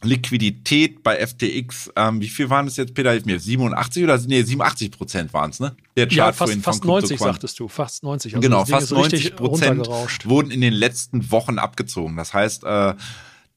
Liquidität 0.03 1.03
bei 1.03 1.25
FTX, 1.25 1.91
ähm, 1.95 2.21
wie 2.21 2.27
viel 2.27 2.49
waren 2.49 2.65
es 2.65 2.77
jetzt, 2.77 2.95
Peter? 2.95 3.11
Hilf 3.11 3.25
mir, 3.25 3.39
87 3.39 4.03
oder 4.03 4.17
nee, 4.25 4.41
87 4.41 4.91
Prozent 4.91 5.33
waren 5.33 5.51
es, 5.51 5.59
ne? 5.59 5.75
Der 5.95 6.07
Chart 6.07 6.15
ja, 6.15 6.31
fast, 6.33 6.59
fast 6.61 6.85
90 6.85 7.19
sagtest 7.19 7.59
du, 7.59 7.67
fast 7.67 8.03
90. 8.03 8.33
Also 8.35 8.41
genau, 8.41 8.65
fast 8.65 8.91
90 8.91 9.35
Prozent 9.35 9.87
wurden 10.25 10.49
in 10.49 10.61
den 10.61 10.73
letzten 10.73 11.29
Wochen 11.29 11.59
abgezogen. 11.59 12.17
Das 12.17 12.33
heißt, 12.33 12.63
äh, 12.63 12.95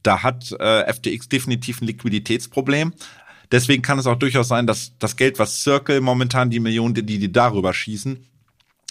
da 0.04 0.22
hat 0.22 0.52
äh, 0.52 0.92
FTX 0.92 1.28
definitiv 1.28 1.80
ein 1.80 1.86
Liquiditätsproblem. 1.86 2.92
Deswegen 3.50 3.82
kann 3.82 3.98
es 3.98 4.06
auch 4.06 4.16
durchaus 4.16 4.48
sein, 4.48 4.66
dass 4.66 4.92
das 4.98 5.16
Geld, 5.16 5.38
was 5.38 5.62
Circle 5.62 6.00
momentan 6.00 6.50
die 6.50 6.60
Millionen, 6.60 6.94
die 6.94 7.18
die 7.18 7.32
darüber 7.32 7.74
schießen, 7.74 8.24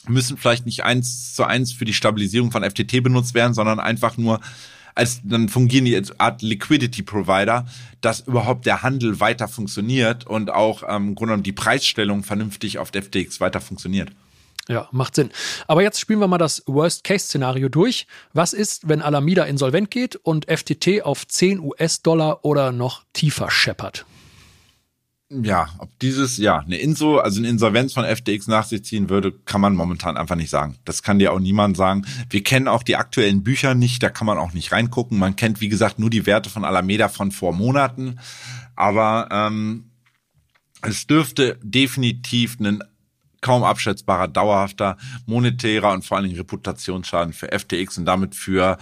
müssen 0.08 0.38
vielleicht 0.38 0.66
nicht 0.66 0.84
eins 0.84 1.34
zu 1.34 1.46
eins 1.46 1.72
für 1.72 1.86
die 1.86 1.94
Stabilisierung 1.94 2.52
von 2.52 2.64
FTT 2.64 3.02
benutzt 3.02 3.34
werden, 3.34 3.54
sondern 3.54 3.80
einfach 3.80 4.18
nur 4.18 4.42
als 4.96 5.22
dann 5.24 5.50
fungieren 5.50 5.86
die 5.86 5.96
als 5.96 6.20
Art 6.20 6.42
Liquidity 6.42 7.02
Provider, 7.02 7.66
dass 8.02 8.22
überhaupt 8.22 8.66
der 8.66 8.84
Handel 8.84 9.20
weiter 9.20 9.48
funktioniert 9.48 10.28
und 10.28 10.52
auch 10.52 10.84
ähm, 10.84 11.10
im 11.10 11.16
Grunde 11.16 11.32
genommen 11.32 11.44
die 11.44 11.52
Preisstellung 11.52 12.24
vernünftig 12.24 12.78
auf 12.78 12.90
FTX 12.90 13.40
weiter 13.40 13.60
funktioniert. 13.60 14.12
Ja, 14.70 14.88
macht 14.92 15.16
Sinn. 15.16 15.30
Aber 15.68 15.82
jetzt 15.82 16.00
spielen 16.00 16.20
wir 16.20 16.28
mal 16.28 16.38
das 16.38 16.64
Worst-Case-Szenario 16.68 17.68
durch. 17.68 18.08
Was 18.32 18.54
ist, 18.54 18.88
wenn 18.88 19.02
Alameda 19.02 19.44
insolvent 19.44 19.92
geht 19.92 20.16
und 20.16 20.46
FTT 20.50 21.04
auf 21.04 21.28
10 21.28 21.60
US-Dollar 21.60 22.46
oder 22.46 22.72
noch 22.72 23.04
tiefer 23.12 23.52
scheppert? 23.52 24.06
Ja, 25.42 25.68
ob 25.80 25.90
dieses, 26.00 26.38
ja, 26.38 26.60
eine 26.60 26.78
Inso, 26.78 27.18
also 27.18 27.40
eine 27.40 27.50
Insolvenz 27.50 27.94
von 27.94 28.06
FTX 28.06 28.48
nach 28.48 28.66
sich 28.66 28.86
ziehen 28.86 29.10
würde, 29.10 29.32
kann 29.32 29.62
man 29.62 29.76
momentan 29.76 30.16
einfach 30.16 30.36
nicht 30.36 30.52
sagen. 30.52 30.78
Das 30.86 31.02
kann 31.02 31.18
dir 31.18 31.34
auch 31.34 31.40
niemand 31.40 31.76
sagen. 31.76 32.06
Wir 32.30 32.44
kennen 32.44 32.68
auch 32.68 32.84
die 32.84 32.98
aktuellen 32.98 33.44
Bücher 33.44 33.74
nicht, 33.74 34.04
da 34.04 34.10
kann 34.10 34.28
man 34.28 34.38
auch 34.38 34.54
nicht 34.54 34.72
reingucken. 34.72 35.18
Man 35.18 35.36
kennt, 35.36 35.60
wie 35.60 35.70
gesagt, 35.70 35.98
nur 35.98 36.12
die 36.12 36.26
Werte 36.28 36.50
von 36.52 36.64
Alameda 36.64 37.10
von 37.10 37.32
vor 37.32 37.52
Monaten. 37.52 38.20
Aber 38.76 39.28
ähm, 39.32 39.86
es 40.84 41.08
dürfte 41.08 41.58
definitiv 41.64 42.58
einen 42.60 42.84
kaum 43.44 43.64
abschätzbarer, 43.64 44.28
dauerhafter, 44.28 44.98
monetärer 45.28 45.92
und 45.92 46.04
vor 46.04 46.18
allen 46.18 46.26
Dingen 46.26 46.38
Reputationsschaden 46.38 47.34
für 47.34 47.48
FTX 47.52 48.00
und 48.00 48.06
damit 48.06 48.34
für, 48.34 48.80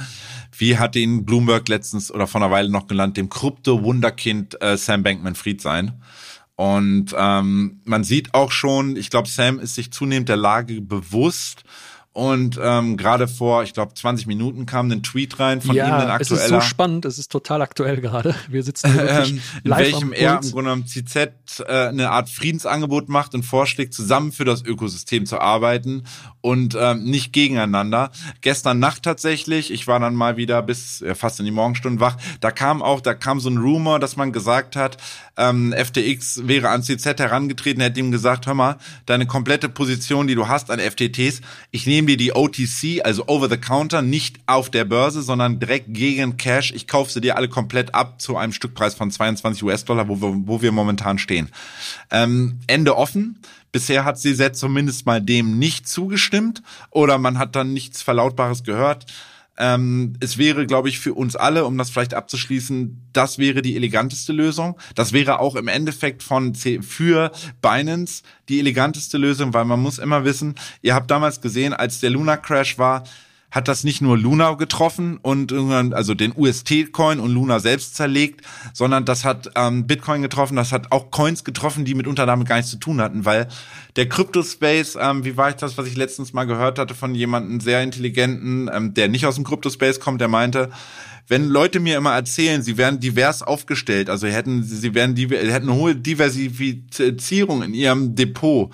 wie 0.57 0.77
hat 0.77 0.95
ihn 0.95 1.25
Bloomberg 1.25 1.67
letztens 1.67 2.11
oder 2.11 2.27
vor 2.27 2.41
einer 2.41 2.51
Weile 2.51 2.69
noch 2.69 2.87
genannt, 2.87 3.17
dem 3.17 3.27
Krypto-Wunderkind 3.27 4.61
äh, 4.61 4.77
Sam 4.77 5.03
Bankman-Fried 5.03 5.59
sein. 5.59 6.01
Und 6.55 7.15
ähm, 7.17 7.81
man 7.85 8.03
sieht 8.03 8.33
auch 8.33 8.51
schon, 8.51 8.95
ich 8.95 9.09
glaube, 9.09 9.27
Sam 9.27 9.59
ist 9.59 9.75
sich 9.75 9.91
zunehmend 9.91 10.29
der 10.29 10.37
Lage 10.37 10.79
bewusst 10.79 11.63
und 12.13 12.59
ähm, 12.61 12.97
gerade 12.97 13.29
vor, 13.29 13.63
ich 13.63 13.73
glaube, 13.73 13.93
20 13.93 14.27
Minuten 14.27 14.65
kam 14.65 14.91
ein 14.91 15.01
Tweet 15.01 15.39
rein 15.39 15.61
von 15.61 15.73
ja, 15.73 15.87
ihm, 15.87 15.93
ein 15.93 16.09
aktueller. 16.09 16.19
Es 16.19 16.31
ist 16.31 16.49
so 16.49 16.59
spannend, 16.59 17.05
es 17.05 17.17
ist 17.17 17.31
total 17.31 17.61
aktuell 17.61 18.01
gerade. 18.01 18.35
Wir 18.49 18.63
sitzen 18.63 18.91
hier 18.93 19.03
wirklich 19.03 19.31
ähm, 19.31 19.41
in 19.63 19.71
welchem 19.71 20.13
er 20.13 20.33
im 20.35 20.41
Grunde 20.41 20.55
genommen 20.55 20.87
CZ 20.87 21.61
äh, 21.65 21.87
eine 21.87 22.11
Art 22.11 22.29
Friedensangebot 22.29 23.07
macht 23.07 23.33
und 23.33 23.43
vorschlägt, 23.43 23.93
zusammen 23.93 24.33
für 24.33 24.43
das 24.43 24.61
Ökosystem 24.61 25.25
zu 25.25 25.39
arbeiten 25.39 26.03
und 26.41 26.75
ähm, 26.77 27.05
nicht 27.05 27.31
gegeneinander. 27.31 28.11
Gestern 28.41 28.79
Nacht 28.79 29.03
tatsächlich, 29.03 29.71
ich 29.71 29.87
war 29.87 30.01
dann 30.01 30.15
mal 30.15 30.35
wieder 30.35 30.61
bis 30.63 30.99
ja, 30.99 31.15
fast 31.15 31.39
in 31.39 31.45
die 31.45 31.51
Morgenstunden 31.51 32.01
wach, 32.01 32.17
da 32.41 32.51
kam 32.51 32.81
auch, 32.81 32.99
da 32.99 33.13
kam 33.13 33.39
so 33.39 33.49
ein 33.49 33.57
Rumor, 33.57 33.99
dass 33.99 34.17
man 34.17 34.33
gesagt 34.33 34.75
hat, 34.75 34.97
ähm, 35.41 35.73
FTX 35.75 36.47
wäre 36.47 36.69
an 36.69 36.83
CZ 36.83 37.19
herangetreten, 37.19 37.81
hätte 37.81 37.99
ihm 37.99 38.11
gesagt, 38.11 38.45
hör 38.45 38.53
mal, 38.53 38.77
deine 39.07 39.25
komplette 39.25 39.69
Position, 39.69 40.27
die 40.27 40.35
du 40.35 40.47
hast 40.47 40.69
an 40.69 40.79
FTTs, 40.79 41.41
ich 41.71 41.87
nehme 41.87 42.07
dir 42.07 42.17
die 42.17 42.33
OTC, 42.33 43.03
also 43.03 43.27
Over 43.27 43.49
the 43.49 43.57
Counter, 43.57 44.03
nicht 44.03 44.39
auf 44.45 44.69
der 44.69 44.85
Börse, 44.85 45.23
sondern 45.23 45.59
direkt 45.59 45.87
gegen 45.89 46.37
Cash. 46.37 46.71
Ich 46.73 46.87
kaufe 46.87 47.11
sie 47.11 47.21
dir 47.21 47.37
alle 47.37 47.49
komplett 47.49 47.95
ab 47.95 48.21
zu 48.21 48.37
einem 48.37 48.53
Stückpreis 48.53 48.93
von 48.93 49.09
22 49.09 49.63
US-Dollar, 49.63 50.07
wo 50.07 50.21
wir, 50.21 50.33
wo 50.45 50.61
wir 50.61 50.71
momentan 50.71 51.17
stehen. 51.17 51.49
Ähm, 52.11 52.59
Ende 52.67 52.95
offen. 52.95 53.39
Bisher 53.71 54.05
hat 54.05 54.19
sie 54.19 54.35
zumindest 54.51 55.05
mal 55.05 55.21
dem 55.21 55.57
nicht 55.57 55.87
zugestimmt 55.87 56.61
oder 56.89 57.17
man 57.17 57.39
hat 57.39 57.55
dann 57.55 57.73
nichts 57.73 58.01
Verlautbares 58.01 58.63
gehört. 58.63 59.05
Ähm, 59.57 60.13
es 60.19 60.37
wäre, 60.37 60.65
glaube 60.65 60.89
ich, 60.89 60.99
für 60.99 61.13
uns 61.13 61.35
alle, 61.35 61.65
um 61.65 61.77
das 61.77 61.89
vielleicht 61.89 62.13
abzuschließen, 62.13 63.09
das 63.13 63.37
wäre 63.37 63.61
die 63.61 63.75
eleganteste 63.75 64.33
Lösung. 64.33 64.79
Das 64.95 65.13
wäre 65.13 65.39
auch 65.39 65.55
im 65.55 65.67
Endeffekt 65.67 66.23
von 66.23 66.55
C 66.55 66.81
für 66.81 67.31
Binance 67.61 68.23
die 68.49 68.59
eleganteste 68.59 69.17
Lösung, 69.17 69.53
weil 69.53 69.65
man 69.65 69.79
muss 69.79 69.99
immer 69.99 70.23
wissen, 70.23 70.55
ihr 70.81 70.95
habt 70.95 71.11
damals 71.11 71.41
gesehen, 71.41 71.73
als 71.73 71.99
der 71.99 72.09
Luna 72.11 72.37
Crash 72.37 72.77
war, 72.77 73.03
hat 73.51 73.67
das 73.67 73.83
nicht 73.83 74.01
nur 74.01 74.17
Luna 74.17 74.53
getroffen 74.53 75.19
und 75.21 75.51
also 75.51 76.13
den 76.13 76.33
UST-Coin 76.35 77.19
und 77.19 77.33
Luna 77.33 77.59
selbst 77.59 77.95
zerlegt, 77.95 78.45
sondern 78.73 79.03
das 79.03 79.25
hat 79.25 79.51
ähm, 79.55 79.85
Bitcoin 79.85 80.21
getroffen, 80.21 80.55
das 80.55 80.71
hat 80.71 80.91
auch 80.91 81.11
Coins 81.11 81.43
getroffen, 81.43 81.83
die 81.83 81.93
mitunter 81.93 82.25
damit 82.25 82.47
gar 82.47 82.55
nichts 82.55 82.71
zu 82.71 82.77
tun 82.77 83.01
hatten, 83.01 83.25
weil 83.25 83.47
der 83.97 84.07
Crypto-Space, 84.07 84.97
ähm, 84.99 85.25
wie 85.25 85.35
war 85.35 85.49
ich 85.49 85.55
das, 85.55 85.77
was 85.77 85.85
ich 85.85 85.97
letztens 85.97 86.31
mal 86.31 86.45
gehört 86.45 86.79
hatte 86.79 86.95
von 86.95 87.13
jemandem 87.13 87.59
sehr 87.59 87.83
intelligenten, 87.83 88.69
ähm, 88.73 88.93
der 88.93 89.09
nicht 89.09 89.25
aus 89.25 89.35
dem 89.35 89.43
Crypto-Space 89.43 89.99
kommt, 89.99 90.21
der 90.21 90.29
meinte, 90.29 90.69
wenn 91.27 91.49
Leute 91.49 91.79
mir 91.79 91.97
immer 91.97 92.13
erzählen, 92.13 92.61
sie 92.61 92.77
wären 92.77 92.99
divers 92.99 93.43
aufgestellt, 93.43 94.09
also 94.09 94.27
hätten 94.27 94.63
sie 94.63 94.93
wären 94.93 95.15
hätten 95.15 95.69
eine 95.69 95.75
hohe 95.75 95.95
Diversifizierung 95.95 97.63
in 97.63 97.73
ihrem 97.73 98.15
Depot, 98.15 98.71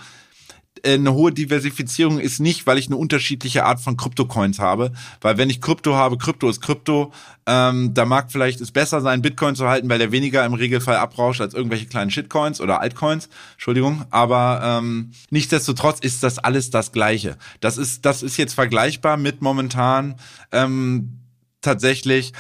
eine 0.86 1.14
hohe 1.14 1.32
Diversifizierung 1.32 2.20
ist 2.20 2.40
nicht, 2.40 2.68
weil 2.68 2.78
ich 2.78 2.88
eine 2.88 2.98
unterschiedliche 2.98 3.66
Art 3.66 3.80
von 3.80 3.98
Kryptocoins 3.98 4.60
habe. 4.60 4.92
Weil 5.22 5.38
wenn 5.38 5.50
ich 5.50 5.62
Krypto 5.62 5.96
habe, 5.96 6.18
Krypto 6.18 6.50
ist 6.50 6.62
Krypto, 6.62 7.12
ähm, 7.46 7.94
da 7.94 8.06
mag 8.06 8.32
vielleicht 8.32 8.60
es 8.62 8.72
besser 8.72 9.02
sein, 9.02 9.22
Bitcoin 9.22 9.56
zu 9.56 9.68
halten, 9.68 9.90
weil 9.90 10.00
der 10.00 10.12
weniger 10.12 10.46
im 10.46 10.54
Regelfall 10.54 10.98
abrauscht 10.98 11.42
als 11.42 11.54
irgendwelche 11.54 11.86
kleinen 11.86 12.12
Shitcoins 12.12 12.60
oder 12.60 12.82
Altcoins. 12.82 13.30
Entschuldigung. 13.54 14.06
Aber 14.10 14.62
ähm, 14.64 15.12
nichtsdestotrotz 15.30 16.00
ist 16.00 16.24
das 16.24 16.40
alles 16.40 16.70
das 16.70 16.92
Gleiche. 16.92 17.38
Das 17.62 17.78
ist, 17.78 18.06
das 18.06 18.24
ist 18.24 18.38
jetzt 18.38 18.54
vergleichbar 18.54 19.18
mit 19.18 19.42
momentan 19.42 20.16
ähm, 20.52 21.20
tatsächlich, 21.62 22.34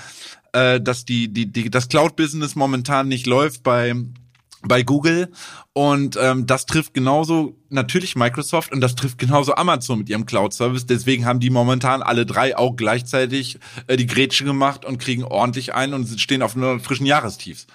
äh, 0.53 0.81
dass 0.81 1.05
die, 1.05 1.27
die, 1.29 1.51
die, 1.51 1.69
das 1.69 1.87
Cloud-Business 1.87 2.55
momentan 2.55 3.07
nicht 3.07 3.27
läuft 3.27 3.63
bei 3.63 3.93
bei 4.67 4.83
Google 4.83 5.31
und 5.73 6.17
ähm, 6.21 6.45
das 6.45 6.65
trifft 6.65 6.93
genauso 6.93 7.55
natürlich 7.69 8.15
Microsoft 8.15 8.71
und 8.71 8.81
das 8.81 8.95
trifft 8.95 9.17
genauso 9.17 9.55
Amazon 9.55 9.99
mit 9.99 10.09
ihrem 10.09 10.25
Cloud-Service. 10.25 10.85
Deswegen 10.85 11.25
haben 11.25 11.39
die 11.39 11.49
momentan 11.49 12.01
alle 12.01 12.25
drei 12.25 12.57
auch 12.57 12.75
gleichzeitig 12.75 13.59
äh, 13.87 13.97
die 13.97 14.07
Grätsche 14.07 14.43
gemacht 14.45 14.85
und 14.85 14.97
kriegen 14.97 15.23
ordentlich 15.23 15.73
ein 15.73 15.93
und 15.93 16.19
stehen 16.19 16.41
auf 16.41 16.55
einer 16.55 16.79
frischen 16.79 17.05
Jahrestiefs. 17.05 17.67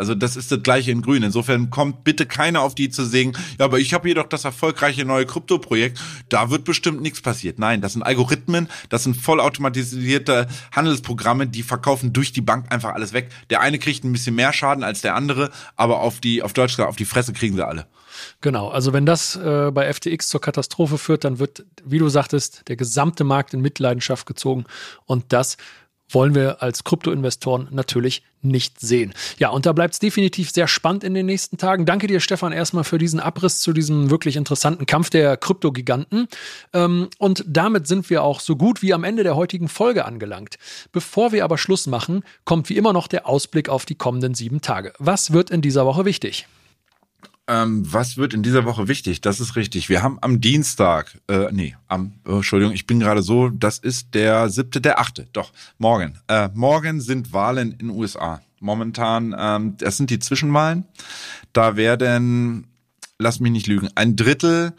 Also 0.00 0.14
das 0.14 0.34
ist 0.34 0.50
das 0.50 0.62
gleiche 0.62 0.90
in 0.90 1.02
Grün. 1.02 1.22
Insofern 1.22 1.68
kommt 1.68 2.04
bitte 2.04 2.24
keiner 2.24 2.62
auf 2.62 2.74
die 2.74 2.88
zu 2.88 3.04
singen, 3.04 3.36
ja, 3.58 3.66
aber 3.66 3.78
ich 3.78 3.92
habe 3.92 4.12
doch 4.14 4.26
das 4.26 4.46
erfolgreiche 4.46 5.04
neue 5.04 5.26
Krypto-Projekt, 5.26 6.00
da 6.30 6.50
wird 6.50 6.64
bestimmt 6.64 7.02
nichts 7.02 7.20
passiert. 7.20 7.58
Nein, 7.58 7.82
das 7.82 7.92
sind 7.92 8.02
Algorithmen, 8.02 8.68
das 8.88 9.04
sind 9.04 9.14
vollautomatisierte 9.14 10.48
Handelsprogramme, 10.72 11.46
die 11.46 11.62
verkaufen 11.62 12.14
durch 12.14 12.32
die 12.32 12.40
Bank 12.40 12.72
einfach 12.72 12.94
alles 12.94 13.12
weg. 13.12 13.28
Der 13.50 13.60
eine 13.60 13.78
kriegt 13.78 14.02
ein 14.02 14.12
bisschen 14.12 14.34
mehr 14.34 14.54
Schaden 14.54 14.82
als 14.82 15.02
der 15.02 15.14
andere, 15.14 15.50
aber 15.76 16.00
auf 16.00 16.18
die, 16.18 16.42
auf 16.42 16.54
Deutsch 16.54 16.78
auf 16.80 16.96
die 16.96 17.04
Fresse 17.04 17.34
kriegen 17.34 17.56
sie 17.56 17.66
alle. 17.66 17.86
Genau, 18.40 18.68
also 18.68 18.92
wenn 18.92 19.06
das 19.06 19.36
äh, 19.36 19.70
bei 19.70 19.92
FTX 19.92 20.28
zur 20.28 20.40
Katastrophe 20.40 20.98
führt, 20.98 21.24
dann 21.24 21.38
wird, 21.38 21.64
wie 21.84 21.98
du 21.98 22.08
sagtest, 22.08 22.68
der 22.68 22.76
gesamte 22.76 23.24
Markt 23.24 23.54
in 23.54 23.60
Mitleidenschaft 23.60 24.26
gezogen 24.26 24.64
und 25.06 25.32
das 25.32 25.56
wollen 26.14 26.34
wir 26.34 26.62
als 26.62 26.84
Kryptoinvestoren 26.84 27.68
natürlich 27.70 28.22
nicht 28.42 28.80
sehen. 28.80 29.12
Ja, 29.38 29.50
und 29.50 29.66
da 29.66 29.72
bleibt 29.72 29.94
es 29.94 30.00
definitiv 30.00 30.50
sehr 30.50 30.66
spannend 30.66 31.04
in 31.04 31.14
den 31.14 31.26
nächsten 31.26 31.58
Tagen. 31.58 31.84
Danke 31.84 32.06
dir, 32.06 32.20
Stefan, 32.20 32.52
erstmal 32.52 32.84
für 32.84 32.98
diesen 32.98 33.20
Abriss 33.20 33.60
zu 33.60 33.72
diesem 33.72 34.10
wirklich 34.10 34.36
interessanten 34.36 34.86
Kampf 34.86 35.10
der 35.10 35.36
Kryptogiganten. 35.36 36.28
Ähm, 36.72 37.08
und 37.18 37.44
damit 37.46 37.86
sind 37.86 38.08
wir 38.10 38.22
auch 38.22 38.40
so 38.40 38.56
gut 38.56 38.82
wie 38.82 38.94
am 38.94 39.04
Ende 39.04 39.22
der 39.22 39.36
heutigen 39.36 39.68
Folge 39.68 40.04
angelangt. 40.04 40.56
Bevor 40.92 41.32
wir 41.32 41.44
aber 41.44 41.58
Schluss 41.58 41.86
machen, 41.86 42.24
kommt 42.44 42.68
wie 42.68 42.76
immer 42.76 42.92
noch 42.92 43.08
der 43.08 43.26
Ausblick 43.28 43.68
auf 43.68 43.84
die 43.84 43.94
kommenden 43.94 44.34
sieben 44.34 44.60
Tage. 44.60 44.92
Was 44.98 45.32
wird 45.32 45.50
in 45.50 45.60
dieser 45.60 45.84
Woche 45.84 46.04
wichtig? 46.04 46.46
Ähm, 47.48 47.82
was 47.92 48.16
wird 48.16 48.34
in 48.34 48.42
dieser 48.42 48.64
Woche 48.64 48.86
wichtig? 48.86 49.20
Das 49.20 49.40
ist 49.40 49.56
richtig. 49.56 49.88
Wir 49.88 50.02
haben 50.02 50.18
am 50.20 50.40
Dienstag, 50.40 51.18
äh, 51.28 51.48
nee, 51.50 51.76
am, 51.88 52.12
oh, 52.26 52.36
Entschuldigung, 52.36 52.74
ich 52.74 52.86
bin 52.86 53.00
gerade 53.00 53.22
so, 53.22 53.48
das 53.48 53.78
ist 53.78 54.14
der 54.14 54.48
siebte, 54.50 54.80
der 54.80 55.00
achte, 55.00 55.26
doch, 55.32 55.52
morgen. 55.78 56.18
Äh, 56.28 56.48
morgen 56.54 57.00
sind 57.00 57.32
Wahlen 57.32 57.72
in 57.72 57.78
den 57.78 57.90
USA. 57.90 58.40
Momentan, 58.60 59.34
ähm, 59.36 59.76
das 59.78 59.96
sind 59.96 60.10
die 60.10 60.18
Zwischenwahlen. 60.18 60.84
Da 61.52 61.76
werden, 61.76 62.66
lass 63.18 63.40
mich 63.40 63.52
nicht 63.52 63.66
lügen, 63.66 63.88
ein 63.94 64.16
Drittel 64.16 64.74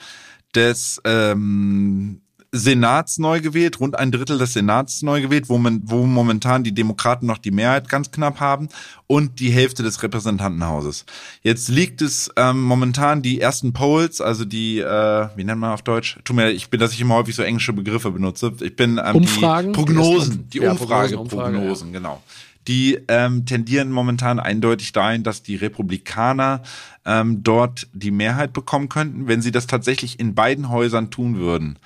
des 0.55 1.01
ähm, 1.03 2.22
Senats 2.54 3.18
neu 3.18 3.39
gewählt, 3.39 3.80
rund 3.80 3.97
ein 3.97 4.12
Drittel 4.12 4.38
des 4.38 4.52
Senats 4.52 5.04
neu 5.04 5.22
gewählt, 5.22 5.47
wo, 5.47 5.58
man, 5.58 5.82
wo 5.86 6.06
momentan 6.06 6.66
die 6.66 6.74
Demokraten 6.74 7.26
noch 7.26 7.38
die 7.38 7.52
Mehrheit 7.52 7.88
ganz 7.88 8.12
knapp 8.12 8.41
haben 8.41 8.68
und 9.08 9.39
die 9.39 9.52
Hälfte 9.52 9.84
des 9.84 10.04
Repräsentantenhauses. 10.04 11.06
Jetzt 11.43 11.70
liegt 11.70 12.02
es 12.02 12.30
ähm, 12.36 12.62
momentan 12.62 13.22
die 13.22 13.39
ersten 13.39 13.72
Polls, 13.72 14.20
also 14.20 14.43
die, 14.43 14.80
äh, 14.80 15.28
wie 15.36 15.45
nennt 15.45 15.62
man 15.62 15.72
auf 15.72 15.82
Deutsch? 15.82 16.20
Tut 16.26 16.36
mir, 16.36 16.52
ich 16.52 16.70
bin, 16.70 16.82
dass 16.82 16.91
ich 16.91 16.99
immer 16.99 17.16
häufig 17.16 17.36
so 17.36 17.43
englische 17.43 17.72
Begriffe 17.72 18.12
benutze. 18.12 18.52
Ich 18.60 18.76
bin 18.76 18.99
ähm, 19.02 19.16
Umfragen, 19.16 19.72
die 19.72 19.78
Prognosen, 19.78 20.49
die, 20.49 20.58
ja, 20.58 20.72
Umfrageprognosen, 20.72 21.88
Umfrage, 21.88 21.93
ja. 21.93 21.99
genau 21.99 22.22
die 22.68 22.99
ähm, 23.08 23.47
tendieren 23.47 23.91
momentan 23.91 24.39
eindeutig 24.39 24.91
dahin, 24.91 25.24
dass 25.24 25.41
die 25.41 25.56
Republikaner 25.56 26.62
ähm, 27.06 27.41
dort 27.41 27.88
die 27.91 28.12
Mehrheit 28.12 28.54
bekommen 28.54 28.88
könnten, 28.88 29.28
wenn 29.28 29.41
sie 29.41 29.52
das 29.52 29.66
tatsächlich 29.66 30.20
in 30.20 30.36
beiden 30.36 30.70
Häusern 30.70 31.10
tun 31.10 31.39
würden 31.39 31.80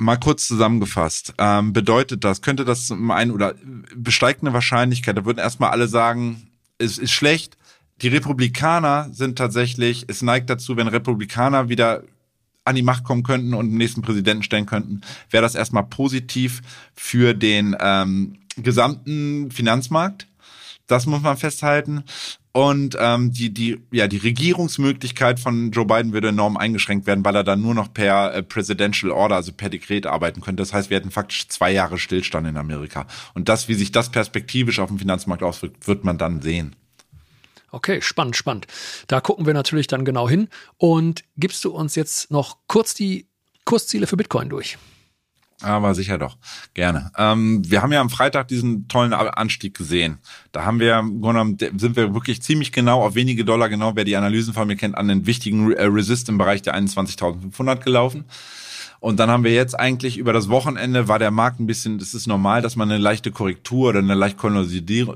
mal 0.00 0.16
kurz 0.16 0.48
zusammengefasst, 0.48 1.34
ähm, 1.38 1.72
bedeutet 1.72 2.24
das, 2.24 2.42
könnte 2.42 2.64
das 2.64 2.90
ein 2.90 3.30
oder 3.30 3.54
besteigt 3.94 4.42
eine 4.42 4.52
Wahrscheinlichkeit, 4.52 5.16
da 5.16 5.24
würden 5.24 5.38
erstmal 5.38 5.70
alle 5.70 5.88
sagen, 5.88 6.48
es 6.78 6.98
ist 6.98 7.12
schlecht. 7.12 7.58
Die 8.00 8.08
Republikaner 8.08 9.10
sind 9.12 9.36
tatsächlich, 9.36 10.06
es 10.08 10.22
neigt 10.22 10.48
dazu, 10.48 10.76
wenn 10.76 10.88
Republikaner 10.88 11.68
wieder 11.68 12.02
an 12.64 12.76
die 12.76 12.82
Macht 12.82 13.04
kommen 13.04 13.22
könnten 13.22 13.52
und 13.52 13.68
den 13.68 13.76
nächsten 13.76 14.00
Präsidenten 14.00 14.42
stellen 14.42 14.66
könnten, 14.66 15.02
wäre 15.28 15.42
das 15.42 15.54
erstmal 15.54 15.84
positiv 15.84 16.62
für 16.94 17.34
den 17.34 17.76
ähm, 17.78 18.38
gesamten 18.56 19.50
Finanzmarkt. 19.50 20.26
Das 20.90 21.06
muss 21.06 21.22
man 21.22 21.36
festhalten. 21.36 22.04
Und 22.52 22.96
ähm, 22.98 23.32
die, 23.32 23.54
die, 23.54 23.80
ja, 23.92 24.08
die 24.08 24.16
Regierungsmöglichkeit 24.16 25.38
von 25.38 25.70
Joe 25.70 25.84
Biden 25.84 26.12
würde 26.12 26.28
enorm 26.28 26.56
eingeschränkt 26.56 27.06
werden, 27.06 27.24
weil 27.24 27.36
er 27.36 27.44
dann 27.44 27.62
nur 27.62 27.74
noch 27.74 27.92
per 27.92 28.34
äh, 28.34 28.42
Presidential 28.42 29.12
Order, 29.12 29.36
also 29.36 29.52
per 29.52 29.68
Dekret 29.68 30.06
arbeiten 30.06 30.40
könnte. 30.40 30.60
Das 30.60 30.72
heißt, 30.72 30.90
wir 30.90 30.96
hätten 30.96 31.12
faktisch 31.12 31.46
zwei 31.46 31.70
Jahre 31.70 31.98
Stillstand 31.98 32.48
in 32.48 32.56
Amerika. 32.56 33.06
Und 33.34 33.48
das, 33.48 33.68
wie 33.68 33.74
sich 33.74 33.92
das 33.92 34.10
perspektivisch 34.10 34.80
auf 34.80 34.88
dem 34.88 34.98
Finanzmarkt 34.98 35.44
auswirkt, 35.44 35.86
wird 35.86 36.04
man 36.04 36.18
dann 36.18 36.42
sehen. 36.42 36.74
Okay, 37.70 38.02
spannend, 38.02 38.34
spannend. 38.36 38.66
Da 39.06 39.20
gucken 39.20 39.46
wir 39.46 39.54
natürlich 39.54 39.86
dann 39.86 40.04
genau 40.04 40.28
hin. 40.28 40.48
Und 40.76 41.22
gibst 41.36 41.64
du 41.64 41.70
uns 41.70 41.94
jetzt 41.94 42.32
noch 42.32 42.58
kurz 42.66 42.94
die 42.94 43.28
Kursziele 43.64 44.08
für 44.08 44.16
Bitcoin 44.16 44.48
durch? 44.48 44.76
Aber 45.62 45.94
sicher 45.94 46.16
doch, 46.18 46.38
gerne. 46.72 47.12
Ähm, 47.18 47.62
wir 47.68 47.82
haben 47.82 47.92
ja 47.92 48.00
am 48.00 48.10
Freitag 48.10 48.48
diesen 48.48 48.88
tollen 48.88 49.12
Anstieg 49.12 49.76
gesehen. 49.76 50.18
Da 50.52 50.64
haben 50.64 50.80
wir, 50.80 51.02
sind 51.76 51.96
wir 51.96 52.14
wirklich 52.14 52.42
ziemlich 52.42 52.72
genau 52.72 53.02
auf 53.02 53.14
wenige 53.14 53.44
Dollar 53.44 53.68
genau, 53.68 53.94
wer 53.94 54.04
die 54.04 54.16
Analysen 54.16 54.54
von 54.54 54.66
mir 54.66 54.76
kennt, 54.76 54.96
an 54.96 55.08
den 55.08 55.26
wichtigen 55.26 55.72
äh, 55.72 55.84
Resist 55.84 56.28
im 56.28 56.38
Bereich 56.38 56.62
der 56.62 56.76
21.500 56.76 57.84
gelaufen. 57.84 58.24
Und 59.00 59.18
dann 59.18 59.30
haben 59.30 59.44
wir 59.44 59.54
jetzt 59.54 59.78
eigentlich 59.78 60.18
über 60.18 60.34
das 60.34 60.50
Wochenende 60.50 61.08
war 61.08 61.18
der 61.18 61.30
Markt 61.30 61.58
ein 61.58 61.66
bisschen, 61.66 61.98
das 61.98 62.12
ist 62.12 62.26
normal, 62.26 62.60
dass 62.60 62.76
man 62.76 62.90
eine 62.90 63.00
leichte 63.00 63.32
Korrektur 63.32 63.88
oder 63.88 64.00
eine 64.00 64.14
leichte 64.14 64.38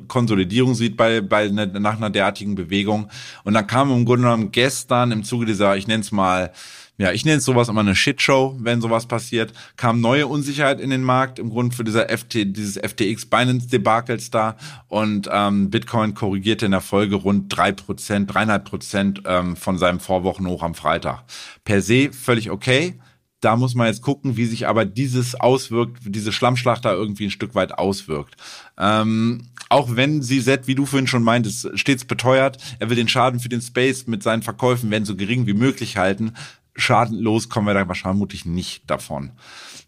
Konsolidierung 0.09 0.75
sieht 0.75 0.97
bei, 0.97 1.21
bei 1.21 1.49
ne, 1.49 1.67
nach 1.67 1.99
einer 1.99 2.09
derartigen 2.09 2.55
Bewegung. 2.55 3.11
Und 3.45 3.53
dann 3.53 3.67
kam 3.67 3.93
im 3.93 4.07
Grunde 4.07 4.23
genommen 4.23 4.53
gestern 4.53 5.13
im 5.13 5.23
Zuge 5.23 5.45
dieser, 5.45 5.77
ich 5.77 5.87
nenne 5.87 6.01
es 6.01 6.13
mal, 6.13 6.51
ja, 6.97 7.11
ich 7.11 7.25
nenne 7.25 7.39
es 7.39 7.45
sowas 7.45 7.69
immer 7.69 7.81
eine 7.81 7.97
Shitshow, 7.97 8.55
wenn 8.61 8.81
sowas 8.81 9.07
passiert, 9.07 9.53
kam 9.77 10.01
neue 10.01 10.29
Unsicherheit 10.29 10.81
in 10.81 10.91
den 10.91 11.03
Markt 11.03 11.41
im 11.41 11.51
Grund 11.51 11.75
für 11.75 11.83
dieser 11.83 12.09
FT, 12.09 12.57
dieses 12.57 12.79
FTX 12.79 13.27
Binance 13.27 13.69
Debakels 13.69 14.31
da 14.31 14.57
und 14.87 15.29
ähm, 15.33 15.71
Bitcoin 15.71 16.15
korrigierte 16.15 16.67
in 16.67 16.71
der 16.71 16.81
Folge 16.81 17.17
rund 17.17 17.55
drei 17.55 17.73
Prozent, 17.73 18.33
dreieinhalb 18.33 18.65
Prozent 18.65 19.23
ähm, 19.27 19.57
von 19.57 19.77
seinem 19.77 19.99
Vorwochenhoch 19.99 20.63
am 20.63 20.75
Freitag. 20.75 21.25
Per 21.65 21.83
se 21.83 22.13
völlig 22.13 22.51
okay. 22.51 22.95
Da 23.41 23.57
muss 23.57 23.75
man 23.75 23.89
jetzt 23.89 24.01
gucken, 24.01 24.39
wie 24.39 24.47
sich 24.47 24.69
aber 24.69 24.87
dieses 24.87 25.35
auswirkt, 25.35 25.99
diese 26.07 26.33
Schlammschlacht 26.33 26.85
da 26.85 26.93
irgendwie 26.93 27.27
ein 27.27 27.31
Stück 27.31 27.55
weit 27.55 27.77
auswirkt. 27.77 28.37
Ähm, 28.79 29.49
auch 29.69 29.97
wenn 29.97 30.23
sie 30.23 30.41
Set, 30.41 30.67
wie 30.67 30.75
du 30.75 30.87
vorhin 30.87 31.07
schon 31.07 31.23
meintest, 31.23 31.69
stets 31.75 32.05
beteuert, 32.05 32.57
er 32.79 32.89
will 32.89 32.97
den 32.97 33.09
Schaden 33.09 33.41
für 33.41 33.49
den 33.51 33.61
Space 33.61 34.07
mit 34.07 34.23
seinen 34.23 34.43
Verkäufen, 34.43 34.91
wenn 34.91 35.05
so 35.05 35.17
gering 35.17 35.47
wie 35.47 35.53
möglich 35.53 35.97
halten, 35.99 36.33
schadenlos 36.77 37.49
kommen 37.49 37.67
wir 37.67 37.75
da 37.75 37.87
wahrscheinlich 37.89 38.45
nicht 38.45 38.91
davon. 38.91 39.33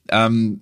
Ähm, 0.09 0.61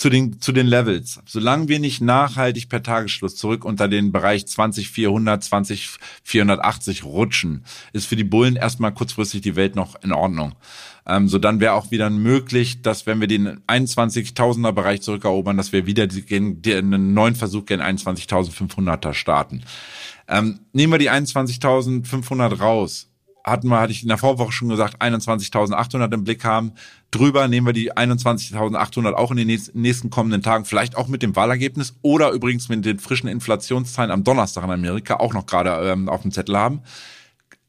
zu 0.00 0.08
den, 0.08 0.40
zu 0.40 0.52
den 0.52 0.66
Levels. 0.66 1.20
Solange 1.26 1.68
wir 1.68 1.78
nicht 1.78 2.00
nachhaltig 2.00 2.70
per 2.70 2.82
Tagesschluss 2.82 3.36
zurück 3.36 3.66
unter 3.66 3.86
den 3.86 4.12
Bereich 4.12 4.46
20400, 4.46 5.44
20480 5.44 7.04
rutschen, 7.04 7.64
ist 7.92 8.06
für 8.06 8.16
die 8.16 8.24
Bullen 8.24 8.56
erstmal 8.56 8.94
kurzfristig 8.94 9.42
die 9.42 9.56
Welt 9.56 9.76
noch 9.76 10.02
in 10.02 10.12
Ordnung. 10.12 10.54
Ähm, 11.06 11.28
so 11.28 11.38
dann 11.38 11.60
wäre 11.60 11.74
auch 11.74 11.90
wieder 11.90 12.08
möglich, 12.08 12.80
dass 12.80 13.04
wenn 13.04 13.20
wir 13.20 13.28
den 13.28 13.60
21.000er 13.66 14.72
Bereich 14.72 15.02
zurückerobern, 15.02 15.58
dass 15.58 15.72
wir 15.72 15.84
wieder 15.84 16.06
den, 16.06 16.62
den, 16.62 16.94
einen 16.94 17.12
neuen 17.12 17.34
Versuch 17.34 17.66
gen 17.66 17.82
21.500er 17.82 19.12
starten. 19.12 19.64
Ähm, 20.28 20.60
nehmen 20.72 20.94
wir 20.94 20.98
die 20.98 21.10
21.500 21.10 22.58
raus 22.58 23.09
hatten 23.44 23.68
wir, 23.68 23.80
hatte 23.80 23.92
ich 23.92 24.02
in 24.02 24.08
der 24.08 24.18
Vorwoche 24.18 24.52
schon 24.52 24.68
gesagt, 24.68 25.00
21.800 25.02 26.12
im 26.12 26.24
Blick 26.24 26.44
haben. 26.44 26.72
Drüber 27.10 27.48
nehmen 27.48 27.66
wir 27.66 27.72
die 27.72 27.92
21.800 27.92 29.12
auch 29.12 29.30
in 29.30 29.36
den 29.36 29.60
nächsten, 29.74 30.10
kommenden 30.10 30.42
Tagen, 30.42 30.64
vielleicht 30.64 30.96
auch 30.96 31.08
mit 31.08 31.22
dem 31.22 31.36
Wahlergebnis 31.36 31.94
oder 32.02 32.30
übrigens 32.30 32.68
mit 32.68 32.84
den 32.84 32.98
frischen 32.98 33.28
Inflationszahlen 33.28 34.10
am 34.10 34.24
Donnerstag 34.24 34.64
in 34.64 34.70
Amerika 34.70 35.16
auch 35.16 35.32
noch 35.32 35.46
gerade 35.46 35.70
ähm, 35.90 36.08
auf 36.08 36.22
dem 36.22 36.32
Zettel 36.32 36.56
haben, 36.56 36.82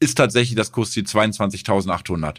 ist 0.00 0.16
tatsächlich 0.16 0.56
das 0.56 0.72
Kursziel 0.72 1.04
22.800. 1.04 2.36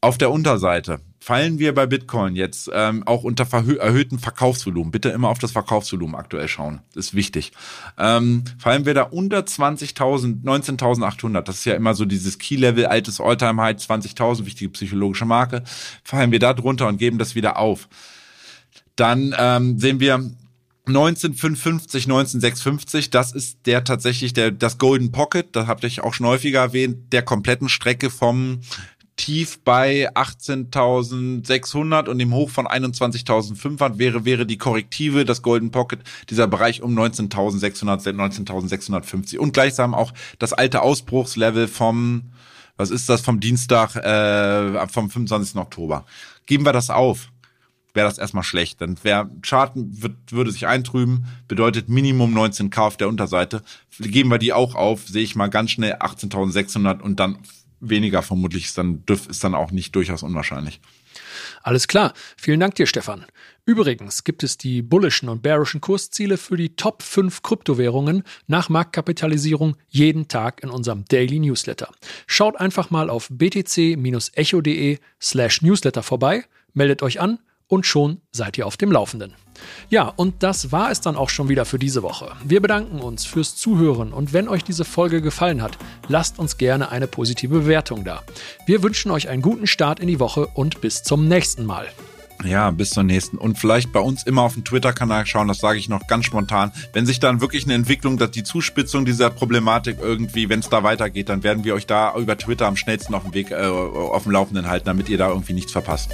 Auf 0.00 0.18
der 0.18 0.30
Unterseite 0.30 1.00
fallen 1.28 1.58
wir 1.58 1.74
bei 1.74 1.84
Bitcoin 1.84 2.36
jetzt 2.36 2.70
ähm, 2.72 3.02
auch 3.06 3.22
unter 3.22 3.46
erhöhtem 3.52 4.18
Verkaufsvolumen. 4.18 4.90
Bitte 4.90 5.10
immer 5.10 5.28
auf 5.28 5.38
das 5.38 5.52
Verkaufsvolumen 5.52 6.14
aktuell 6.14 6.48
schauen. 6.48 6.80
Das 6.94 7.08
ist 7.08 7.14
wichtig. 7.14 7.52
Ähm, 7.98 8.44
fallen 8.56 8.86
wir 8.86 8.94
da 8.94 9.02
unter 9.02 9.40
20.000, 9.40 10.42
19.800, 10.42 11.42
das 11.42 11.56
ist 11.56 11.64
ja 11.66 11.74
immer 11.74 11.92
so 11.92 12.06
dieses 12.06 12.38
Key-Level, 12.38 12.86
altes 12.86 13.20
All-Time-High, 13.20 13.76
20.000, 13.76 14.46
wichtige 14.46 14.70
psychologische 14.70 15.26
Marke, 15.26 15.64
fallen 16.02 16.32
wir 16.32 16.38
da 16.38 16.54
drunter 16.54 16.88
und 16.88 16.96
geben 16.96 17.18
das 17.18 17.34
wieder 17.34 17.58
auf. 17.58 17.90
Dann 18.96 19.34
ähm, 19.38 19.78
sehen 19.78 20.00
wir 20.00 20.14
1955, 20.86 22.04
1956, 22.04 23.10
das 23.10 23.32
ist 23.32 23.58
der 23.66 23.84
tatsächlich 23.84 24.32
der 24.32 24.50
das 24.50 24.78
Golden 24.78 25.12
Pocket, 25.12 25.54
da 25.54 25.66
habt 25.66 25.84
ihr 25.84 26.02
auch 26.02 26.14
schon 26.14 26.24
häufiger 26.24 26.60
erwähnt, 26.60 27.12
der 27.12 27.20
kompletten 27.20 27.68
Strecke 27.68 28.08
vom 28.08 28.60
tief 29.18 29.60
bei 29.62 30.10
18.600 30.14 32.08
und 32.08 32.18
dem 32.18 32.32
Hoch 32.32 32.48
von 32.48 32.66
21.500 32.66 33.98
wäre, 33.98 34.24
wäre 34.24 34.46
die 34.46 34.56
Korrektive, 34.56 35.26
das 35.26 35.42
Golden 35.42 35.70
Pocket, 35.70 36.00
dieser 36.30 36.46
Bereich 36.46 36.80
um 36.80 36.98
19.600, 36.98 38.14
19.650 38.14 39.36
und 39.36 39.52
gleichsam 39.52 39.92
auch 39.92 40.14
das 40.38 40.54
alte 40.54 40.80
Ausbruchslevel 40.80 41.68
vom, 41.68 42.30
was 42.78 42.90
ist 42.90 43.08
das, 43.10 43.20
vom 43.20 43.40
Dienstag, 43.40 43.96
äh, 43.96 44.86
vom 44.88 45.10
25. 45.10 45.56
Oktober. 45.56 46.06
Geben 46.46 46.64
wir 46.64 46.72
das 46.72 46.88
auf 46.88 47.28
wäre 47.94 48.06
das 48.06 48.18
erstmal 48.18 48.44
schlecht. 48.44 48.80
Dann 48.80 48.96
wäre 49.02 49.28
Chart 49.42 49.72
wird, 49.74 50.14
würde 50.30 50.52
sich 50.52 50.68
eintrüben, 50.68 51.26
bedeutet 51.48 51.88
Minimum 51.88 52.36
19k 52.36 52.78
auf 52.78 52.96
der 52.96 53.08
Unterseite. 53.08 53.62
Geben 53.98 54.30
wir 54.30 54.38
die 54.38 54.52
auch 54.52 54.76
auf, 54.76 55.08
sehe 55.08 55.24
ich 55.24 55.34
mal 55.34 55.48
ganz 55.48 55.72
schnell 55.72 55.94
18.600 55.94 57.00
und 57.00 57.18
dann 57.18 57.38
weniger 57.80 58.22
vermutlich 58.22 58.66
ist 58.66 58.78
dann, 58.78 59.02
ist 59.08 59.44
dann 59.44 59.54
auch 59.54 59.70
nicht 59.70 59.94
durchaus 59.94 60.22
unwahrscheinlich. 60.22 60.80
Alles 61.62 61.88
klar. 61.88 62.12
Vielen 62.36 62.60
Dank 62.60 62.74
dir, 62.76 62.86
Stefan. 62.86 63.26
Übrigens 63.64 64.24
gibt 64.24 64.42
es 64.42 64.56
die 64.56 64.82
bullischen 64.82 65.28
und 65.28 65.42
bearischen 65.42 65.80
Kursziele 65.80 66.36
für 66.36 66.56
die 66.56 66.76
Top 66.76 67.02
5 67.02 67.42
Kryptowährungen 67.42 68.22
nach 68.46 68.68
Marktkapitalisierung 68.68 69.76
jeden 69.88 70.28
Tag 70.28 70.62
in 70.62 70.70
unserem 70.70 71.04
Daily 71.06 71.38
Newsletter. 71.38 71.92
Schaut 72.26 72.58
einfach 72.58 72.90
mal 72.90 73.10
auf 73.10 73.28
btc-echo.de 73.28 74.98
slash 75.20 75.62
newsletter 75.62 76.02
vorbei, 76.02 76.44
meldet 76.72 77.02
euch 77.02 77.20
an 77.20 77.38
und 77.68 77.86
schon 77.86 78.20
seid 78.32 78.58
ihr 78.58 78.66
auf 78.66 78.76
dem 78.76 78.90
Laufenden. 78.90 79.34
Ja, 79.88 80.08
und 80.08 80.42
das 80.42 80.72
war 80.72 80.90
es 80.90 81.00
dann 81.00 81.16
auch 81.16 81.30
schon 81.30 81.48
wieder 81.48 81.64
für 81.64 81.78
diese 81.78 82.02
Woche. 82.02 82.32
Wir 82.44 82.60
bedanken 82.60 83.00
uns 83.00 83.24
fürs 83.24 83.56
Zuhören 83.56 84.12
und 84.12 84.32
wenn 84.32 84.48
euch 84.48 84.64
diese 84.64 84.84
Folge 84.84 85.22
gefallen 85.22 85.62
hat, 85.62 85.78
lasst 86.08 86.38
uns 86.38 86.58
gerne 86.58 86.90
eine 86.90 87.06
positive 87.06 87.60
Bewertung 87.60 88.04
da. 88.04 88.22
Wir 88.66 88.82
wünschen 88.82 89.10
euch 89.10 89.28
einen 89.28 89.42
guten 89.42 89.66
Start 89.66 90.00
in 90.00 90.08
die 90.08 90.20
Woche 90.20 90.46
und 90.46 90.80
bis 90.80 91.02
zum 91.02 91.28
nächsten 91.28 91.64
Mal. 91.64 91.86
Ja, 92.44 92.70
bis 92.70 92.90
zur 92.90 93.02
nächsten. 93.02 93.36
Und 93.36 93.58
vielleicht 93.58 93.92
bei 93.92 93.98
uns 93.98 94.22
immer 94.22 94.42
auf 94.42 94.54
dem 94.54 94.64
Twitter-Kanal 94.64 95.26
schauen, 95.26 95.48
das 95.48 95.58
sage 95.58 95.78
ich 95.78 95.88
noch 95.88 96.06
ganz 96.06 96.24
spontan. 96.24 96.70
Wenn 96.92 97.04
sich 97.04 97.18
dann 97.18 97.40
wirklich 97.40 97.64
eine 97.64 97.74
Entwicklung, 97.74 98.16
dass 98.16 98.30
die 98.30 98.44
Zuspitzung 98.44 99.04
dieser 99.04 99.30
Problematik 99.30 99.98
irgendwie, 100.00 100.48
wenn 100.48 100.60
es 100.60 100.68
da 100.68 100.84
weitergeht, 100.84 101.28
dann 101.28 101.42
werden 101.42 101.64
wir 101.64 101.74
euch 101.74 101.86
da 101.86 102.14
über 102.16 102.38
Twitter 102.38 102.66
am 102.66 102.76
schnellsten 102.76 103.14
auf 103.14 103.24
dem 103.24 103.34
Weg, 103.34 103.50
äh, 103.50 103.56
auf 103.56 104.22
dem 104.22 104.32
Laufenden 104.32 104.68
halten, 104.68 104.86
damit 104.86 105.08
ihr 105.08 105.18
da 105.18 105.28
irgendwie 105.28 105.54
nichts 105.54 105.72
verpasst. 105.72 106.10